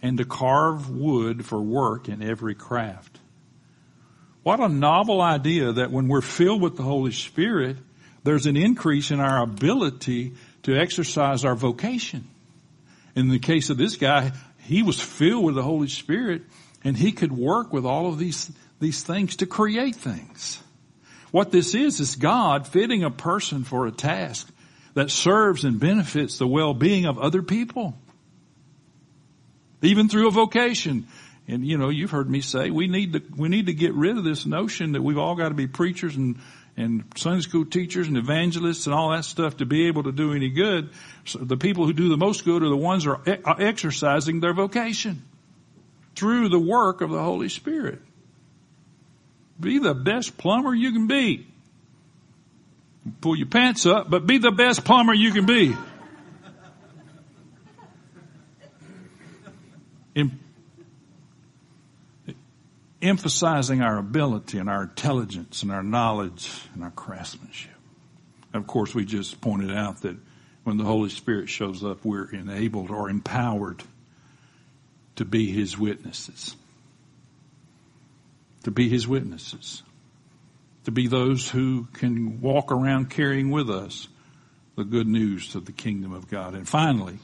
and 0.03 0.19
to 0.19 0.25
carve 0.25 0.91
wood 0.91 1.45
for 1.45 1.61
work 1.61 2.09
in 2.09 2.23
every 2.23 2.55
craft. 2.55 3.19
What 4.43 4.61
a 4.61 4.69
novel 4.69 5.21
idea 5.21 5.73
that 5.73 5.91
when 5.91 6.09
we're 6.09 6.21
filled 6.21 6.63
with 6.63 6.77
the 6.77 6.83
Holy 6.83 7.13
Spirit, 7.13 7.77
there's 8.23 8.47
an 8.47 8.57
increase 8.57 9.11
in 9.11 9.21
our 9.21 9.43
ability 9.43 10.35
to 10.63 10.77
exercise 10.77 11.45
our 11.45 11.55
vocation. 11.55 12.29
In 13.15 13.29
the 13.29 13.39
case 13.39 13.71
of 13.71 13.77
this 13.77 13.97
guy, 13.97 14.33
he 14.59 14.83
was 14.83 15.01
filled 15.01 15.45
with 15.45 15.55
the 15.55 15.63
Holy 15.63 15.89
Spirit 15.89 16.43
and 16.85 16.97
he 16.97 17.13
could 17.13 17.33
work 17.33 17.73
with 17.73 17.85
all 17.85 18.09
of 18.09 18.19
these, 18.19 18.51
these 18.79 19.03
things 19.03 19.37
to 19.37 19.47
create 19.47 19.97
things. 19.97 20.63
What 21.33 21.51
this 21.51 21.75
is, 21.75 21.99
is 21.99 22.17
God 22.17 22.69
fitting 22.69 23.03
a 23.03 23.11
person 23.11 23.65
for 23.65 23.87
a 23.87 23.93
task 23.93 24.49
that 24.95 25.11
serves 25.11 25.65
and 25.65 25.81
benefits 25.81 26.39
the 26.39 26.47
well-being 26.47 27.05
of 27.05 27.19
other 27.19 27.43
people. 27.43 27.99
Even 29.87 30.09
through 30.09 30.29
a 30.29 30.31
vocation. 30.31 31.07
And 31.49 31.65
you 31.65 31.79
know, 31.79 31.89
you've 31.89 32.11
heard 32.11 32.29
me 32.29 32.41
say 32.41 32.71
we 32.71 32.89
need 32.89 33.13
to 33.13 33.23
we 33.37 33.49
need 33.49 33.67
to 33.67 33.75
get 33.75 33.95
rid 33.95 34.19
of 34.19 34.25
this 34.25 34.47
notion 34.47 34.93
that 34.93 35.03
we've 35.03 35.19
all 35.19 35.37
got 35.37 35.51
to 35.51 35.55
be 35.55 35.67
preachers 35.67 36.17
and 36.17 36.39
and 36.77 37.05
Sunday 37.17 37.41
school 37.41 37.65
teachers 37.65 38.07
and 38.07 38.17
evangelists 38.17 38.87
and 38.87 38.95
all 38.95 39.11
that 39.11 39.25
stuff 39.25 39.59
to 39.59 39.67
be 39.67 39.87
able 39.87 40.03
to 40.03 40.13
do 40.13 40.35
any 40.35 40.51
good. 40.51 40.91
So 41.25 41.39
the 41.39 41.57
people 41.57 41.87
who 41.87 41.93
do 41.93 42.09
the 42.09 42.17
most 42.17 42.45
good 42.45 42.63
are 42.63 42.69
the 42.69 42.77
ones 42.77 43.05
who 43.05 43.13
are 43.13 43.61
exercising 43.61 44.41
their 44.41 44.53
vocation 44.53 45.23
through 46.17 46.49
the 46.49 46.59
work 46.59 47.01
of 47.01 47.11
the 47.11 47.23
Holy 47.23 47.49
Spirit. 47.49 48.01
Be 49.59 49.79
the 49.79 49.95
best 49.95 50.37
plumber 50.37 50.75
you 50.75 50.93
can 50.93 51.07
be. 51.07 51.47
Pull 53.21 53.37
your 53.37 53.47
pants 53.47 53.87
up, 53.87 54.11
but 54.11 54.27
be 54.27 54.39
the 54.39 54.51
best 54.51 54.85
plumber 54.85 55.15
you 55.15 55.33
can 55.33 55.47
be. 55.47 55.75
Emphasizing 63.03 63.83
our 63.83 63.99
ability 63.99 64.59
and 64.59 64.71
our 64.71 64.85
intelligence 64.85 65.63
and 65.63 65.71
our 65.71 65.83
knowledge 65.83 66.51
and 66.75 66.83
our 66.83 66.91
craftsmanship. 66.91 67.73
Of 68.55 68.67
course, 68.67 68.95
we 68.95 69.05
just 69.05 69.41
pointed 69.41 69.71
out 69.71 70.03
that 70.03 70.17
when 70.65 70.79
the 70.79 70.85
Holy 70.85 71.11
Spirit 71.11 71.49
shows 71.49 71.85
up, 71.85 72.05
we're 72.05 72.31
enabled 72.31 72.91
or 72.91 73.11
empowered 73.11 73.83
to 75.17 75.25
be 75.25 75.53
His 75.53 75.79
witnesses. 75.79 76.57
To 78.65 78.71
be 78.71 78.89
His 78.89 79.07
witnesses. 79.07 79.83
To 80.85 80.91
be 80.91 81.07
those 81.07 81.49
who 81.49 81.87
can 81.93 82.41
walk 82.41 82.73
around 82.73 83.11
carrying 83.11 83.51
with 83.51 83.71
us 83.71 84.09
the 84.77 84.85
good 84.85 85.07
news 85.07 85.55
of 85.55 85.67
the 85.67 85.73
kingdom 85.73 86.13
of 86.13 86.29
God. 86.29 86.55
And 86.55 86.69
finally, 86.69 87.19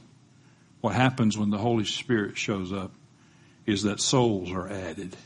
what 0.80 0.94
happens 0.94 1.38
when 1.38 1.50
the 1.50 1.58
Holy 1.58 1.84
Spirit 1.84 2.36
shows 2.36 2.72
up 2.72 2.92
is 3.66 3.84
that 3.84 4.00
souls 4.00 4.50
are 4.50 4.68
added 4.68 5.16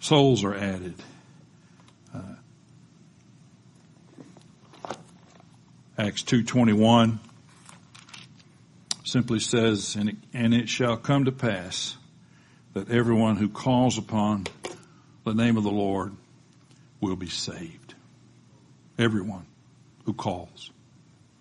souls 0.00 0.44
are 0.44 0.54
added. 0.54 0.94
Uh, 2.14 2.36
Acts 5.96 6.22
2.21 6.22 7.18
simply 9.04 9.40
says, 9.40 9.96
and 9.96 10.10
it, 10.10 10.16
and 10.32 10.54
it 10.54 10.68
shall 10.68 10.96
come 10.96 11.24
to 11.24 11.32
pass 11.32 11.96
that 12.74 12.90
everyone 12.90 13.36
who 13.36 13.48
calls 13.48 13.98
upon 13.98 14.46
the 15.24 15.34
name 15.34 15.56
of 15.56 15.64
the 15.64 15.70
Lord 15.70 16.14
will 17.00 17.16
be 17.16 17.28
saved. 17.28 17.94
Everyone 18.98 19.46
who 20.04 20.12
calls. 20.12 20.70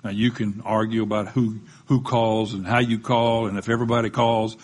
Now 0.04 0.12
you 0.12 0.32
can 0.32 0.62
argue 0.64 1.04
about 1.04 1.30
who, 1.30 1.60
who 1.88 2.02
calls 2.02 2.54
and 2.54 2.66
how 2.66 2.80
you 2.80 3.00
call 3.00 3.48
and 3.48 3.58
if 3.58 3.70
everybody 3.70 4.10
calls. 4.10 4.58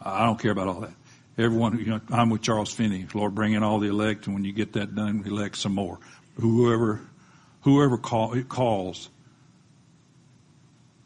I 0.00 0.26
don't 0.26 0.38
care 0.38 0.50
about 0.50 0.68
all 0.68 0.80
that 0.80 0.92
everyone, 1.38 1.78
you 1.78 1.86
know, 1.86 2.00
I'm 2.10 2.30
with 2.30 2.42
Charles 2.42 2.72
Finney. 2.72 3.06
Lord, 3.14 3.34
bring 3.34 3.52
in 3.52 3.62
all 3.62 3.78
the 3.78 3.88
elect, 3.88 4.26
and 4.26 4.34
when 4.34 4.44
you 4.44 4.52
get 4.52 4.74
that 4.74 4.94
done, 4.94 5.22
elect 5.26 5.56
some 5.56 5.74
more. 5.74 5.98
Whoever, 6.40 7.00
whoever 7.62 7.98
call, 7.98 8.40
calls. 8.44 9.08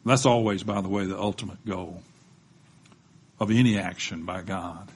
That's 0.05 0.25
always, 0.25 0.63
by 0.63 0.81
the 0.81 0.89
way, 0.89 1.05
the 1.05 1.19
ultimate 1.19 1.63
goal 1.65 2.01
of 3.39 3.51
any 3.51 3.77
action 3.77 4.25
by 4.25 4.41
God. 4.41 4.91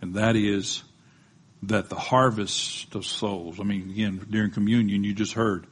And 0.00 0.14
that 0.14 0.36
is 0.36 0.82
that 1.64 1.88
the 1.88 1.96
harvest 1.96 2.94
of 2.94 3.04
souls, 3.04 3.58
I 3.60 3.64
mean, 3.64 3.90
again, 3.90 4.26
during 4.30 4.50
communion, 4.50 5.02
you 5.02 5.12
just 5.12 5.32
heard, 5.32 5.66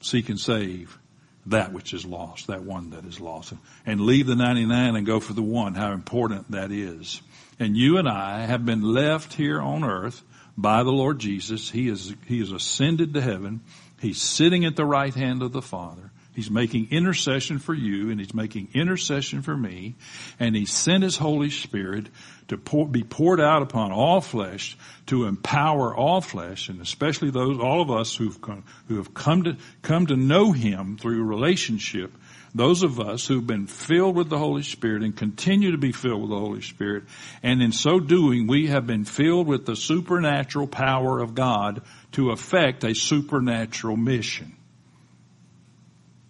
seek 0.00 0.28
and 0.28 0.40
save 0.40 0.98
that 1.46 1.72
which 1.72 1.92
is 1.92 2.04
lost, 2.04 2.46
that 2.46 2.62
one 2.62 2.90
that 2.90 3.04
is 3.04 3.20
lost. 3.20 3.52
And 3.84 4.00
leave 4.00 4.26
the 4.26 4.36
99 4.36 4.96
and 4.96 5.06
go 5.06 5.20
for 5.20 5.32
the 5.32 5.42
one, 5.42 5.74
how 5.74 5.92
important 5.92 6.52
that 6.52 6.70
is. 6.70 7.20
And 7.58 7.76
you 7.76 7.98
and 7.98 8.08
I 8.08 8.46
have 8.46 8.64
been 8.64 8.82
left 8.82 9.34
here 9.34 9.60
on 9.60 9.84
earth 9.84 10.22
by 10.56 10.82
the 10.82 10.92
Lord 10.92 11.18
Jesus. 11.18 11.70
He 11.70 11.88
is, 11.88 12.14
he 12.26 12.40
is 12.40 12.52
ascended 12.52 13.14
to 13.14 13.20
heaven. 13.20 13.60
He's 14.00 14.20
sitting 14.20 14.64
at 14.64 14.76
the 14.76 14.84
right 14.84 15.14
hand 15.14 15.42
of 15.42 15.52
the 15.52 15.62
Father. 15.62 16.10
He's 16.34 16.50
making 16.50 16.88
intercession 16.90 17.58
for 17.58 17.74
you 17.74 18.10
and 18.10 18.18
he's 18.18 18.32
making 18.32 18.68
intercession 18.72 19.42
for 19.42 19.54
me. 19.54 19.96
And 20.40 20.56
he 20.56 20.64
sent 20.64 21.04
his 21.04 21.18
Holy 21.18 21.50
Spirit 21.50 22.08
to 22.48 22.56
pour, 22.56 22.88
be 22.88 23.02
poured 23.02 23.40
out 23.40 23.62
upon 23.62 23.92
all 23.92 24.22
flesh 24.22 24.76
to 25.06 25.26
empower 25.26 25.94
all 25.94 26.22
flesh 26.22 26.70
and 26.70 26.80
especially 26.80 27.30
those, 27.30 27.58
all 27.58 27.82
of 27.82 27.90
us 27.90 28.16
who've 28.16 28.40
come, 28.40 28.64
who 28.88 28.96
have 28.96 29.12
come 29.12 29.44
to, 29.44 29.56
come 29.82 30.06
to 30.06 30.16
know 30.16 30.52
him 30.52 30.96
through 30.96 31.22
relationship 31.24 32.12
those 32.54 32.82
of 32.82 33.00
us 33.00 33.26
who've 33.26 33.46
been 33.46 33.66
filled 33.66 34.14
with 34.14 34.28
the 34.28 34.38
Holy 34.38 34.62
Spirit 34.62 35.02
and 35.02 35.16
continue 35.16 35.70
to 35.70 35.78
be 35.78 35.92
filled 35.92 36.20
with 36.20 36.30
the 36.30 36.38
Holy 36.38 36.60
Spirit, 36.60 37.04
and 37.42 37.62
in 37.62 37.72
so 37.72 37.98
doing, 37.98 38.46
we 38.46 38.66
have 38.66 38.86
been 38.86 39.04
filled 39.04 39.46
with 39.46 39.64
the 39.64 39.76
supernatural 39.76 40.66
power 40.66 41.20
of 41.20 41.34
God 41.34 41.82
to 42.12 42.30
effect 42.30 42.84
a 42.84 42.94
supernatural 42.94 43.96
mission. 43.96 44.54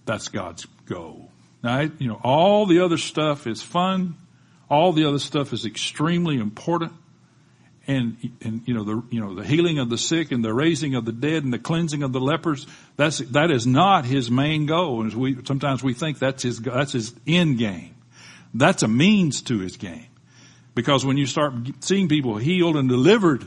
That's 0.05 0.29
God's 0.29 0.67
goal. 0.87 1.31
Now, 1.63 1.81
you 1.81 2.09
know, 2.09 2.21
all 2.23 2.67
the 2.67 2.81
other 2.81 2.99
stuff 2.99 3.47
is 3.47 3.63
fun. 3.63 4.17
All 4.69 4.93
the 4.93 5.07
other 5.07 5.19
stuff 5.19 5.53
is 5.53 5.65
extremely 5.65 6.39
important 6.39 6.93
and 7.87 8.17
and 8.43 8.63
you 8.67 8.75
know 8.75 8.85
the 8.85 9.03
you 9.11 9.21
know 9.21 9.35
the 9.35 9.45
healing 9.45 9.79
of 9.79 9.91
the 9.91 9.99
sick 9.99 10.31
and 10.31 10.45
the 10.45 10.55
raising 10.55 10.95
of 10.95 11.05
the 11.05 11.13
dead 11.13 11.45
and 11.45 11.53
the 11.53 11.59
cleansing 11.59 12.03
of 12.03 12.13
the 12.13 12.21
lepers 12.21 12.67
that's 12.97 13.19
that 13.19 13.51
is 13.51 13.67
not 13.67 14.05
his 14.05 14.31
main 14.31 14.67
goal. 14.67 15.03
And 15.03 15.13
we 15.15 15.37
sometimes 15.45 15.83
we 15.83 15.95
think 15.95 16.19
that's 16.19 16.43
his 16.43 16.61
that's 16.61 16.93
his 16.93 17.13
end 17.27 17.59
game. 17.59 17.95
That's 18.55 18.83
a 18.83 18.89
means 18.89 19.43
to 19.43 19.59
his 19.59 19.77
game. 19.77 20.07
Because 20.75 21.05
when 21.05 21.17
you 21.17 21.27
start 21.27 21.55
seeing 21.81 22.09
people 22.09 22.37
healed 22.37 22.77
and 22.77 22.89
delivered 22.89 23.47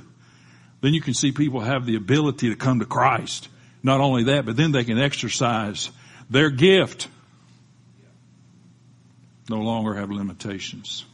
then 0.82 0.94
you 0.94 1.02
can 1.02 1.14
see 1.14 1.32
people 1.32 1.62
have 1.62 1.86
the 1.86 1.96
ability 1.96 2.50
to 2.50 2.56
come 2.56 2.80
to 2.80 2.86
Christ. 2.86 3.48
Not 3.84 4.02
only 4.02 4.26
that 4.26 4.46
but 4.46 4.58
then 4.58 4.72
they 4.72 4.84
can 4.84 5.00
exercise 5.00 5.90
their 6.30 6.50
gift. 6.50 7.08
No 9.50 9.62
longer 9.62 9.94
have 9.94 10.10
limitations. 10.10 11.06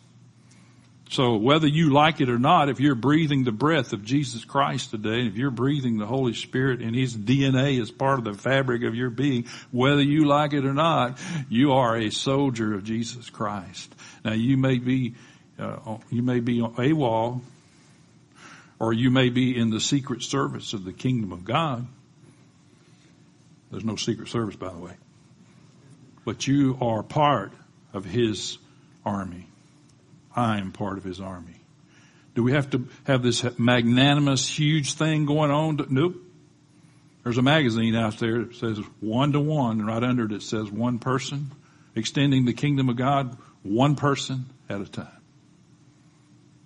So 1.11 1.35
whether 1.35 1.67
you 1.67 1.91
like 1.91 2.21
it 2.21 2.29
or 2.29 2.39
not, 2.39 2.69
if 2.69 2.79
you're 2.79 2.95
breathing 2.95 3.43
the 3.43 3.51
breath 3.51 3.91
of 3.91 4.05
Jesus 4.05 4.45
Christ 4.45 4.91
today, 4.91 5.19
and 5.19 5.27
if 5.27 5.35
you're 5.35 5.51
breathing 5.51 5.97
the 5.97 6.05
Holy 6.05 6.33
Spirit 6.33 6.79
and 6.79 6.95
His 6.95 7.17
DNA 7.17 7.81
is 7.81 7.91
part 7.91 8.19
of 8.19 8.23
the 8.23 8.33
fabric 8.33 8.83
of 8.83 8.95
your 8.95 9.09
being, 9.09 9.45
whether 9.71 10.01
you 10.01 10.23
like 10.23 10.53
it 10.53 10.65
or 10.65 10.73
not, 10.73 11.19
you 11.49 11.73
are 11.73 11.97
a 11.97 12.11
soldier 12.11 12.73
of 12.73 12.85
Jesus 12.85 13.29
Christ. 13.29 13.93
Now 14.23 14.31
you 14.31 14.55
may 14.55 14.77
be, 14.77 15.15
uh, 15.59 15.97
you 16.09 16.23
may 16.23 16.39
be 16.39 16.61
AWOL, 16.61 17.41
or 18.79 18.93
you 18.93 19.11
may 19.11 19.27
be 19.27 19.59
in 19.59 19.69
the 19.69 19.81
secret 19.81 20.23
service 20.23 20.71
of 20.71 20.85
the 20.85 20.93
kingdom 20.93 21.33
of 21.33 21.43
God. 21.43 21.85
There's 23.69 23.83
no 23.83 23.97
secret 23.97 24.29
service, 24.29 24.55
by 24.55 24.69
the 24.69 24.79
way. 24.79 24.93
But 26.23 26.47
you 26.47 26.77
are 26.79 27.03
part 27.03 27.51
of 27.91 28.05
His 28.05 28.57
army. 29.05 29.50
I 30.35 30.57
am 30.59 30.71
part 30.71 30.97
of 30.97 31.03
his 31.03 31.19
army. 31.19 31.61
Do 32.33 32.43
we 32.43 32.53
have 32.53 32.69
to 32.71 32.87
have 33.03 33.23
this 33.23 33.45
magnanimous, 33.59 34.47
huge 34.47 34.93
thing 34.93 35.25
going 35.25 35.51
on? 35.51 35.85
Nope. 35.89 36.15
There's 37.23 37.37
a 37.37 37.41
magazine 37.41 37.95
out 37.95 38.17
there 38.17 38.45
that 38.45 38.55
says 38.55 38.79
one 38.99 39.33
to 39.33 39.39
one, 39.39 39.79
and 39.79 39.87
right 39.87 40.03
under 40.03 40.25
it 40.25 40.31
it 40.31 40.41
says 40.41 40.71
one 40.71 40.97
person, 40.97 41.51
extending 41.95 42.45
the 42.45 42.53
kingdom 42.53 42.89
of 42.89 42.95
God 42.95 43.37
one 43.63 43.95
person 43.95 44.45
at 44.69 44.81
a 44.81 44.87
time. 44.87 45.07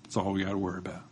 That's 0.04 0.16
all 0.18 0.32
we 0.32 0.44
got 0.44 0.52
to 0.52 0.58
worry 0.58 0.78
about. 0.78 1.04